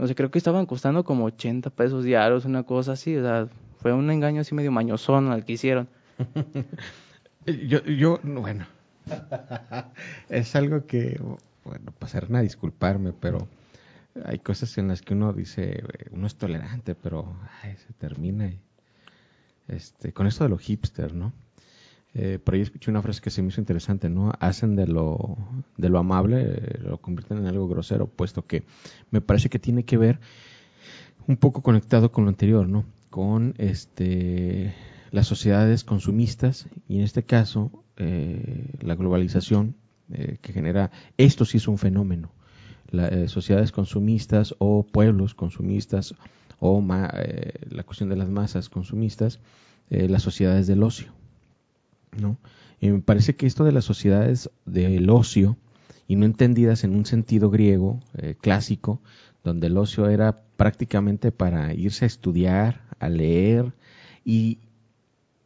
No 0.00 0.06
sé, 0.06 0.14
creo 0.14 0.30
que 0.30 0.38
estaban 0.38 0.64
costando 0.64 1.04
como 1.04 1.26
80 1.26 1.68
pesos 1.68 2.04
diarios, 2.04 2.46
una 2.46 2.62
cosa 2.62 2.92
así. 2.92 3.14
O 3.16 3.22
sea, 3.22 3.48
fue 3.76 3.92
un 3.92 4.10
engaño 4.10 4.40
así 4.40 4.54
medio 4.54 4.72
mañosón 4.72 5.30
al 5.30 5.44
que 5.44 5.52
hicieron. 5.52 5.88
yo, 7.44 7.84
yo, 7.84 8.18
bueno, 8.22 8.64
es 10.30 10.56
algo 10.56 10.86
que, 10.86 11.20
bueno, 11.64 11.92
pasarán 11.98 12.36
a 12.36 12.40
disculparme, 12.40 13.12
pero 13.12 13.46
hay 14.24 14.38
cosas 14.38 14.78
en 14.78 14.88
las 14.88 15.02
que 15.02 15.12
uno 15.12 15.34
dice, 15.34 15.84
uno 16.12 16.26
es 16.26 16.36
tolerante, 16.36 16.94
pero 16.94 17.36
ay, 17.62 17.76
se 17.76 17.92
termina. 17.92 18.50
Este, 19.68 20.14
con 20.14 20.26
esto 20.26 20.44
de 20.44 20.50
lo 20.50 20.56
hipster, 20.56 21.12
¿no? 21.12 21.34
Eh, 22.14 22.38
por 22.42 22.54
ahí 22.54 22.60
escuché 22.60 22.90
una 22.90 23.02
frase 23.02 23.20
que 23.20 23.30
se 23.30 23.40
me 23.42 23.48
hizo 23.48 23.60
interesante, 23.60 24.10
¿no? 24.10 24.32
Hacen 24.40 24.74
de 24.74 24.86
lo, 24.86 25.36
de 25.76 25.88
lo 25.88 25.98
amable, 25.98 26.78
lo 26.82 26.98
convierten 26.98 27.38
en 27.38 27.46
algo 27.46 27.68
grosero, 27.68 28.08
puesto 28.08 28.46
que 28.46 28.64
me 29.10 29.20
parece 29.20 29.48
que 29.48 29.58
tiene 29.58 29.84
que 29.84 29.96
ver 29.96 30.18
un 31.26 31.36
poco 31.36 31.62
conectado 31.62 32.10
con 32.10 32.24
lo 32.24 32.30
anterior, 32.30 32.68
¿no? 32.68 32.84
Con 33.10 33.54
este 33.58 34.74
las 35.12 35.26
sociedades 35.26 35.84
consumistas 35.84 36.68
y 36.88 36.98
en 36.98 37.02
este 37.02 37.24
caso 37.24 37.70
eh, 37.96 38.72
la 38.80 38.94
globalización 38.94 39.74
eh, 40.12 40.38
que 40.40 40.52
genera 40.52 40.90
esto 41.18 41.44
sí 41.44 41.58
es 41.58 41.68
un 41.68 41.78
fenómeno 41.78 42.32
las 42.90 43.12
eh, 43.12 43.28
sociedades 43.28 43.70
consumistas 43.70 44.56
o 44.58 44.82
pueblos 44.82 45.34
consumistas 45.34 46.16
o 46.58 46.80
ma, 46.80 47.08
eh, 47.14 47.52
la 47.68 47.84
cuestión 47.84 48.08
de 48.08 48.16
las 48.16 48.28
masas 48.28 48.68
consumistas 48.68 49.40
las 49.88 50.22
sociedades 50.22 50.68
del 50.68 50.84
ocio 50.84 51.12
no 52.18 52.38
y 52.80 52.90
me 52.90 53.00
parece 53.00 53.36
que 53.36 53.46
esto 53.46 53.64
de 53.64 53.72
las 53.72 53.84
sociedades 53.84 54.50
del 54.64 55.10
ocio 55.10 55.56
y 56.08 56.16
no 56.16 56.24
entendidas 56.24 56.82
en 56.82 56.96
un 56.96 57.04
sentido 57.04 57.50
griego 57.50 58.00
eh, 58.16 58.34
clásico 58.40 59.00
donde 59.44 59.68
el 59.68 59.76
ocio 59.76 60.08
era 60.08 60.42
prácticamente 60.56 61.30
para 61.30 61.74
irse 61.74 62.04
a 62.04 62.08
estudiar 62.08 62.82
a 62.98 63.08
leer 63.08 63.72
y 64.24 64.58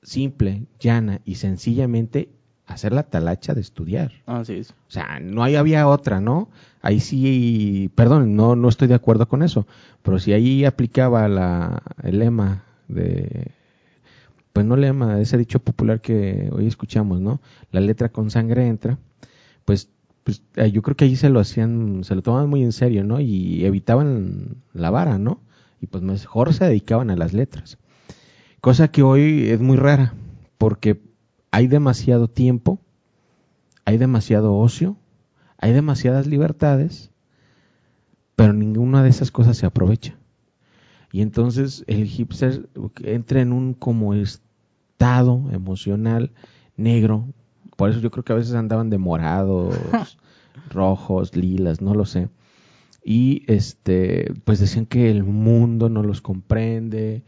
simple, 0.03 0.67
llana 0.81 1.21
y 1.25 1.37
sencillamente 1.37 2.29
hacer 2.67 2.93
la 2.93 3.05
talacha 3.05 3.55
de 3.55 3.61
estudiar. 3.61 4.13
Así 4.27 4.55
es. 4.55 4.71
O 4.71 4.91
sea, 4.91 5.21
no 5.21 5.43
hay, 5.43 5.57
había 5.57 5.87
otra, 5.87 6.21
¿no? 6.21 6.49
Ahí 6.83 7.01
sí, 7.01 7.91
perdón, 7.95 8.37
no, 8.37 8.57
no 8.57 8.69
estoy 8.69 8.89
de 8.89 8.95
acuerdo 8.95 9.29
con 9.29 9.43
eso, 9.43 9.67
pero 10.03 10.19
si 10.19 10.33
ahí 10.33 10.65
aplicaba 10.65 11.29
la, 11.29 11.83
el 12.03 12.19
lema 12.19 12.65
de, 12.89 13.53
pues 14.55 14.65
no 14.65 14.77
lema, 14.77 15.21
ese 15.21 15.37
dicho 15.37 15.59
popular 15.59 16.01
que 16.01 16.49
hoy 16.51 16.67
escuchamos, 16.67 17.21
¿no? 17.21 17.43
La 17.71 17.81
letra 17.81 18.09
con 18.09 18.31
sangre 18.31 18.67
entra, 18.67 18.99
pues, 19.67 19.91
pues 20.23 20.43
eh, 20.57 20.71
yo 20.71 20.81
creo 20.81 20.97
que 20.97 21.05
ahí 21.05 21.17
se 21.17 21.29
lo 21.29 21.41
hacían, 21.41 22.05
se 22.05 22.15
lo 22.15 22.23
tomaban 22.23 22.49
muy 22.49 22.63
en 22.63 22.73
serio, 22.73 23.05
¿no? 23.05 23.21
Y 23.21 23.67
evitaban 23.67 24.63
la 24.73 24.89
vara, 24.89 25.19
¿no? 25.19 25.43
Y 25.83 25.89
pues 25.89 26.03
mejor 26.03 26.55
se 26.55 26.65
dedicaban 26.65 27.11
a 27.11 27.17
las 27.17 27.35
letras 27.35 27.77
cosa 28.65 28.89
que 28.89 29.03
hoy 29.03 29.51
es 29.51 29.61
muy 29.61 29.77
rara, 29.77 30.15
porque 30.57 31.03
hay 31.51 31.67
demasiado 31.67 32.29
tiempo, 32.29 32.81
hay 33.85 33.99
demasiado 33.99 34.57
ocio, 34.57 34.97
hay 35.59 35.75
demasiadas 35.75 36.27
libertades, 36.27 37.11
pero 38.37 38.55
ninguna 38.55 39.03
de 39.03 39.11
esas 39.11 39.31
cosas 39.31 39.59
se 39.59 39.67
aprovecha. 39.67 40.17
Y 41.13 41.21
entonces 41.21 41.85
el 41.89 42.07
hipster 42.07 42.67
entra 43.03 43.43
en 43.43 43.53
un 43.53 43.75
como 43.75 44.15
estado 45.05 45.51
emocional 45.53 46.31
negro, 46.79 47.29
por 47.77 47.91
eso 47.91 48.01
yo 48.01 48.11
creo 48.11 48.25
que 48.25 48.33
a 48.33 48.37
veces 48.37 48.55
andaban 48.55 48.89
de 48.89 48.97
morados, 48.97 49.77
rojos, 50.71 51.37
lilas, 51.37 51.83
no 51.83 51.95
lo 51.95 52.07
sé. 52.07 52.31
Y 53.05 53.43
este, 53.47 54.33
pues 54.45 54.61
decían 54.61 54.87
que 54.87 55.11
el 55.11 55.23
mundo 55.23 55.91
no 55.91 56.03
los 56.03 56.23
comprende, 56.23 57.23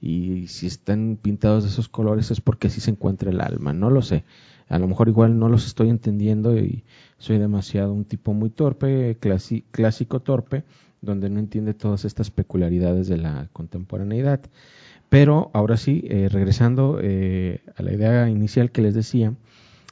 y 0.00 0.46
si 0.46 0.68
están 0.68 1.18
pintados 1.20 1.64
de 1.64 1.70
esos 1.70 1.88
colores 1.90 2.30
es 2.30 2.40
porque 2.40 2.68
así 2.68 2.80
se 2.80 2.92
encuentra 2.92 3.30
el 3.30 3.42
alma, 3.42 3.74
no 3.74 3.90
lo 3.90 4.00
sé. 4.00 4.24
A 4.68 4.78
lo 4.78 4.88
mejor 4.88 5.08
igual 5.08 5.38
no 5.38 5.50
los 5.50 5.66
estoy 5.66 5.90
entendiendo 5.90 6.56
y 6.56 6.84
soy 7.18 7.36
demasiado 7.36 7.92
un 7.92 8.06
tipo 8.06 8.32
muy 8.32 8.48
torpe, 8.48 9.18
clásico 9.70 10.20
torpe, 10.20 10.64
donde 11.02 11.28
no 11.28 11.40
entiende 11.40 11.74
todas 11.74 12.06
estas 12.06 12.30
peculiaridades 12.30 13.06
de 13.06 13.18
la 13.18 13.48
contemporaneidad. 13.52 14.40
Pero 15.08 15.50
ahora 15.54 15.76
sí, 15.76 16.04
eh, 16.08 16.28
regresando 16.30 16.98
eh, 17.02 17.60
a 17.76 17.82
la 17.82 17.92
idea 17.92 18.28
inicial 18.28 18.70
que 18.70 18.82
les 18.82 18.94
decía, 18.94 19.34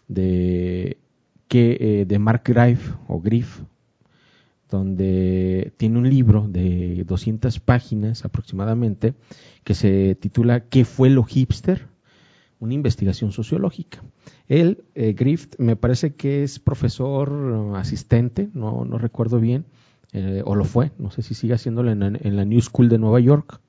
de 0.08 0.98
que 1.48 1.76
eh, 1.80 2.04
de 2.06 2.18
Mark 2.18 2.42
Griff 2.44 2.92
o 3.08 3.20
Griff, 3.20 3.60
donde 4.70 5.72
tiene 5.76 5.98
un 5.98 6.10
libro 6.10 6.46
de 6.48 7.04
200 7.06 7.60
páginas 7.60 8.24
aproximadamente 8.24 9.14
que 9.64 9.74
se 9.74 10.16
titula 10.16 10.60
¿Qué 10.60 10.84
fue 10.84 11.08
lo 11.08 11.22
hipster? 11.22 11.86
Una 12.58 12.74
investigación 12.74 13.32
sociológica. 13.32 14.02
Él, 14.48 14.84
eh, 14.94 15.12
Griff, 15.12 15.48
me 15.58 15.76
parece 15.76 16.14
que 16.14 16.42
es 16.42 16.58
profesor 16.58 17.74
asistente, 17.76 18.48
no, 18.54 18.84
no 18.84 18.98
recuerdo 18.98 19.40
bien, 19.40 19.66
eh, 20.12 20.42
o 20.44 20.54
lo 20.54 20.64
fue, 20.64 20.90
no 20.98 21.10
sé 21.10 21.22
si 21.22 21.34
sigue 21.34 21.54
haciéndolo 21.54 21.90
en, 21.90 22.02
en 22.02 22.36
la 22.36 22.44
New 22.44 22.60
School 22.60 22.88
de 22.88 22.98
Nueva 22.98 23.20
York, 23.20 23.60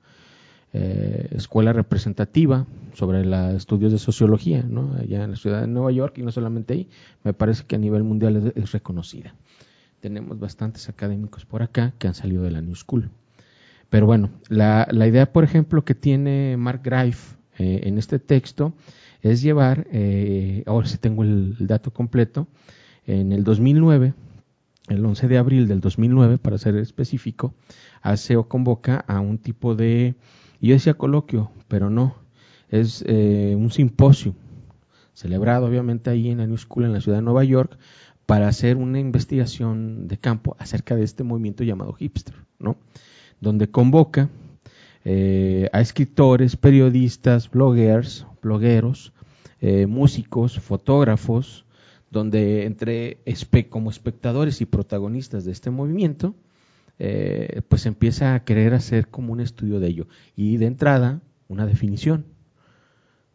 eh, 0.72 1.28
escuela 1.32 1.72
representativa 1.72 2.66
sobre 2.92 3.24
los 3.24 3.54
estudios 3.54 3.90
de 3.90 3.98
sociología, 3.98 4.62
¿no? 4.62 4.94
allá 5.00 5.24
en 5.24 5.30
la 5.30 5.36
ciudad 5.36 5.62
de 5.62 5.66
Nueva 5.66 5.92
York 5.92 6.18
y 6.18 6.22
no 6.22 6.30
solamente 6.30 6.74
ahí, 6.74 6.88
me 7.24 7.32
parece 7.32 7.64
que 7.64 7.76
a 7.76 7.78
nivel 7.78 8.04
mundial 8.04 8.52
es, 8.54 8.72
reconocida. 8.72 9.34
Tenemos 10.00 10.38
bastantes 10.38 10.88
académicos 10.88 11.46
por 11.46 11.62
acá 11.62 11.94
que 11.98 12.06
han 12.06 12.14
salido 12.14 12.42
de 12.42 12.50
la 12.50 12.60
New 12.60 12.74
School. 12.74 13.10
Pero 13.88 14.06
bueno, 14.06 14.30
la, 14.48 14.86
la 14.90 15.06
idea, 15.06 15.32
por 15.32 15.42
ejemplo, 15.42 15.84
que 15.84 15.94
tiene 15.94 16.56
Mark 16.58 16.82
Greif 16.84 17.34
eh, 17.58 17.80
en 17.84 17.96
este 17.96 18.18
texto 18.18 18.74
es 19.22 19.40
llevar, 19.40 19.86
eh, 19.90 20.62
ahora 20.66 20.86
sí 20.86 20.98
tengo 20.98 21.22
el, 21.22 21.56
el 21.58 21.66
dato 21.66 21.92
completo, 21.92 22.46
en 23.06 23.32
el 23.32 23.42
2009, 23.42 24.12
el 24.88 25.04
11 25.04 25.28
de 25.28 25.38
abril 25.38 25.66
del 25.66 25.80
2009, 25.80 26.36
para 26.36 26.58
ser 26.58 26.76
específico, 26.76 27.54
ASEO 28.02 28.48
convoca 28.48 28.98
a 29.06 29.20
un 29.20 29.38
tipo 29.38 29.74
de, 29.74 30.14
yo 30.66 30.74
decía 30.74 30.94
coloquio, 30.94 31.50
pero 31.68 31.90
no, 31.90 32.16
es 32.68 33.04
eh, 33.06 33.54
un 33.56 33.70
simposio 33.70 34.34
celebrado 35.14 35.66
obviamente 35.66 36.10
ahí 36.10 36.30
en 36.30 36.38
la 36.38 36.46
New 36.46 36.58
School 36.58 36.84
en 36.84 36.92
la 36.92 37.00
ciudad 37.00 37.18
de 37.18 37.22
Nueva 37.22 37.44
York 37.44 37.76
para 38.24 38.46
hacer 38.46 38.76
una 38.76 39.00
investigación 39.00 40.06
de 40.06 40.18
campo 40.18 40.54
acerca 40.58 40.94
de 40.94 41.02
este 41.02 41.24
movimiento 41.24 41.64
llamado 41.64 41.94
hipster, 41.94 42.34
¿no? 42.58 42.76
Donde 43.40 43.70
convoca 43.70 44.28
eh, 45.04 45.70
a 45.72 45.80
escritores, 45.80 46.56
periodistas, 46.56 47.50
bloggers, 47.50 48.26
blogueros, 48.42 49.12
eh, 49.60 49.86
músicos, 49.86 50.60
fotógrafos, 50.60 51.64
donde 52.10 52.64
entre 52.64 53.18
como 53.70 53.90
espectadores 53.90 54.60
y 54.60 54.66
protagonistas 54.66 55.44
de 55.44 55.52
este 55.52 55.70
movimiento, 55.70 56.34
eh, 56.98 57.62
pues 57.68 57.86
empieza 57.86 58.34
a 58.34 58.44
querer 58.44 58.74
hacer 58.74 59.08
como 59.08 59.32
un 59.32 59.40
estudio 59.40 59.80
de 59.80 59.88
ello. 59.88 60.08
Y 60.36 60.56
de 60.58 60.66
entrada, 60.66 61.20
una 61.48 61.66
definición 61.66 62.26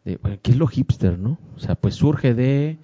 de 0.04 0.16
bueno, 0.18 0.38
qué 0.42 0.50
es 0.52 0.56
lo 0.58 0.66
hipster, 0.66 1.18
¿no? 1.18 1.38
O 1.56 1.60
sea, 1.60 1.74
pues 1.76 1.94
surge 1.94 2.34
de, 2.34 2.78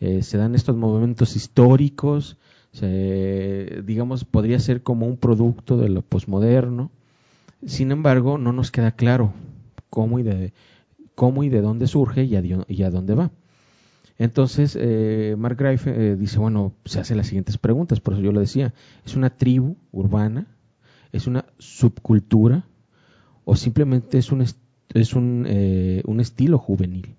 eh, 0.00 0.22
se 0.22 0.38
dan 0.38 0.54
estos 0.54 0.76
movimientos 0.76 1.36
históricos, 1.36 2.36
se- 2.72 3.82
digamos, 3.84 4.24
podría 4.24 4.58
ser 4.58 4.82
como 4.82 5.06
un 5.06 5.16
producto 5.16 5.76
de 5.76 5.88
lo 5.88 6.02
posmoderno. 6.02 6.90
Sin 7.66 7.92
embargo, 7.92 8.38
no 8.38 8.52
nos 8.52 8.70
queda 8.70 8.92
claro 8.92 9.34
cómo 9.90 10.18
y 10.20 10.24
de, 10.24 10.52
cómo 11.14 11.44
y 11.44 11.50
de 11.50 11.62
dónde 11.62 11.86
surge 11.88 12.24
y 12.24 12.36
a, 12.36 12.42
y 12.68 12.82
a 12.84 12.90
dónde 12.90 13.14
va. 13.14 13.32
Entonces, 14.18 14.76
eh, 14.80 15.34
Mark 15.36 15.56
Greif 15.58 15.86
eh, 15.86 16.16
dice, 16.16 16.38
bueno, 16.38 16.72
se 16.84 17.00
hace 17.00 17.14
las 17.14 17.26
siguientes 17.26 17.58
preguntas, 17.58 18.00
por 18.00 18.14
eso 18.14 18.22
yo 18.22 18.32
lo 18.32 18.40
decía, 18.40 18.72
¿es 19.04 19.16
una 19.16 19.30
tribu 19.30 19.76
urbana? 19.92 20.46
¿Es 21.12 21.26
una 21.26 21.46
subcultura? 21.58 22.66
¿O 23.44 23.56
simplemente 23.56 24.18
es 24.18 24.30
un, 24.30 24.44
es 24.92 25.14
un, 25.14 25.46
eh, 25.48 26.02
un 26.06 26.20
estilo 26.20 26.58
juvenil? 26.58 27.16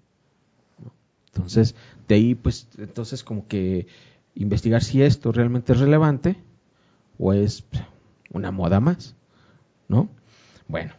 Entonces, 1.28 1.76
de 2.08 2.16
ahí, 2.16 2.36
pues, 2.36 2.70
entonces 2.78 3.24
como 3.24 3.48
que 3.48 3.88
investigar 4.36 4.84
si 4.84 5.02
esto 5.02 5.34
realmente 5.34 5.74
es 5.74 5.80
relevante 5.80 6.38
o 7.18 7.34
es 7.34 7.66
una 8.32 8.52
moda 8.52 8.80
más, 8.80 9.16
¿no? 9.90 10.10
Bueno, 10.68 10.94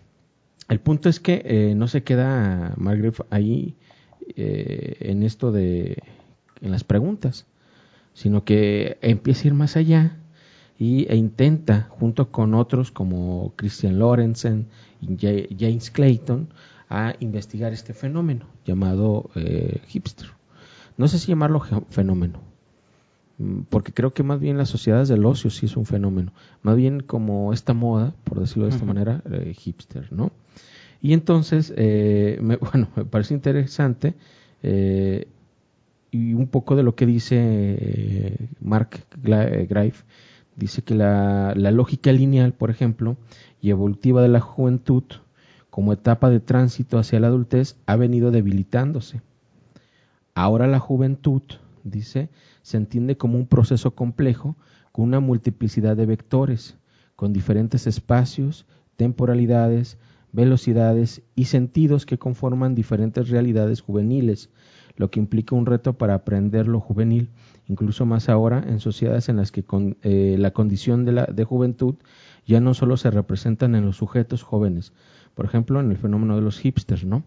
el 0.68 0.80
punto 0.80 1.08
es 1.08 1.20
que 1.20 1.42
eh, 1.44 1.74
no 1.74 1.88
se 1.88 2.02
queda 2.02 2.74
Margaret 2.76 3.14
ahí 3.30 3.76
eh, 4.36 4.96
en 5.00 5.22
esto 5.22 5.52
de 5.52 6.02
en 6.60 6.70
las 6.70 6.84
preguntas, 6.84 7.46
sino 8.14 8.44
que 8.44 8.96
empieza 9.02 9.42
a 9.44 9.46
ir 9.48 9.54
más 9.54 9.76
allá 9.76 10.16
y, 10.78 11.06
e 11.10 11.16
intenta, 11.16 11.86
junto 11.90 12.30
con 12.30 12.54
otros 12.54 12.90
como 12.90 13.52
Christian 13.56 13.98
Lorenzen 13.98 14.66
y 15.02 15.16
Ja- 15.18 15.46
James 15.58 15.90
Clayton, 15.90 16.48
a 16.88 17.14
investigar 17.20 17.72
este 17.72 17.92
fenómeno 17.94 18.46
llamado 18.64 19.30
eh, 19.34 19.80
hipster. 19.88 20.28
No 20.96 21.08
sé 21.08 21.18
si 21.18 21.26
llamarlo 21.28 21.60
fenómeno, 21.90 22.40
mm, 23.38 23.62
porque 23.68 23.92
creo 23.92 24.14
que 24.14 24.22
más 24.22 24.40
bien 24.40 24.56
las 24.56 24.68
sociedades 24.70 25.08
del 25.08 25.24
ocio 25.26 25.50
sí 25.50 25.66
es 25.66 25.76
un 25.76 25.84
fenómeno, 25.84 26.32
más 26.62 26.76
bien 26.76 27.00
como 27.00 27.52
esta 27.52 27.74
moda, 27.74 28.14
por 28.24 28.40
decirlo 28.40 28.64
de 28.64 28.70
esta 28.70 28.84
manera, 28.94 29.22
eh, 29.30 29.52
hipster, 29.54 30.10
¿no? 30.12 30.30
Y 31.00 31.12
entonces, 31.12 31.72
eh, 31.76 32.38
me, 32.40 32.56
bueno, 32.72 32.88
me 32.96 33.04
parece 33.04 33.34
interesante 33.34 34.14
eh, 34.62 35.28
y 36.10 36.34
un 36.34 36.46
poco 36.48 36.76
de 36.76 36.82
lo 36.82 36.94
que 36.94 37.06
dice 37.06 37.36
eh, 37.38 38.48
Mark 38.60 39.04
Greif, 39.22 40.04
dice 40.56 40.82
que 40.82 40.94
la, 40.94 41.52
la 41.54 41.70
lógica 41.70 42.12
lineal, 42.12 42.52
por 42.52 42.70
ejemplo, 42.70 43.16
y 43.60 43.70
evolutiva 43.70 44.22
de 44.22 44.28
la 44.28 44.40
juventud 44.40 45.04
como 45.70 45.92
etapa 45.92 46.30
de 46.30 46.40
tránsito 46.40 46.98
hacia 46.98 47.20
la 47.20 47.26
adultez 47.26 47.76
ha 47.84 47.96
venido 47.96 48.30
debilitándose. 48.30 49.20
Ahora 50.34 50.66
la 50.66 50.78
juventud, 50.78 51.42
dice, 51.84 52.30
se 52.62 52.78
entiende 52.78 53.16
como 53.16 53.36
un 53.36 53.46
proceso 53.46 53.94
complejo 53.94 54.56
con 54.92 55.04
una 55.04 55.20
multiplicidad 55.20 55.96
de 55.96 56.06
vectores, 56.06 56.76
con 57.14 57.32
diferentes 57.32 57.86
espacios, 57.86 58.66
temporalidades, 58.96 59.98
velocidades 60.36 61.22
y 61.34 61.46
sentidos 61.46 62.04
que 62.06 62.18
conforman 62.18 62.74
diferentes 62.74 63.30
realidades 63.30 63.80
juveniles, 63.80 64.50
lo 64.96 65.10
que 65.10 65.18
implica 65.18 65.56
un 65.56 65.66
reto 65.66 65.94
para 65.94 66.14
aprender 66.14 66.68
lo 66.68 66.78
juvenil, 66.78 67.30
incluso 67.68 68.06
más 68.06 68.28
ahora 68.28 68.62
en 68.68 68.78
sociedades 68.78 69.28
en 69.28 69.36
las 69.36 69.50
que 69.50 69.64
eh, 70.02 70.36
la 70.38 70.52
condición 70.52 71.04
de, 71.04 71.12
la, 71.12 71.24
de 71.24 71.44
juventud 71.44 71.96
ya 72.46 72.60
no 72.60 72.74
solo 72.74 72.96
se 72.96 73.10
representan 73.10 73.74
en 73.74 73.84
los 73.86 73.96
sujetos 73.96 74.42
jóvenes, 74.42 74.92
por 75.34 75.46
ejemplo, 75.46 75.80
en 75.80 75.90
el 75.90 75.96
fenómeno 75.96 76.36
de 76.36 76.42
los 76.42 76.58
hipsters, 76.60 77.04
¿no? 77.04 77.24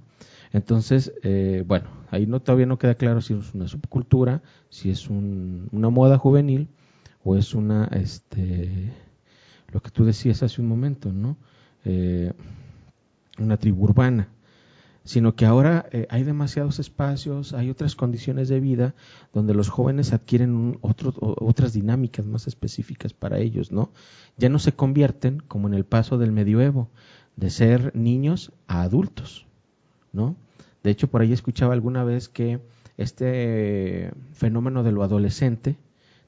Entonces, 0.52 1.14
eh, 1.24 1.64
bueno, 1.68 1.90
ahí 2.10 2.26
no, 2.26 2.40
todavía 2.42 2.66
no 2.66 2.78
queda 2.80 2.96
claro 2.96 3.22
si 3.22 3.34
es 3.34 3.54
una 3.54 3.68
subcultura, 3.68 4.42
si 4.70 4.90
es 4.90 5.10
un- 5.10 5.68
una 5.72 5.90
moda 5.90 6.18
juvenil 6.18 6.70
o 7.24 7.36
es 7.38 7.54
una, 7.54 7.86
este, 7.92 8.92
lo 9.72 9.82
que 9.82 9.92
tú 9.92 10.06
decías 10.06 10.42
hace 10.42 10.62
un 10.62 10.68
momento, 10.68 11.12
¿no? 11.12 11.38
Eh, 11.86 12.34
una 13.44 13.58
tribu 13.58 13.84
urbana, 13.86 14.30
sino 15.04 15.36
que 15.36 15.46
ahora 15.46 15.88
eh, 15.92 16.06
hay 16.10 16.24
demasiados 16.24 16.80
espacios, 16.80 17.54
hay 17.54 17.70
otras 17.70 17.96
condiciones 17.96 18.48
de 18.50 18.60
vida 18.60 18.96
donde 19.34 19.54
los 19.54 19.70
jóvenes 19.70 20.14
adquieren 20.14 20.54
un- 20.56 20.78
otro- 20.82 21.14
otras 21.20 21.74
dinámicas 21.74 22.26
más 22.26 22.48
específicas 22.48 23.14
para 23.14 23.40
ellos, 23.40 23.72
¿no? 23.72 23.92
Ya 24.38 24.50
no 24.50 24.60
se 24.60 24.74
convierten, 24.74 25.40
como 25.48 25.68
en 25.68 25.74
el 25.74 25.86
paso 25.86 26.18
del 26.18 26.32
medioevo, 26.32 26.90
de 27.36 27.50
ser 27.50 27.96
niños 27.96 28.52
a 28.68 28.82
adultos, 28.84 29.48
¿no? 30.14 30.36
De 30.84 30.92
hecho, 30.92 31.08
por 31.08 31.22
ahí 31.22 31.34
escuchaba 31.34 31.74
alguna 31.74 32.04
vez 32.04 32.30
que 32.30 32.60
este 32.98 34.12
fenómeno 34.34 34.84
de 34.84 34.92
lo 34.92 35.04
adolescente 35.04 35.78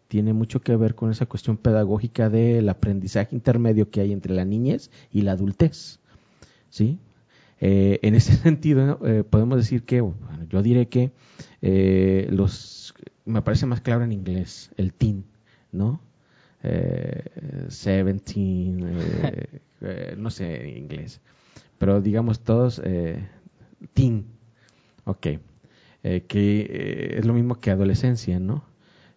tiene 0.07 0.33
mucho 0.33 0.61
que 0.61 0.75
ver 0.75 0.95
con 0.95 1.09
esa 1.09 1.25
cuestión 1.25 1.55
pedagógica 1.57 2.29
del 2.29 2.67
aprendizaje 2.67 3.33
intermedio 3.35 3.89
que 3.89 4.01
hay 4.01 4.11
entre 4.11 4.33
la 4.33 4.43
niñez 4.43 4.91
y 5.11 5.21
la 5.21 5.33
adultez, 5.33 6.00
¿sí? 6.71 6.99
Eh, 7.61 7.99
en 8.03 8.15
ese 8.15 8.33
sentido, 8.37 8.99
eh, 9.05 9.23
podemos 9.23 9.57
decir 9.59 9.83
que, 9.83 10.01
bueno, 10.01 10.45
yo 10.49 10.63
diré 10.63 10.89
que 10.89 11.11
eh, 11.61 12.27
los, 12.31 12.95
me 13.25 13.43
parece 13.43 13.67
más 13.67 13.81
claro 13.81 14.03
en 14.05 14.13
inglés, 14.13 14.71
el 14.77 14.93
teen, 14.93 15.25
¿no? 15.73 16.01
Eh, 16.63 17.25
17, 17.69 18.21
eh, 18.35 19.61
eh, 19.81 20.15
no 20.17 20.31
sé 20.31 20.69
en 20.69 20.77
inglés, 20.77 21.21
pero 21.79 22.01
digamos 22.01 22.41
todos 22.41 22.81
eh, 22.85 23.27
teen, 23.93 24.25
ok, 25.05 25.27
que 26.27 27.15
es 27.17 27.25
lo 27.25 27.33
mismo 27.33 27.59
que 27.59 27.71
adolescencia, 27.71 28.39
¿no? 28.39 28.63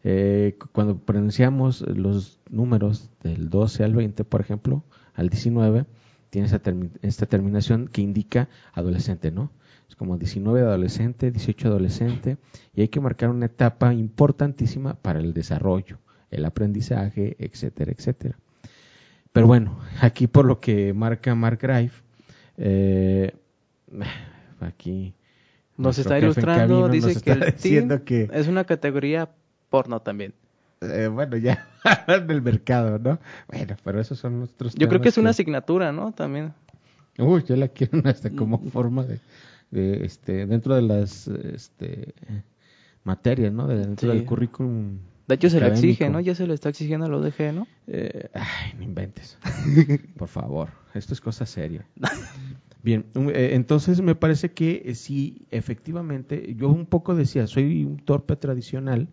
Cu- 0.02 0.68
cuando 0.72 0.98
pronunciamos 0.98 1.80
los 1.82 2.40
números 2.50 3.10
del 3.22 3.48
12 3.50 3.84
al 3.84 3.94
20, 3.94 4.24
por 4.24 4.40
ejemplo, 4.42 4.84
al 5.14 5.30
19, 5.30 5.86
tiene 6.34 6.48
esa 6.48 6.60
termi- 6.60 6.90
esta 7.02 7.26
terminación 7.26 7.86
que 7.86 8.02
indica 8.02 8.48
adolescente, 8.72 9.30
¿no? 9.30 9.52
Es 9.88 9.94
como 9.94 10.18
19 10.18 10.62
adolescente, 10.62 11.30
18 11.30 11.68
adolescente, 11.68 12.38
y 12.74 12.80
hay 12.80 12.88
que 12.88 12.98
marcar 12.98 13.30
una 13.30 13.46
etapa 13.46 13.94
importantísima 13.94 14.94
para 14.94 15.20
el 15.20 15.32
desarrollo, 15.32 15.98
el 16.32 16.44
aprendizaje, 16.44 17.36
etcétera, 17.38 17.92
etcétera. 17.92 18.36
Pero 19.32 19.46
bueno, 19.46 19.78
aquí 20.00 20.26
por 20.26 20.44
lo 20.44 20.58
que 20.58 20.92
marca 20.92 21.36
Mark 21.36 21.60
Greif, 21.62 22.02
eh, 22.56 23.30
aquí 24.58 25.14
Nos 25.76 25.98
está 25.98 26.18
ilustrando, 26.18 26.88
dice 26.88 27.14
nos 27.14 27.22
que 27.22 27.30
el 27.30 27.54
teen 27.62 28.00
que 28.04 28.28
es 28.32 28.48
una 28.48 28.64
categoría 28.64 29.30
porno 29.70 30.00
también. 30.00 30.34
Eh, 30.90 31.08
bueno, 31.08 31.36
ya 31.36 31.66
del 32.26 32.42
mercado, 32.42 32.98
¿no? 32.98 33.18
Bueno, 33.48 33.76
pero 33.84 34.00
esos 34.00 34.18
son 34.18 34.38
nuestros 34.40 34.74
Yo 34.74 34.88
creo 34.88 35.00
que 35.00 35.08
es 35.08 35.18
una 35.18 35.30
asignatura, 35.30 35.92
¿no? 35.92 36.12
También. 36.12 36.52
Uy, 37.18 37.44
yo 37.46 37.56
la 37.56 37.68
quiero 37.68 38.00
hasta 38.04 38.30
como 38.30 38.58
Mm. 38.58 38.68
forma 38.70 39.04
de, 39.04 39.20
de, 39.70 40.04
este, 40.04 40.46
dentro 40.46 40.74
de 40.74 40.82
las 40.82 41.28
este, 41.28 42.14
materias, 43.04 43.52
¿no? 43.52 43.66
De- 43.66 43.78
dentro 43.78 44.10
Sí. 44.10 44.16
del 44.16 44.26
currículum 44.26 44.98
De 45.26 45.36
hecho, 45.36 45.48
se 45.48 45.58
le 45.60 45.66
académico. 45.66 45.86
exige, 45.90 46.10
¿no? 46.10 46.20
Ya 46.20 46.34
se 46.34 46.46
le 46.46 46.54
está 46.54 46.68
exigiendo 46.70 47.06
a 47.06 47.08
los 47.08 47.22
DG, 47.24 47.52
¿no? 47.54 47.66
Eh, 47.86 48.28
ay, 48.34 48.74
no 48.76 48.82
inventes. 48.82 49.38
Por 50.18 50.28
favor, 50.28 50.68
esto 50.94 51.14
es 51.14 51.20
cosa 51.20 51.46
seria. 51.46 51.86
Bien, 52.84 53.06
eh, 53.14 53.52
entonces 53.54 54.02
me 54.02 54.14
parece 54.14 54.52
que 54.52 54.82
eh, 54.84 54.94
sí, 54.94 55.46
efectivamente, 55.50 56.54
yo 56.54 56.68
un 56.68 56.84
poco 56.84 57.14
decía, 57.14 57.46
soy 57.46 57.82
un 57.86 57.96
torpe 57.96 58.36
tradicional 58.36 59.08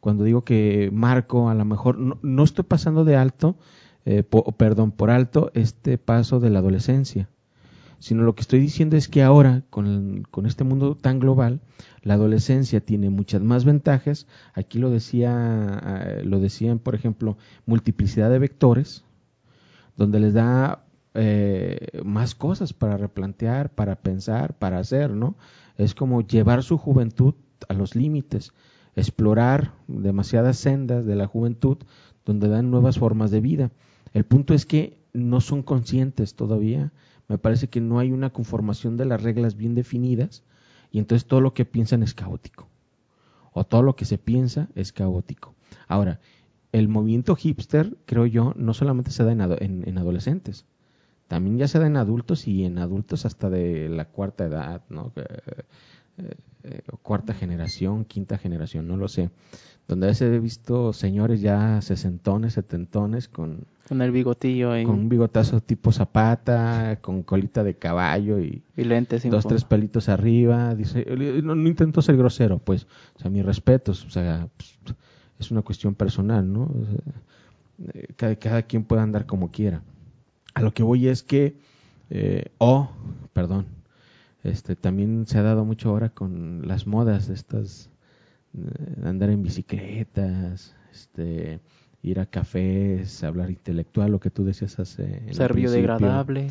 cuando 0.00 0.24
digo 0.24 0.44
que 0.44 0.90
marco, 0.92 1.48
a 1.48 1.54
lo 1.54 1.64
mejor, 1.64 1.98
no, 1.98 2.18
no 2.20 2.44
estoy 2.44 2.66
pasando 2.66 3.06
de 3.06 3.16
alto, 3.16 3.56
eh, 4.04 4.24
perdón, 4.58 4.90
por 4.90 5.10
alto 5.10 5.50
este 5.54 5.96
paso 5.96 6.38
de 6.38 6.50
la 6.50 6.58
adolescencia, 6.58 7.30
sino 7.98 8.24
lo 8.24 8.34
que 8.34 8.42
estoy 8.42 8.60
diciendo 8.60 8.94
es 8.94 9.08
que 9.08 9.22
ahora, 9.22 9.62
con, 9.70 10.24
con 10.30 10.44
este 10.44 10.64
mundo 10.64 10.94
tan 10.94 11.18
global, 11.18 11.62
la 12.02 12.14
adolescencia 12.14 12.82
tiene 12.82 13.08
muchas 13.08 13.40
más 13.40 13.64
ventajas. 13.64 14.26
Aquí 14.52 14.78
lo 14.78 14.90
decía, 14.90 15.80
eh, 16.04 16.22
lo 16.26 16.40
decían, 16.40 16.78
por 16.78 16.94
ejemplo, 16.94 17.38
multiplicidad 17.64 18.28
de 18.28 18.38
vectores, 18.38 19.02
donde 19.96 20.20
les 20.20 20.34
da 20.34 20.83
eh, 21.14 22.00
más 22.04 22.34
cosas 22.34 22.72
para 22.72 22.96
replantear, 22.96 23.70
para 23.70 23.96
pensar, 23.96 24.58
para 24.58 24.78
hacer, 24.78 25.10
¿no? 25.10 25.36
Es 25.76 25.94
como 25.94 26.22
llevar 26.22 26.62
su 26.64 26.76
juventud 26.76 27.34
a 27.68 27.74
los 27.74 27.94
límites, 27.94 28.52
explorar 28.96 29.72
demasiadas 29.86 30.56
sendas 30.56 31.06
de 31.06 31.14
la 31.14 31.26
juventud 31.26 31.78
donde 32.24 32.48
dan 32.48 32.70
nuevas 32.70 32.98
formas 32.98 33.30
de 33.30 33.40
vida. 33.40 33.70
El 34.12 34.24
punto 34.24 34.54
es 34.54 34.66
que 34.66 34.98
no 35.12 35.40
son 35.40 35.62
conscientes 35.62 36.34
todavía. 36.34 36.92
Me 37.28 37.38
parece 37.38 37.68
que 37.68 37.80
no 37.80 37.98
hay 37.98 38.12
una 38.12 38.30
conformación 38.30 38.96
de 38.96 39.04
las 39.04 39.22
reglas 39.22 39.56
bien 39.56 39.74
definidas 39.74 40.42
y 40.90 40.98
entonces 40.98 41.26
todo 41.26 41.40
lo 41.40 41.54
que 41.54 41.64
piensan 41.64 42.02
es 42.02 42.14
caótico. 42.14 42.68
O 43.52 43.64
todo 43.64 43.82
lo 43.82 43.94
que 43.94 44.04
se 44.04 44.18
piensa 44.18 44.68
es 44.74 44.92
caótico. 44.92 45.54
Ahora, 45.86 46.20
el 46.72 46.88
movimiento 46.88 47.36
hipster, 47.36 47.96
creo 48.04 48.26
yo, 48.26 48.52
no 48.56 48.74
solamente 48.74 49.12
se 49.12 49.22
da 49.22 49.32
en, 49.32 49.88
en 49.88 49.98
adolescentes, 49.98 50.66
también 51.28 51.58
ya 51.58 51.68
se 51.68 51.78
da 51.78 51.86
en 51.86 51.96
adultos 51.96 52.46
y 52.48 52.64
en 52.64 52.78
adultos 52.78 53.24
hasta 53.26 53.50
de 53.50 53.88
la 53.88 54.06
cuarta 54.06 54.44
edad, 54.44 54.82
¿no? 54.88 55.12
Eh, 55.16 56.34
eh, 56.62 56.80
cuarta 57.02 57.34
generación, 57.34 58.04
quinta 58.04 58.38
generación, 58.38 58.86
no 58.86 58.96
lo 58.96 59.08
sé. 59.08 59.30
Donde 59.86 60.06
a 60.06 60.10
veces 60.10 60.32
he 60.32 60.38
visto 60.38 60.92
señores 60.94 61.40
ya 61.42 61.82
sesentones, 61.82 62.54
setentones, 62.54 63.28
con, 63.28 63.66
Con 63.86 64.00
el 64.00 64.12
bigotillo 64.12 64.70
ahí. 64.72 64.84
con 64.84 64.94
un 64.94 65.08
bigotazo 65.10 65.60
tipo 65.60 65.92
zapata, 65.92 66.98
con 67.02 67.22
colita 67.22 67.62
de 67.64 67.74
caballo 67.74 68.40
y 68.40 68.62
Y 68.76 68.84
lentes. 68.84 69.28
dos, 69.28 69.46
tres 69.46 69.64
pelitos 69.64 70.08
arriba. 70.08 70.74
Dice, 70.74 71.04
no, 71.42 71.54
no 71.54 71.68
intento 71.68 72.00
ser 72.00 72.16
grosero, 72.16 72.60
pues, 72.60 72.86
o 73.16 73.18
sea, 73.20 73.30
mis 73.30 73.44
respetos, 73.44 74.06
o 74.06 74.10
sea, 74.10 74.48
pues, 74.56 74.78
es 75.38 75.50
una 75.50 75.60
cuestión 75.62 75.94
personal, 75.94 76.50
¿no? 76.50 76.62
O 76.62 76.84
sea, 76.86 77.92
eh, 77.92 78.06
cada, 78.16 78.36
cada 78.36 78.62
quien 78.62 78.84
puede 78.84 79.02
andar 79.02 79.26
como 79.26 79.50
quiera. 79.50 79.82
A 80.54 80.62
lo 80.62 80.72
que 80.72 80.82
voy 80.82 81.08
es 81.08 81.22
que, 81.22 81.56
eh, 82.10 82.46
o, 82.58 82.90
perdón, 83.32 83.66
este, 84.44 84.76
también 84.76 85.26
se 85.26 85.38
ha 85.38 85.42
dado 85.42 85.64
mucho 85.64 85.90
ahora 85.90 86.10
con 86.10 86.66
las 86.66 86.86
modas 86.86 87.26
de 87.26 87.34
estas, 87.34 87.90
eh, 88.56 89.04
andar 89.04 89.30
en 89.30 89.42
bicicletas, 89.42 90.74
este, 90.92 91.60
ir 92.02 92.20
a 92.20 92.26
cafés, 92.26 93.24
hablar 93.24 93.50
intelectual, 93.50 94.12
lo 94.12 94.20
que 94.20 94.30
tú 94.30 94.44
decías 94.44 94.78
hace. 94.78 95.22
en 95.26 95.34
Ser 95.34 95.54
biodegradable. 95.54 96.48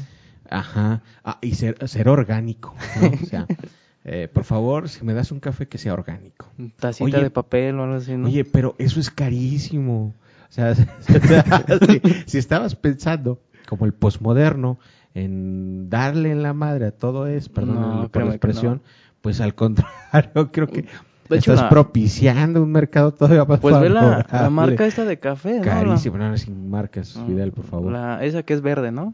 Ajá, 0.49 1.01
ah, 1.24 1.39
y 1.41 1.56
ser, 1.56 1.88
ser 1.88 2.10
orgánico, 2.10 2.76
¿no? 2.99 3.12
O 3.22 3.26
sea, 3.26 3.47
eh, 4.04 4.28
por 4.32 4.43
favor, 4.43 4.89
si 4.89 5.06
me 5.06 5.14
das 5.14 5.32
un 5.32 5.39
café 5.39 5.68
que 5.68 5.78
sea 5.78 5.93
orgánico. 5.93 6.47
Tacita 6.78 7.06
Oye, 7.06 7.24
de 7.24 7.30
papel 7.30 7.80
o 7.80 7.84
algo 7.84 7.95
así, 7.95 8.18
¿no? 8.18 8.28
Oye, 8.28 8.43
pero 8.43 8.76
eso 8.78 8.99
es 8.99 9.10
carísimo. 9.10 10.14
O 10.49 10.51
sea, 10.51 10.76
si, 10.76 10.84
si 12.26 12.38
estabas 12.38 12.76
pensando, 12.76 13.39
como 13.68 13.86
el 13.86 13.93
posmoderno, 13.93 14.80
en 15.14 15.89
darle 15.89 16.32
en 16.32 16.41
la 16.43 16.53
madre 16.53 16.88
a 16.88 16.91
todo 16.91 17.28
eso, 17.28 17.51
perdón 17.51 17.76
No, 18.01 18.09
por 18.09 18.24
la 18.26 18.32
expresión, 18.32 18.74
no. 18.76 18.82
pues 19.22 19.41
al 19.41 19.53
contrario, 19.55 19.91
creo 20.51 20.68
que 20.68 20.86
De 21.30 21.38
hecho, 21.38 21.53
estás 21.53 21.70
propiciando 21.70 22.61
un 22.64 22.72
mercado 22.72 23.14
todavía 23.14 23.45
más 23.45 23.59
Pues 23.59 23.80
ve 23.80 23.89
la, 23.89 24.01
la 24.01 24.24
favorable. 24.24 24.49
marca 24.49 24.86
esta 24.86 25.05
de 25.05 25.20
café, 25.20 25.57
¿no? 25.57 25.61
Carísimo, 25.64 26.18
no, 26.18 26.30
no, 26.30 26.38
sin 26.38 26.70
marcas, 26.70 27.16
Mm, 27.16 27.28
Fidel, 27.28 27.51
por 27.51 27.66
favor. 27.66 27.91
la- 27.91 28.24
esa 28.24 28.43
que 28.43 28.53
es 28.53 28.61
verde, 28.61 28.91
¿no? 28.91 29.14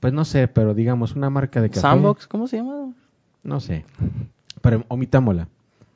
Pues 0.00 0.12
no 0.14 0.24
sé, 0.24 0.48
pero 0.48 0.72
digamos, 0.72 1.14
una 1.14 1.28
marca 1.28 1.60
de 1.60 1.68
café. 1.68 1.80
Sandbox, 1.80 2.26
¿cómo 2.26 2.46
se 2.46 2.56
llama? 2.56 2.94
No 3.42 3.60
sé. 3.60 3.84
Pero 4.62 4.84
omitámosla. 4.88 5.48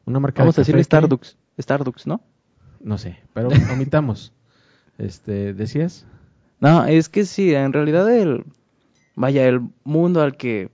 Una 0.04 0.20
marca 0.20 0.42
Vamos 0.42 0.56
de 0.56 0.62
a 0.62 0.64
café 0.64 0.76
que- 0.76 0.84
Starbucks. 0.84 1.36
Starbucks, 1.58 2.06
¿no? 2.06 2.20
No 2.80 2.98
sé, 2.98 3.18
pero 3.32 3.48
omitamos. 3.72 4.32
Este, 4.98 5.54
¿decías? 5.54 6.06
No, 6.60 6.84
es 6.86 7.08
que 7.08 7.24
sí, 7.24 7.54
en 7.54 7.72
realidad 7.72 8.10
el 8.14 8.44
vaya 9.16 9.46
el 9.46 9.60
mundo 9.84 10.22
al 10.22 10.36
que 10.36 10.70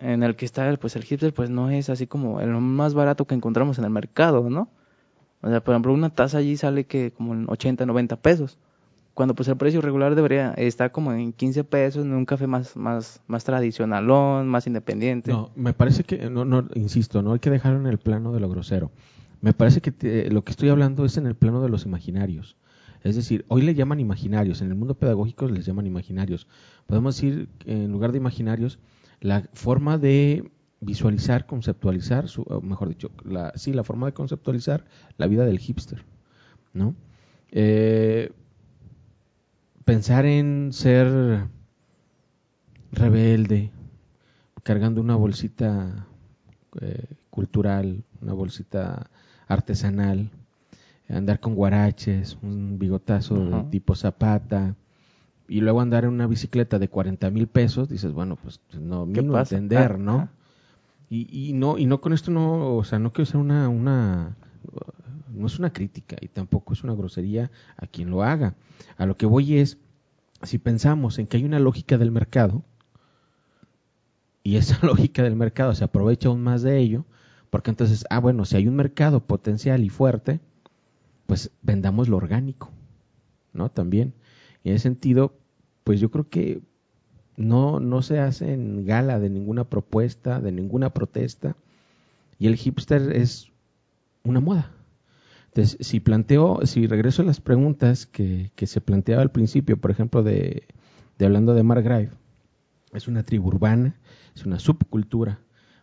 en 0.00 0.22
el 0.22 0.34
que 0.36 0.46
está 0.46 0.68
el, 0.68 0.78
pues 0.78 0.96
el 0.96 1.04
hipster 1.04 1.34
pues 1.34 1.50
no 1.50 1.68
es 1.70 1.90
así 1.90 2.06
como 2.06 2.40
el 2.40 2.48
más 2.50 2.94
barato 2.94 3.26
que 3.26 3.34
encontramos 3.34 3.78
en 3.78 3.84
el 3.84 3.90
mercado, 3.90 4.48
¿no? 4.48 4.70
O 5.42 5.48
sea, 5.48 5.62
por 5.62 5.74
ejemplo, 5.74 5.92
una 5.92 6.10
taza 6.10 6.38
allí 6.38 6.56
sale 6.56 6.84
que 6.84 7.12
como 7.12 7.34
en 7.34 7.44
80, 7.48 7.84
90 7.86 8.16
pesos. 8.16 8.58
Cuando 9.14 9.34
pues 9.34 9.48
el 9.48 9.56
precio 9.56 9.80
regular 9.80 10.14
debería 10.14 10.52
estar 10.54 10.90
como 10.92 11.12
en 11.12 11.32
15 11.32 11.64
pesos 11.64 12.04
en 12.04 12.14
un 12.14 12.24
café 12.24 12.46
más 12.46 12.76
más 12.76 13.20
más 13.26 13.44
tradicionalón, 13.44 14.48
más 14.48 14.66
independiente. 14.66 15.32
No, 15.32 15.50
me 15.56 15.72
parece 15.74 16.04
que, 16.04 16.30
no, 16.30 16.44
no, 16.44 16.66
insisto, 16.74 17.20
no 17.22 17.32
hay 17.32 17.38
que 17.40 17.50
dejarlo 17.50 17.80
en 17.80 17.86
el 17.88 17.98
plano 17.98 18.32
de 18.32 18.40
lo 18.40 18.48
grosero. 18.48 18.90
Me 19.40 19.52
parece 19.52 19.80
que 19.80 19.92
te- 19.92 20.30
lo 20.30 20.42
que 20.42 20.52
estoy 20.52 20.68
hablando 20.70 21.04
es 21.04 21.16
en 21.16 21.26
el 21.26 21.34
plano 21.34 21.60
de 21.62 21.68
los 21.68 21.84
imaginarios. 21.84 22.56
Es 23.02 23.16
decir, 23.16 23.44
hoy 23.48 23.62
le 23.62 23.74
llaman 23.74 24.00
imaginarios, 24.00 24.60
en 24.60 24.68
el 24.68 24.74
mundo 24.74 24.94
pedagógico 24.94 25.48
les 25.48 25.66
llaman 25.66 25.86
imaginarios. 25.86 26.46
Podemos 26.86 27.16
decir, 27.16 27.48
en 27.64 27.90
lugar 27.92 28.12
de 28.12 28.18
imaginarios, 28.18 28.78
la 29.20 29.48
forma 29.52 29.98
de 29.98 30.50
visualizar, 30.80 31.46
conceptualizar, 31.46 32.28
su, 32.28 32.44
mejor 32.62 32.88
dicho, 32.88 33.10
la, 33.24 33.52
sí, 33.56 33.72
la 33.72 33.84
forma 33.84 34.06
de 34.06 34.12
conceptualizar 34.12 34.84
la 35.16 35.26
vida 35.26 35.44
del 35.44 35.58
hipster, 35.58 36.04
¿no? 36.72 36.94
Eh, 37.50 38.30
pensar 39.84 40.26
en 40.26 40.70
ser 40.72 41.46
rebelde, 42.92 43.70
cargando 44.62 45.00
una 45.00 45.16
bolsita 45.16 46.06
eh, 46.80 47.06
cultural, 47.30 48.04
una 48.20 48.34
bolsita 48.34 49.10
artesanal, 49.46 50.30
andar 51.08 51.40
con 51.40 51.54
guaraches, 51.54 52.38
un 52.42 52.78
bigotazo 52.78 53.36
de 53.36 53.62
tipo 53.70 53.94
zapata, 53.94 54.74
y 55.48 55.60
luego 55.60 55.80
andar 55.80 56.04
en 56.04 56.10
una 56.10 56.26
bicicleta 56.26 56.78
de 56.78 56.88
40 56.88 57.30
mil 57.30 57.46
pesos, 57.46 57.88
dices, 57.88 58.12
bueno, 58.12 58.36
pues 58.36 58.60
no, 58.78 59.06
¿Qué 59.06 59.22
mínimo 59.22 59.38
entender, 59.38 59.92
Ah, 59.92 59.98
¿no? 59.98 60.28
Y, 61.10 61.48
y 61.48 61.54
no 61.54 61.78
y 61.78 61.86
no 61.86 62.02
con 62.02 62.12
esto 62.12 62.30
no, 62.30 62.76
o 62.76 62.84
sea, 62.84 62.98
no 62.98 63.14
quiero 63.14 63.24
ser 63.24 63.38
una 63.38 63.70
una 63.70 64.36
no 65.32 65.46
es 65.46 65.58
una 65.58 65.72
crítica 65.72 66.16
y 66.20 66.28
tampoco 66.28 66.74
es 66.74 66.84
una 66.84 66.92
grosería 66.94 67.50
a 67.78 67.86
quien 67.86 68.10
lo 68.10 68.22
haga. 68.22 68.54
A 68.98 69.06
lo 69.06 69.16
que 69.16 69.24
voy 69.24 69.56
es 69.56 69.78
si 70.42 70.58
pensamos 70.58 71.18
en 71.18 71.26
que 71.26 71.38
hay 71.38 71.44
una 71.44 71.60
lógica 71.60 71.96
del 71.96 72.10
mercado 72.10 72.62
y 74.42 74.56
esa 74.56 74.78
lógica 74.86 75.22
del 75.22 75.36
mercado 75.36 75.74
se 75.74 75.84
aprovecha 75.84 76.28
aún 76.28 76.42
más 76.42 76.62
de 76.62 76.78
ello, 76.78 77.04
porque 77.50 77.70
entonces, 77.70 78.04
ah, 78.10 78.18
bueno, 78.20 78.44
si 78.44 78.56
hay 78.56 78.68
un 78.68 78.76
mercado 78.76 79.20
potencial 79.20 79.84
y 79.84 79.88
fuerte, 79.88 80.40
pues 81.28 81.50
vendamos 81.60 82.08
lo 82.08 82.16
orgánico, 82.16 82.70
¿no? 83.52 83.70
También. 83.70 84.14
Y 84.64 84.70
en 84.70 84.76
ese 84.76 84.84
sentido, 84.84 85.34
pues 85.84 86.00
yo 86.00 86.10
creo 86.10 86.30
que 86.30 86.62
no, 87.36 87.80
no 87.80 88.00
se 88.00 88.18
hacen 88.18 88.86
gala 88.86 89.20
de 89.20 89.28
ninguna 89.28 89.64
propuesta, 89.64 90.40
de 90.40 90.52
ninguna 90.52 90.94
protesta, 90.94 91.54
y 92.38 92.46
el 92.46 92.56
hipster 92.56 93.12
es 93.14 93.52
una 94.24 94.40
moda. 94.40 94.72
Entonces, 95.48 95.76
si 95.86 96.00
planteo, 96.00 96.64
si 96.64 96.86
regreso 96.86 97.20
a 97.20 97.26
las 97.26 97.42
preguntas 97.42 98.06
que, 98.06 98.50
que 98.56 98.66
se 98.66 98.80
planteaba 98.80 99.20
al 99.20 99.30
principio, 99.30 99.76
por 99.76 99.90
ejemplo, 99.90 100.22
de, 100.22 100.62
de 101.18 101.26
hablando 101.26 101.52
de 101.52 101.62
Margrave, 101.62 102.10
es 102.94 103.06
una 103.06 103.22
tribu 103.22 103.48
urbana, 103.48 103.96
es 104.34 104.46
una 104.46 104.58
subcultura 104.58 105.40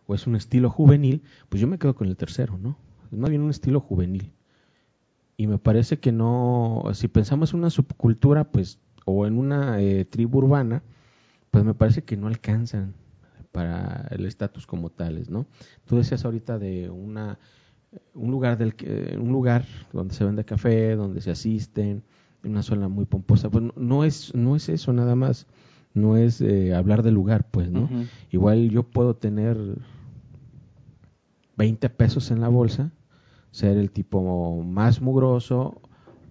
o 0.08 0.16
es 0.16 0.26
un 0.26 0.34
estilo 0.34 0.70
juvenil, 0.70 1.22
pues 1.48 1.60
yo 1.60 1.68
me 1.68 1.78
quedo 1.78 1.94
con 1.94 2.08
el 2.08 2.16
tercero, 2.16 2.58
¿no? 2.58 2.76
Es 3.12 3.16
más 3.16 3.30
bien 3.30 3.42
un 3.42 3.50
estilo 3.50 3.78
juvenil. 3.78 4.32
Y 5.36 5.46
me 5.46 5.58
parece 5.58 5.98
que 5.98 6.12
no, 6.12 6.84
si 6.94 7.08
pensamos 7.08 7.52
en 7.52 7.60
una 7.60 7.70
subcultura, 7.70 8.44
pues, 8.44 8.78
o 9.04 9.26
en 9.26 9.38
una 9.38 9.80
eh, 9.80 10.04
tribu 10.04 10.38
urbana, 10.38 10.82
pues 11.50 11.64
me 11.64 11.74
parece 11.74 12.04
que 12.04 12.16
no 12.16 12.26
alcanzan 12.26 12.94
para 13.52 14.06
el 14.10 14.26
estatus 14.26 14.66
como 14.66 14.90
tales, 14.90 15.30
¿no? 15.30 15.46
Tú 15.84 15.96
decías 15.96 16.24
ahorita 16.24 16.58
de 16.58 16.90
una 16.90 17.38
un 18.14 18.30
lugar 18.30 18.58
del 18.58 18.74
que, 18.74 19.16
un 19.18 19.30
lugar 19.30 19.64
donde 19.92 20.14
se 20.14 20.24
vende 20.24 20.44
café, 20.44 20.96
donde 20.96 21.20
se 21.20 21.30
asisten, 21.30 22.02
en 22.42 22.50
una 22.50 22.62
zona 22.62 22.88
muy 22.88 23.06
pomposa, 23.06 23.50
pues 23.50 23.64
no, 23.64 23.72
no 23.76 24.04
es 24.04 24.34
no 24.34 24.56
es 24.56 24.68
eso 24.68 24.92
nada 24.92 25.14
más, 25.14 25.46
no 25.94 26.16
es 26.16 26.40
eh, 26.40 26.74
hablar 26.74 27.02
del 27.02 27.14
lugar, 27.14 27.48
pues, 27.50 27.70
¿no? 27.70 27.88
Igual 28.30 28.70
yo 28.70 28.82
puedo 28.82 29.16
tener 29.16 29.56
20 31.56 31.88
pesos 31.90 32.30
en 32.30 32.40
la 32.40 32.48
bolsa, 32.48 32.92
ser 33.50 33.78
el 33.78 33.90
tipo 33.90 34.62
más 34.62 35.00
mugroso 35.00 35.80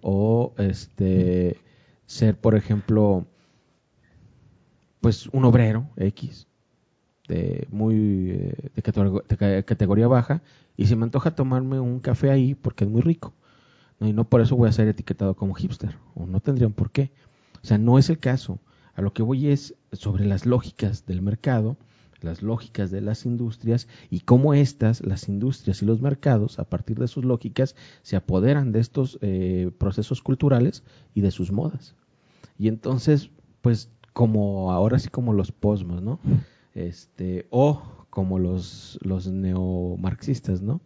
o 0.02 0.54
este 0.58 1.58
ser, 2.06 2.38
por 2.40 2.54
ejemplo, 2.56 3.26
pues 5.00 5.28
un 5.28 5.44
obrero 5.44 5.88
X 5.96 6.46
de 7.28 7.66
muy 7.70 8.30
eh, 8.32 8.70
de, 8.74 8.82
categor- 8.82 9.26
de 9.26 9.36
ca- 9.36 9.62
categoría 9.64 10.08
baja 10.08 10.42
y 10.76 10.86
se 10.86 10.96
me 10.96 11.04
antoja 11.04 11.34
tomarme 11.34 11.80
un 11.80 12.00
café 12.00 12.30
ahí 12.30 12.54
porque 12.54 12.84
es 12.84 12.90
muy 12.90 13.02
rico. 13.02 13.34
¿no? 14.00 14.08
Y 14.08 14.12
no 14.12 14.28
por 14.28 14.40
eso 14.42 14.56
voy 14.56 14.68
a 14.68 14.72
ser 14.72 14.88
etiquetado 14.88 15.34
como 15.36 15.54
hipster, 15.54 15.96
o 16.14 16.26
no 16.26 16.40
tendrían 16.40 16.72
por 16.72 16.90
qué. 16.90 17.12
O 17.62 17.66
sea, 17.66 17.78
no 17.78 17.98
es 17.98 18.10
el 18.10 18.18
caso. 18.18 18.60
A 18.94 19.02
lo 19.02 19.12
que 19.12 19.22
voy 19.22 19.48
es 19.48 19.74
sobre 19.92 20.26
las 20.26 20.46
lógicas 20.46 21.06
del 21.06 21.22
mercado, 21.22 21.76
las 22.20 22.42
lógicas 22.42 22.90
de 22.90 23.00
las 23.00 23.26
industrias 23.26 23.88
y 24.10 24.20
cómo 24.20 24.54
estas, 24.54 25.04
las 25.04 25.28
industrias 25.28 25.82
y 25.82 25.86
los 25.86 26.00
mercados, 26.00 26.58
a 26.58 26.64
partir 26.64 26.98
de 26.98 27.08
sus 27.08 27.24
lógicas, 27.24 27.76
se 28.02 28.16
apoderan 28.16 28.72
de 28.72 28.80
estos 28.80 29.18
eh, 29.22 29.70
procesos 29.78 30.22
culturales 30.22 30.82
y 31.14 31.20
de 31.20 31.30
sus 31.30 31.52
modas. 31.52 31.94
Y 32.58 32.68
entonces, 32.68 33.30
pues, 33.60 33.90
como 34.12 34.72
ahora 34.72 34.98
sí 34.98 35.08
como 35.08 35.32
los 35.32 35.52
posmos, 35.52 36.02
¿no? 36.02 36.18
Este, 36.74 37.46
o 37.50 37.82
como 38.10 38.38
los, 38.38 38.98
los 39.02 39.26
neomarxistas, 39.26 40.62
¿no? 40.62 40.80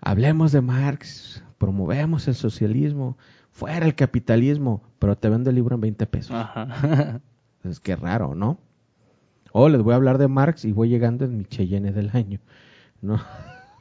Hablemos 0.00 0.52
de 0.52 0.60
Marx, 0.60 1.42
promovemos 1.58 2.28
el 2.28 2.36
socialismo, 2.36 3.16
fuera 3.50 3.86
el 3.86 3.96
capitalismo, 3.96 4.82
pero 5.00 5.16
te 5.16 5.28
vendo 5.28 5.50
el 5.50 5.56
libro 5.56 5.74
en 5.74 5.80
20 5.80 6.06
pesos. 6.06 6.30
Ajá. 6.30 7.20
Es 7.64 7.80
que 7.80 7.96
raro, 7.96 8.36
¿no? 8.36 8.58
O 9.52 9.68
les 9.68 9.82
voy 9.82 9.92
a 9.92 9.96
hablar 9.96 10.18
de 10.18 10.28
Marx 10.28 10.64
y 10.64 10.72
voy 10.72 10.88
llegando 10.88 11.24
en 11.24 11.38
mi 11.38 11.44
Cheyenne 11.44 11.92
del 11.92 12.10
año, 12.12 12.40
¿no? 13.00 13.20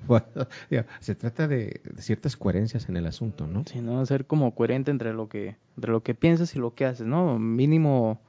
Se 1.00 1.16
trata 1.16 1.48
de, 1.48 1.82
ciertas 1.98 2.38
coherencias 2.38 2.88
en 2.90 2.98
el 2.98 3.08
asunto, 3.08 3.48
¿no? 3.48 3.64
Sí, 3.66 3.82
¿no? 3.82 4.06
Ser 4.06 4.26
como 4.26 4.54
coherente 4.54 4.92
entre 4.92 5.14
lo 5.14 5.28
que, 5.28 5.58
entre 5.76 5.92
lo 5.92 6.02
que 6.02 6.16
piensas 6.16 6.56
y 6.56 6.60
lo 6.60 6.74
que 6.74 6.86
haces, 6.86 7.06
¿no? 7.06 7.38
Mínimo 7.40 8.22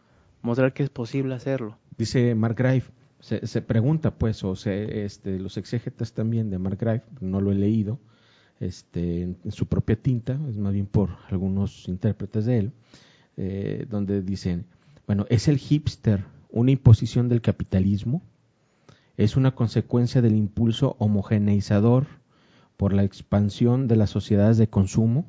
mostrar 0.43 0.73
que 0.73 0.83
es 0.83 0.91
posible 0.91 1.35
hacerlo. 1.35 1.77
Dice 1.97 2.35
Mark 2.35 2.57
Grive, 2.57 2.85
se, 3.21 3.47
se 3.47 3.63
pregunta 3.63 4.13
pues, 4.13 4.43
o 4.45 4.57
se, 4.57 5.05
este, 5.05 5.39
los 5.39 5.57
exégetas 5.57 6.13
también 6.13 6.51
de 6.51 6.59
Mark 6.59 6.79
Grive, 6.81 7.03
no 7.21 7.41
lo 7.41 7.53
he 7.53 7.55
leído, 7.55 7.99
este, 8.61 9.23
en, 9.23 9.37
en 9.45 9.53
su 9.53 9.67
propia 9.67 9.97
tinta, 9.97 10.39
es 10.49 10.57
más 10.57 10.73
bien 10.73 10.87
por 10.87 11.11
algunos 11.29 11.89
intérpretes 11.89 12.47
de 12.47 12.59
él, 12.59 12.73
eh, 13.37 13.87
donde 13.89 14.23
dicen, 14.23 14.65
bueno, 15.07 15.27
¿es 15.29 15.49
el 15.49 15.59
hipster 15.59 16.25
una 16.51 16.71
imposición 16.71 17.29
del 17.29 17.41
capitalismo? 17.41 18.23
¿Es 19.17 19.37
una 19.37 19.55
consecuencia 19.55 20.23
del 20.23 20.37
impulso 20.37 20.97
homogeneizador 20.99 22.07
por 22.77 22.93
la 22.93 23.03
expansión 23.03 23.89
de 23.89 23.97
las 23.97 24.11
sociedades 24.11 24.59
de 24.59 24.69
consumo? 24.69 25.27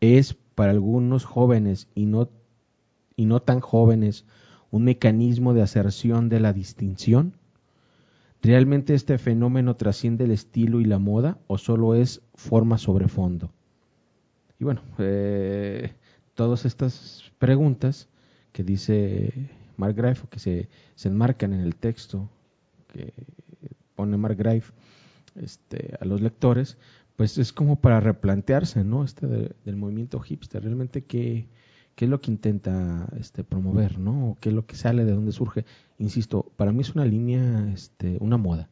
¿Es 0.00 0.34
para 0.54 0.72
algunos 0.72 1.24
jóvenes 1.24 1.88
y 1.94 2.06
no, 2.06 2.30
y 3.16 3.26
no 3.26 3.40
tan 3.40 3.60
jóvenes 3.60 4.24
un 4.70 4.84
mecanismo 4.84 5.52
de 5.52 5.62
aserción 5.62 6.28
de 6.28 6.40
la 6.40 6.52
distinción? 6.52 7.34
¿Realmente 8.42 8.94
este 8.94 9.18
fenómeno 9.18 9.76
trasciende 9.76 10.24
el 10.24 10.30
estilo 10.30 10.80
y 10.80 10.86
la 10.86 10.98
moda 10.98 11.38
o 11.46 11.58
solo 11.58 11.94
es 11.94 12.22
forma 12.34 12.78
sobre 12.78 13.08
fondo? 13.08 13.52
Y 14.58 14.64
bueno, 14.64 14.82
eh, 14.98 15.92
todas 16.34 16.64
estas 16.64 17.32
preguntas 17.38 18.08
que 18.52 18.64
dice 18.64 19.50
Mark 19.80 19.94
Grife, 19.96 20.26
que 20.30 20.38
se, 20.38 20.68
enmarcan 21.08 21.52
en 21.54 21.60
el 21.60 21.74
texto 21.74 22.28
que 22.92 23.12
pone 23.96 24.16
Mark 24.16 24.36
Grife 24.36 24.72
este, 25.36 25.96
a 26.00 26.04
los 26.04 26.20
lectores, 26.20 26.76
pues 27.16 27.38
es 27.38 27.52
como 27.52 27.76
para 27.76 28.00
replantearse, 28.00 28.84
¿no? 28.84 29.04
Este 29.04 29.26
de- 29.26 29.52
del 29.64 29.76
movimiento 29.76 30.20
hipster, 30.20 30.62
realmente 30.62 31.02
qué, 31.04 31.46
qué 31.94 32.04
es 32.04 32.10
lo 32.10 32.20
que 32.20 32.30
intenta 32.30 33.08
este, 33.18 33.42
promover, 33.44 33.98
¿no? 33.98 34.30
O 34.30 34.36
qué 34.40 34.50
es 34.50 34.54
lo 34.54 34.66
que 34.66 34.76
sale, 34.76 35.04
de 35.04 35.12
dónde 35.12 35.32
surge. 35.32 35.64
Insisto, 35.98 36.50
para 36.56 36.72
mí 36.72 36.80
es 36.80 36.94
una 36.94 37.04
línea, 37.04 37.70
este, 37.72 38.16
una 38.20 38.36
moda. 38.36 38.68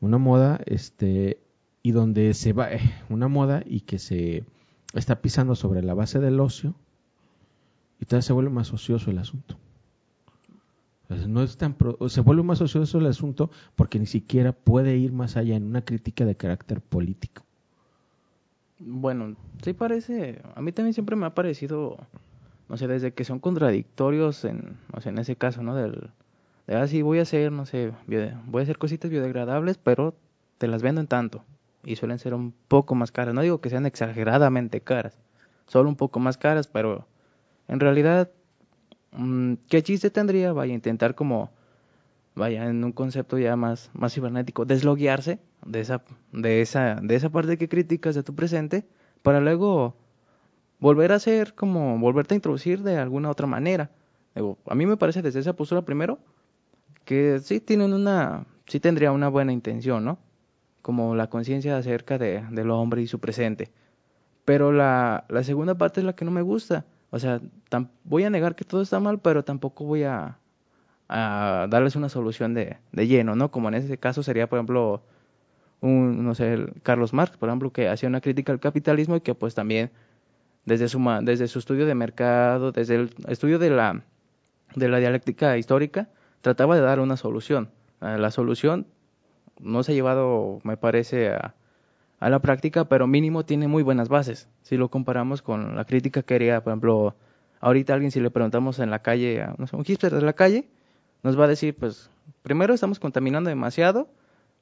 Una 0.00 0.18
moda, 0.18 0.60
este, 0.66 1.38
y 1.82 1.92
donde 1.92 2.34
se 2.34 2.52
va, 2.52 2.72
eh, 2.72 2.80
una 3.08 3.28
moda 3.28 3.62
y 3.66 3.80
que 3.80 3.98
se 3.98 4.44
está 4.94 5.20
pisando 5.22 5.54
sobre 5.54 5.82
la 5.82 5.94
base 5.94 6.18
del 6.20 6.40
ocio 6.40 6.74
y 8.00 8.06
todavía 8.06 8.22
se 8.22 8.32
vuelve 8.32 8.50
más 8.50 8.72
ocioso 8.72 9.10
el 9.10 9.18
asunto. 9.18 9.56
No 11.26 11.42
es 11.42 11.56
tan 11.56 11.74
pro- 11.74 11.98
se 12.08 12.20
vuelve 12.20 12.42
más 12.44 12.60
ocioso 12.60 12.98
el 12.98 13.06
asunto 13.06 13.50
porque 13.74 13.98
ni 13.98 14.06
siquiera 14.06 14.52
puede 14.52 14.96
ir 14.96 15.12
más 15.12 15.36
allá 15.36 15.56
en 15.56 15.64
una 15.64 15.84
crítica 15.84 16.24
de 16.24 16.36
carácter 16.36 16.80
político. 16.80 17.42
Bueno, 18.78 19.36
sí 19.62 19.74
parece, 19.74 20.40
a 20.54 20.62
mí 20.62 20.72
también 20.72 20.94
siempre 20.94 21.14
me 21.16 21.26
ha 21.26 21.34
parecido, 21.34 21.98
no 22.68 22.76
sé, 22.76 22.86
desde 22.86 23.12
que 23.12 23.24
son 23.24 23.38
contradictorios 23.38 24.44
en, 24.44 24.78
o 24.92 25.00
sea, 25.00 25.12
en 25.12 25.18
ese 25.18 25.36
caso, 25.36 25.62
¿no? 25.62 25.74
Del, 25.74 26.10
de, 26.66 26.76
ah, 26.76 26.86
voy 27.02 27.18
a 27.18 27.22
hacer, 27.22 27.52
no 27.52 27.66
sé, 27.66 27.92
voy 28.46 28.60
a 28.60 28.62
hacer 28.62 28.78
cositas 28.78 29.10
biodegradables, 29.10 29.76
pero 29.76 30.14
te 30.58 30.66
las 30.68 30.80
vendo 30.82 31.00
en 31.00 31.08
tanto. 31.08 31.44
Y 31.84 31.96
suelen 31.96 32.18
ser 32.18 32.32
un 32.34 32.54
poco 32.68 32.94
más 32.94 33.10
caras. 33.12 33.34
No 33.34 33.40
digo 33.42 33.60
que 33.60 33.70
sean 33.70 33.84
exageradamente 33.84 34.80
caras, 34.80 35.18
solo 35.66 35.88
un 35.88 35.96
poco 35.96 36.20
más 36.20 36.38
caras, 36.38 36.68
pero 36.68 37.06
en 37.68 37.80
realidad, 37.80 38.30
¿qué 39.68 39.82
chiste 39.82 40.10
tendría? 40.10 40.52
Vaya, 40.52 40.74
intentar 40.74 41.14
como, 41.14 41.50
vaya, 42.34 42.68
en 42.68 42.84
un 42.84 42.92
concepto 42.92 43.38
ya 43.38 43.56
más, 43.56 43.90
más 43.92 44.14
cibernético, 44.14 44.64
desloguearse 44.64 45.38
de 45.64 45.80
esa, 45.80 46.02
de 46.32 46.60
esa, 46.62 46.96
de 46.96 47.14
esa 47.16 47.30
parte 47.30 47.58
que 47.58 47.68
criticas 47.68 48.14
de 48.14 48.22
tu 48.22 48.34
presente, 48.34 48.86
para 49.22 49.40
luego 49.40 49.96
volver 50.78 51.12
a 51.12 51.18
ser 51.18 51.54
como, 51.54 51.98
volverte 51.98 52.34
a 52.34 52.36
introducir 52.36 52.82
de 52.82 52.98
alguna 52.98 53.30
otra 53.30 53.46
manera. 53.46 53.90
A 54.66 54.74
mí 54.74 54.86
me 54.86 54.96
parece 54.96 55.22
desde 55.22 55.40
esa 55.40 55.54
postura 55.54 55.82
primero, 55.82 56.18
que 57.04 57.40
sí 57.40 57.60
tienen 57.60 57.92
una, 57.92 58.46
sí 58.66 58.80
tendría 58.80 59.12
una 59.12 59.28
buena 59.28 59.52
intención, 59.52 60.04
¿no? 60.04 60.18
Como 60.82 61.14
la 61.14 61.28
conciencia 61.28 61.76
acerca 61.76 62.16
de, 62.16 62.42
del 62.50 62.70
hombre 62.70 63.02
y 63.02 63.06
su 63.06 63.18
presente. 63.18 63.70
Pero 64.44 64.72
la, 64.72 65.24
la 65.28 65.44
segunda 65.44 65.76
parte 65.76 66.00
es 66.00 66.06
la 66.06 66.14
que 66.14 66.24
no 66.24 66.30
me 66.30 66.42
gusta. 66.42 66.86
O 67.10 67.18
sea, 67.18 67.40
voy 68.04 68.24
a 68.24 68.30
negar 68.30 68.54
que 68.54 68.64
todo 68.64 68.82
está 68.82 69.00
mal, 69.00 69.18
pero 69.18 69.44
tampoco 69.44 69.84
voy 69.84 70.04
a, 70.04 70.38
a 71.08 71.66
darles 71.68 71.96
una 71.96 72.08
solución 72.08 72.54
de, 72.54 72.78
lleno, 72.92 73.34
¿no? 73.34 73.50
Como 73.50 73.68
en 73.68 73.74
ese 73.74 73.98
caso 73.98 74.22
sería, 74.22 74.48
por 74.48 74.58
ejemplo, 74.58 75.02
un, 75.80 76.24
no 76.24 76.34
sé, 76.34 76.52
el 76.52 76.72
Carlos 76.82 77.12
Marx, 77.12 77.36
por 77.36 77.48
ejemplo, 77.48 77.72
que 77.72 77.88
hacía 77.88 78.08
una 78.08 78.20
crítica 78.20 78.52
al 78.52 78.60
capitalismo 78.60 79.16
y 79.16 79.20
que 79.20 79.34
pues 79.34 79.54
también 79.54 79.90
desde 80.64 80.88
su, 80.88 81.00
desde 81.22 81.48
su 81.48 81.58
estudio 81.58 81.86
de 81.86 81.94
mercado, 81.96 82.70
desde 82.70 82.94
el 82.94 83.10
estudio 83.26 83.58
de 83.58 83.70
la, 83.70 84.04
de 84.76 84.88
la 84.88 84.98
dialéctica 84.98 85.58
histórica, 85.58 86.08
trataba 86.42 86.76
de 86.76 86.82
dar 86.82 87.00
una 87.00 87.16
solución. 87.16 87.70
Eh, 88.02 88.16
La 88.18 88.30
solución 88.30 88.86
no 89.58 89.82
se 89.82 89.92
ha 89.92 89.94
llevado, 89.96 90.60
me 90.62 90.76
parece, 90.76 91.30
a, 91.30 91.54
a 92.20 92.30
la 92.30 92.40
práctica, 92.40 92.84
pero 92.86 93.06
mínimo 93.06 93.44
tiene 93.44 93.68
muy 93.68 93.82
buenas 93.82 94.08
bases. 94.08 94.48
Si 94.62 94.76
lo 94.76 94.90
comparamos 94.90 95.42
con 95.42 95.76
la 95.76 95.84
crítica 95.86 96.22
que 96.22 96.34
haría, 96.34 96.62
por 96.62 96.72
ejemplo, 96.72 97.16
ahorita 97.60 97.94
alguien 97.94 98.10
si 98.12 98.20
le 98.20 98.30
preguntamos 98.30 98.78
en 98.78 98.90
la 98.90 99.00
calle, 99.00 99.42
a 99.42 99.54
no 99.58 99.66
sé, 99.66 99.76
un 99.76 99.84
hipster 99.84 100.14
de 100.14 100.22
la 100.22 100.34
calle, 100.34 100.68
nos 101.22 101.38
va 101.38 101.44
a 101.44 101.48
decir, 101.48 101.76
pues, 101.76 102.10
primero 102.42 102.74
estamos 102.74 102.98
contaminando 103.00 103.48
demasiado, 103.50 104.08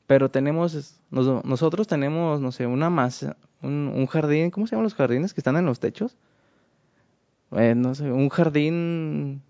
pero 0.06 0.30
tenemos, 0.30 1.00
nos- 1.10 1.44
nosotros 1.44 1.86
tenemos, 1.88 2.40
no 2.40 2.52
sé, 2.52 2.66
una 2.66 2.90
masa, 2.90 3.36
un, 3.62 4.06
jardín, 4.06 4.50
¿cómo 4.50 4.66
se 4.66 4.72
llaman 4.72 4.84
los 4.84 4.94
jardines 4.94 5.34
que 5.34 5.40
están 5.40 5.56
en 5.56 5.66
los 5.66 5.80
techos? 5.80 6.16
Eh, 7.52 7.74
no 7.74 7.94
sé, 7.94 8.10
un 8.10 8.28
jardín, 8.28 9.42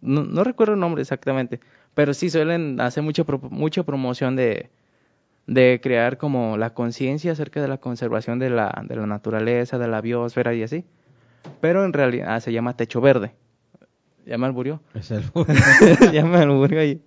no, 0.00 0.24
no 0.24 0.44
recuerdo 0.44 0.74
el 0.74 0.80
nombre 0.80 1.02
exactamente, 1.02 1.60
pero 1.94 2.14
sí 2.14 2.30
suelen 2.30 2.80
hacer 2.80 3.02
mucha, 3.02 3.24
mucha 3.50 3.82
promoción 3.84 4.36
de, 4.36 4.70
de 5.48 5.80
crear 5.82 6.18
como 6.18 6.56
la 6.56 6.74
conciencia 6.74 7.32
acerca 7.32 7.60
de 7.60 7.66
la 7.66 7.78
conservación 7.78 8.38
de 8.38 8.50
la, 8.50 8.84
de 8.86 8.94
la 8.94 9.06
naturaleza, 9.06 9.78
de 9.78 9.88
la 9.88 10.00
biosfera 10.00 10.54
y 10.54 10.62
así. 10.62 10.84
Pero 11.60 11.84
en 11.84 11.92
realidad 11.92 12.34
ah, 12.34 12.40
se 12.40 12.52
llama 12.52 12.76
techo 12.76 13.00
verde. 13.00 13.32
Ya 14.26 14.38
me 14.38 14.46
alburió. 14.46 14.80
Es 14.94 15.10
el- 15.10 15.24
ya 16.12 16.24
me 16.24 16.36
alburió 16.38 16.78
ahí. 16.80 17.02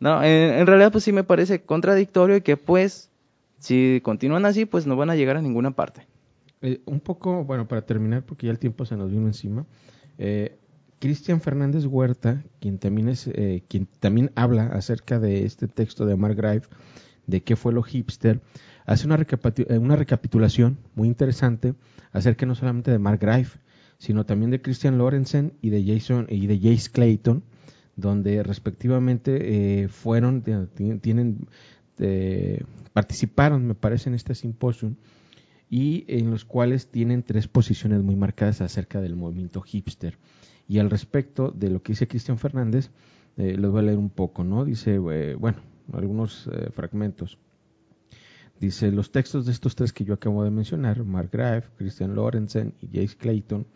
No, 0.00 0.22
en, 0.22 0.54
en 0.54 0.66
realidad 0.66 0.90
pues 0.92 1.04
sí 1.04 1.12
me 1.12 1.22
parece 1.24 1.62
contradictorio 1.62 2.36
y 2.36 2.40
que 2.42 2.56
pues 2.56 3.08
si 3.60 4.00
continúan 4.02 4.44
así 4.44 4.66
pues 4.66 4.86
no 4.86 4.96
van 4.96 5.10
a 5.10 5.14
llegar 5.16 5.36
a 5.36 5.40
ninguna 5.42 5.70
parte. 5.70 6.04
Eh, 6.62 6.80
un 6.84 6.98
poco, 7.00 7.44
bueno, 7.44 7.66
para 7.68 7.82
terminar, 7.82 8.22
porque 8.24 8.46
ya 8.46 8.52
el 8.52 8.58
tiempo 8.58 8.84
se 8.84 8.96
nos 8.96 9.10
vino 9.10 9.26
encima, 9.26 9.64
eh, 10.18 10.56
Cristian 10.98 11.40
Fernández 11.40 11.86
Huerta, 11.86 12.42
quien 12.60 12.78
también 12.78 13.08
es, 13.08 13.26
eh, 13.28 13.62
quien 13.68 13.86
también 13.98 14.30
habla 14.36 14.66
acerca 14.66 15.18
de 15.18 15.44
este 15.44 15.66
texto 15.68 16.06
de 16.06 16.14
Mark 16.16 16.36
Grive, 16.36 16.62
de 17.26 17.42
qué 17.42 17.56
fue 17.56 17.72
lo 17.72 17.82
hipster, 17.82 18.40
hace 18.86 19.06
eh, 19.06 19.78
una 19.78 19.96
recapitulación 19.96 20.78
muy 20.94 21.08
interesante 21.08 21.74
acerca 22.12 22.46
no 22.46 22.54
solamente 22.54 22.90
de 22.90 22.98
Mark 22.98 23.20
Grive, 23.20 23.50
sino 23.98 24.26
también 24.26 24.50
de 24.50 24.60
Christian 24.60 24.98
Lorenzen 24.98 25.52
y 25.62 25.70
de 25.70 25.84
Jason 25.84 26.26
y 26.28 26.46
de 26.46 26.58
Jace 26.58 26.90
Clayton, 26.90 27.42
donde 27.96 28.42
respectivamente 28.42 29.82
eh, 29.82 29.88
fueron, 29.88 30.42
tienen, 30.42 31.46
eh, 31.98 32.64
participaron, 32.92 33.66
me 33.66 33.74
parece, 33.74 34.08
en 34.08 34.14
este 34.14 34.34
simposio 34.34 34.94
y 35.70 36.04
en 36.08 36.30
los 36.30 36.44
cuales 36.44 36.88
tienen 36.88 37.22
tres 37.22 37.48
posiciones 37.48 38.02
muy 38.02 38.16
marcadas 38.16 38.60
acerca 38.60 39.00
del 39.00 39.16
movimiento 39.16 39.62
hipster. 39.62 40.18
Y 40.68 40.78
al 40.78 40.90
respecto 40.90 41.50
de 41.50 41.70
lo 41.70 41.82
que 41.82 41.92
dice 41.92 42.08
Cristian 42.08 42.38
Fernández, 42.38 42.90
eh, 43.36 43.56
les 43.58 43.70
voy 43.70 43.80
a 43.80 43.82
leer 43.82 43.98
un 43.98 44.10
poco, 44.10 44.44
¿no? 44.44 44.64
Dice, 44.64 45.00
eh, 45.10 45.34
bueno, 45.34 45.58
algunos 45.92 46.48
eh, 46.52 46.70
fragmentos. 46.70 47.38
Dice, 48.60 48.92
los 48.92 49.10
textos 49.10 49.46
de 49.46 49.52
estos 49.52 49.74
tres 49.74 49.92
que 49.92 50.04
yo 50.04 50.14
acabo 50.14 50.44
de 50.44 50.50
mencionar, 50.50 51.02
Mark 51.04 51.30
Graff, 51.32 51.68
Christian 51.76 52.14
Lorenzen 52.14 52.74
y 52.80 52.86
Jace 52.86 53.16
Clayton, 53.16 53.66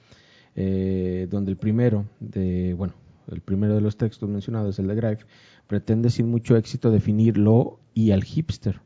eh, 0.54 1.26
donde 1.28 1.50
el 1.50 1.56
primero 1.56 2.06
de, 2.20 2.72
bueno, 2.74 2.94
el 3.28 3.40
primero 3.40 3.74
de 3.74 3.80
los 3.80 3.96
textos 3.96 4.28
mencionados, 4.28 4.78
el 4.78 4.86
de 4.86 4.94
Graff, 4.94 5.24
pretende 5.66 6.10
sin 6.10 6.30
mucho 6.30 6.56
éxito 6.56 6.90
definir 6.90 7.36
lo 7.36 7.80
y 7.94 8.12
al 8.12 8.22
hipster. 8.22 8.80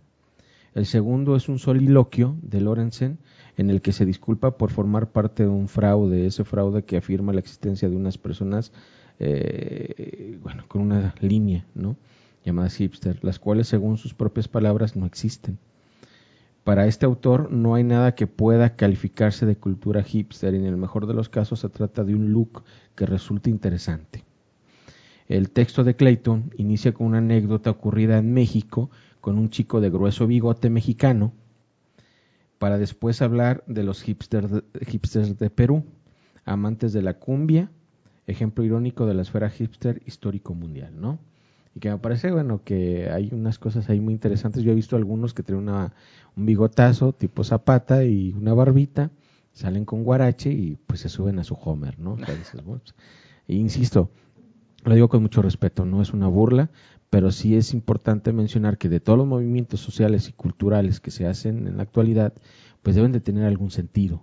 El 0.75 0.87
segundo 0.87 1.37
es 1.37 1.49
un 1.49 1.59
soliloquio 1.59 2.37
de 2.43 2.61
Lorenzen 2.61 3.19
en 3.57 3.71
el 3.71 3.83
que 3.83 3.93
se 3.93 4.07
disculpa 4.07 4.57
por 4.57 4.71
formar 4.71 5.11
parte 5.11 5.43
de 5.43 5.49
un 5.49 5.69
fraude, 5.69 6.27
ese 6.27 6.45
fraude 6.45 6.85
que 6.85 6.97
afirma 6.97 7.33
la 7.33 7.41
existencia 7.41 7.89
de 7.89 7.97
unas 7.97 8.17
personas, 8.17 8.73
eh, 9.19 10.39
bueno, 10.43 10.65
con 10.69 10.81
una 10.81 11.15
línea, 11.21 11.67
¿no? 11.75 11.97
Llamadas 12.45 12.77
hipster, 12.77 13.23
las 13.23 13.39
cuales 13.39 13.69
según 13.69 13.99
sus 13.99 14.15
propias 14.15 14.49
palabras 14.49 14.97
no 14.97 15.07
existen. 15.07 15.59
Para 16.65 16.87
este 16.87 17.07
autor 17.07 17.51
no 17.51 17.75
hay 17.75 17.85
nada 17.85 18.15
que 18.15 18.27
pueda 18.27 18.77
calificarse 18.77 19.47
de 19.47 19.57
cultura 19.57 20.03
hipster 20.03 20.55
y 20.55 20.59
en 20.59 20.67
el 20.67 20.77
mejor 20.77 21.07
de 21.07 21.15
los 21.15 21.29
casos 21.29 21.61
se 21.61 21.69
trata 21.69 22.05
de 22.05 22.15
un 22.15 22.33
look 22.33 22.63
que 22.95 23.07
resulta 23.07 23.51
interesante. 23.51 24.25
El 25.27 25.51
texto 25.51 25.85
de 25.85 25.97
Clayton 25.97 26.53
inicia 26.57 26.93
con 26.93 27.07
una 27.07 27.19
anécdota 27.19 27.71
ocurrida 27.71 28.19
en 28.19 28.33
México 28.33 28.91
con 29.21 29.39
un 29.39 29.51
chico 29.51 29.81
de 29.81 29.91
grueso 29.91 30.27
bigote 30.27 30.71
mexicano, 30.71 31.33
para 32.59 32.79
después 32.79 33.23
hablar 33.23 33.65
de 33.67 33.83
los 33.85 34.03
hipsters 34.03 34.51
de, 34.51 34.63
hipsters 34.87 35.39
de 35.39 35.49
Perú, 35.49 35.85
amantes 36.45 36.93
de 36.93 37.01
la 37.01 37.15
cumbia, 37.15 37.71
ejemplo 38.27 38.65
irónico 38.65 39.07
de 39.07 39.15
la 39.15 39.23
esfera 39.23 39.49
hipster 39.49 40.03
histórico 40.05 40.55
mundial, 40.55 41.01
¿no? 41.01 41.19
Y 41.75 41.81
que 41.81 41.91
me 41.91 41.99
parece, 41.99 42.31
bueno, 42.33 42.63
que 42.65 43.11
hay 43.11 43.31
unas 43.33 43.59
cosas 43.59 43.89
ahí 43.89 44.01
muy 44.01 44.13
interesantes. 44.13 44.63
Yo 44.63 44.73
he 44.73 44.75
visto 44.75 44.97
algunos 44.97 45.35
que 45.35 45.43
tienen 45.43 45.69
una, 45.69 45.93
un 46.37 46.47
bigotazo 46.47 47.13
tipo 47.13 47.45
zapata 47.45 48.05
y 48.05 48.33
una 48.33 48.55
barbita, 48.55 49.11
salen 49.53 49.85
con 49.85 50.05
guarache 50.05 50.51
y 50.51 50.77
pues 50.87 51.01
se 51.01 51.09
suben 51.09 51.39
a 51.39 51.45
su 51.45 51.55
Homer, 51.55 51.99
¿no? 51.99 52.17
e 53.47 53.55
insisto, 53.55 54.11
lo 54.85 54.95
digo 54.95 55.09
con 55.09 55.23
mucho 55.23 55.43
respeto, 55.43 55.85
no 55.85 56.03
es 56.03 56.13
una 56.13 56.29
burla, 56.29 56.71
pero 57.11 57.33
sí 57.33 57.57
es 57.57 57.75
importante 57.75 58.33
mencionar 58.33 58.79
que 58.79 58.89
de 58.89 59.01
todos 59.01 59.19
los 59.19 59.27
movimientos 59.27 59.81
sociales 59.81 60.29
y 60.29 60.33
culturales 60.33 61.01
que 61.01 61.11
se 61.11 61.27
hacen 61.27 61.67
en 61.67 61.77
la 61.77 61.83
actualidad, 61.83 62.33
pues 62.83 62.95
deben 62.95 63.11
de 63.11 63.21
tener 63.21 63.45
algún 63.45 63.73
sentido. 63.73 64.23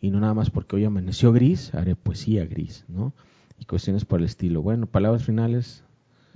Y 0.00 0.10
no 0.10 0.20
nada 0.20 0.34
más 0.34 0.50
porque 0.50 0.76
hoy 0.76 0.84
amaneció 0.84 1.32
gris, 1.32 1.74
haré 1.74 1.96
poesía 1.96 2.46
gris, 2.46 2.84
¿no? 2.86 3.12
Y 3.58 3.64
cuestiones 3.64 4.04
por 4.04 4.20
el 4.20 4.26
estilo. 4.26 4.62
Bueno, 4.62 4.86
palabras 4.86 5.24
finales. 5.24 5.82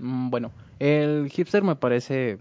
Mm, 0.03 0.31
bueno, 0.31 0.51
el 0.81 1.31
hipster 1.31 1.63
me 1.63 1.77
parece 1.77 2.39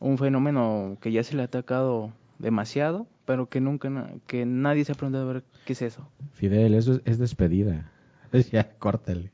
un 0.00 0.18
fenómeno 0.18 0.98
que 1.00 1.12
ya 1.12 1.22
se 1.22 1.36
le 1.36 1.42
ha 1.42 1.44
atacado 1.44 2.12
demasiado, 2.40 3.06
pero 3.26 3.48
que 3.48 3.60
nunca, 3.60 4.10
que 4.26 4.44
nadie 4.44 4.84
se 4.84 4.92
ha 4.92 4.94
preguntado 4.96 5.30
a 5.30 5.32
ver 5.34 5.44
qué 5.64 5.74
es 5.74 5.82
eso. 5.82 6.08
Fidel, 6.32 6.74
eso 6.74 7.00
es 7.04 7.18
despedida. 7.18 7.92
ya, 8.52 8.72
córtale. 8.78 9.30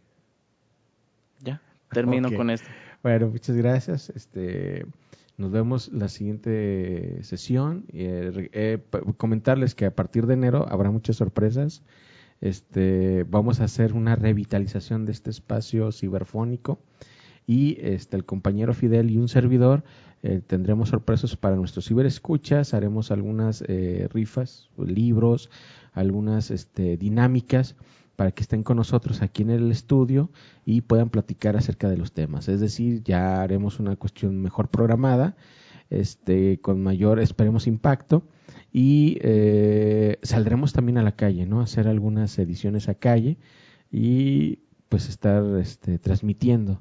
Ya, 1.41 1.63
termino 1.91 2.31
con 2.37 2.51
esto. 2.51 2.69
Bueno, 3.03 3.29
muchas 3.29 3.57
gracias. 3.57 4.11
Este, 4.11 4.85
nos 5.39 5.51
vemos 5.51 5.91
la 5.95 6.09
siguiente 6.11 7.23
sesión. 7.23 7.87
Eh, 7.95 8.51
eh, 8.53 8.79
comentarles 9.17 9.75
que 9.75 9.87
a 9.87 9.95
partir 9.95 10.27
de 10.27 10.35
enero 10.35 10.67
habrá 10.69 10.91
muchas 10.91 11.17
sorpresas. 11.17 11.83
Este, 12.43 13.25
vamos 13.31 13.61
a 13.61 13.65
hacer 13.65 13.95
una 13.95 14.15
revitalización 14.15 15.07
de 15.07 15.13
este 15.13 15.31
espacio 15.31 15.91
ciberfónico 15.91 16.79
y 17.47 17.79
este, 17.81 18.17
el 18.17 18.25
compañero 18.25 18.75
Fidel 18.75 19.11
y 19.11 19.19
un 19.19 19.29
servidor 19.29 19.85
eh, 20.23 20.41
tendremos 20.45 20.89
sorpresas 20.89 21.37
para 21.37 21.57
nuestros 21.57 21.87
ciberescuchas. 21.87 22.75
Haremos 22.75 23.11
algunas 23.11 23.63
eh, 23.69 24.09
rifas, 24.13 24.71
libros, 24.77 25.51
algunas 25.93 26.51
este, 26.51 26.97
dinámicas 26.97 27.77
para 28.17 28.33
que 28.33 28.43
estén 28.43 28.63
con 28.63 28.79
nosotros 28.79 29.23
aquí 29.23 29.43
en 29.43 29.51
el 29.51 29.71
estudio 29.71 30.31
y 30.65 30.81
puedan 30.81 31.11
platicar 31.11 31.57
acerca 31.57 31.89
de 31.89 31.99
los 31.99 32.13
temas. 32.13 32.49
Es 32.49 32.61
decir, 32.61 33.03
ya 33.05 33.43
haremos 33.43 33.79
una 33.79 33.95
cuestión 33.97 34.41
mejor 34.41 34.69
programada, 34.69 35.37
este, 35.91 36.59
con 36.61 36.83
mayor, 36.83 37.21
esperemos, 37.21 37.67
impacto 37.67 38.27
y 38.73 39.19
eh, 39.21 40.19
saldremos 40.23 40.73
también 40.73 40.99
a 40.99 41.03
la 41.03 41.15
calle, 41.15 41.47
¿no? 41.47 41.61
Hacer 41.61 41.87
algunas 41.87 42.37
ediciones 42.39 42.89
a 42.89 42.95
calle 42.95 43.39
y 43.93 44.61
pues 44.89 45.09
estar 45.09 45.45
este, 45.61 45.99
transmitiendo 45.99 46.81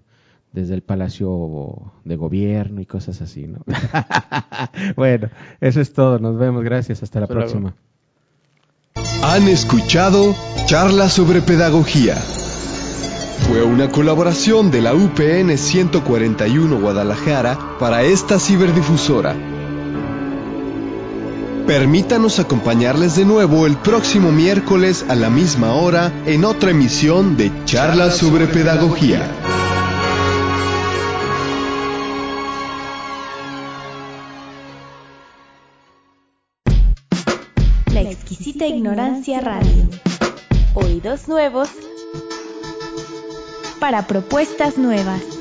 desde 0.56 0.74
el 0.74 0.82
Palacio 0.82 1.91
de 2.06 2.16
Gobierno 2.16 2.82
y 2.82 2.86
cosas 2.86 3.22
así, 3.22 3.45
¿no? 3.45 3.60
bueno, 4.95 5.30
eso 5.60 5.82
es 5.82 5.93
todo. 5.93 6.18
Nos 6.18 6.39
vemos. 6.39 6.64
Gracias. 6.64 7.03
Hasta 7.03 7.20
la 7.20 7.26
Hasta 7.26 7.36
luego. 7.36 7.49
próxima. 7.51 7.76
Han 9.24 9.47
escuchado 9.49 10.34
Charlas 10.66 11.14
sobre 11.14 11.41
Pedagogía. 11.41 12.16
Fue 13.47 13.64
una 13.64 13.91
colaboración 13.91 14.72
de 14.72 14.82
la 14.82 14.93
UPN 14.93 15.58
141 15.58 16.80
Guadalajara 16.80 17.78
para 17.78 18.03
esta 18.03 18.39
ciberdifusora. 18.39 19.36
Permítanos 21.68 22.39
acompañarles 22.39 23.16
de 23.16 23.26
nuevo 23.26 23.66
el 23.68 23.76
próximo 23.76 24.32
miércoles 24.32 25.06
a 25.10 25.16
la 25.16 25.30
misma 25.30 25.74
hora 25.74 26.12
en 26.26 26.45
otra 26.45 26.72
emisión 26.72 27.36
de 27.36 27.51
Charlas 27.66 28.18
sobre 28.18 28.47
Pedagogía. 28.47 29.64
Exquisita 38.56 38.68
ignorancia 38.68 39.41
radio. 39.41 39.89
Oídos 40.76 41.28
nuevos 41.28 41.70
para 43.82 44.08
propuestas 44.08 44.78
nuevas. 44.78 45.34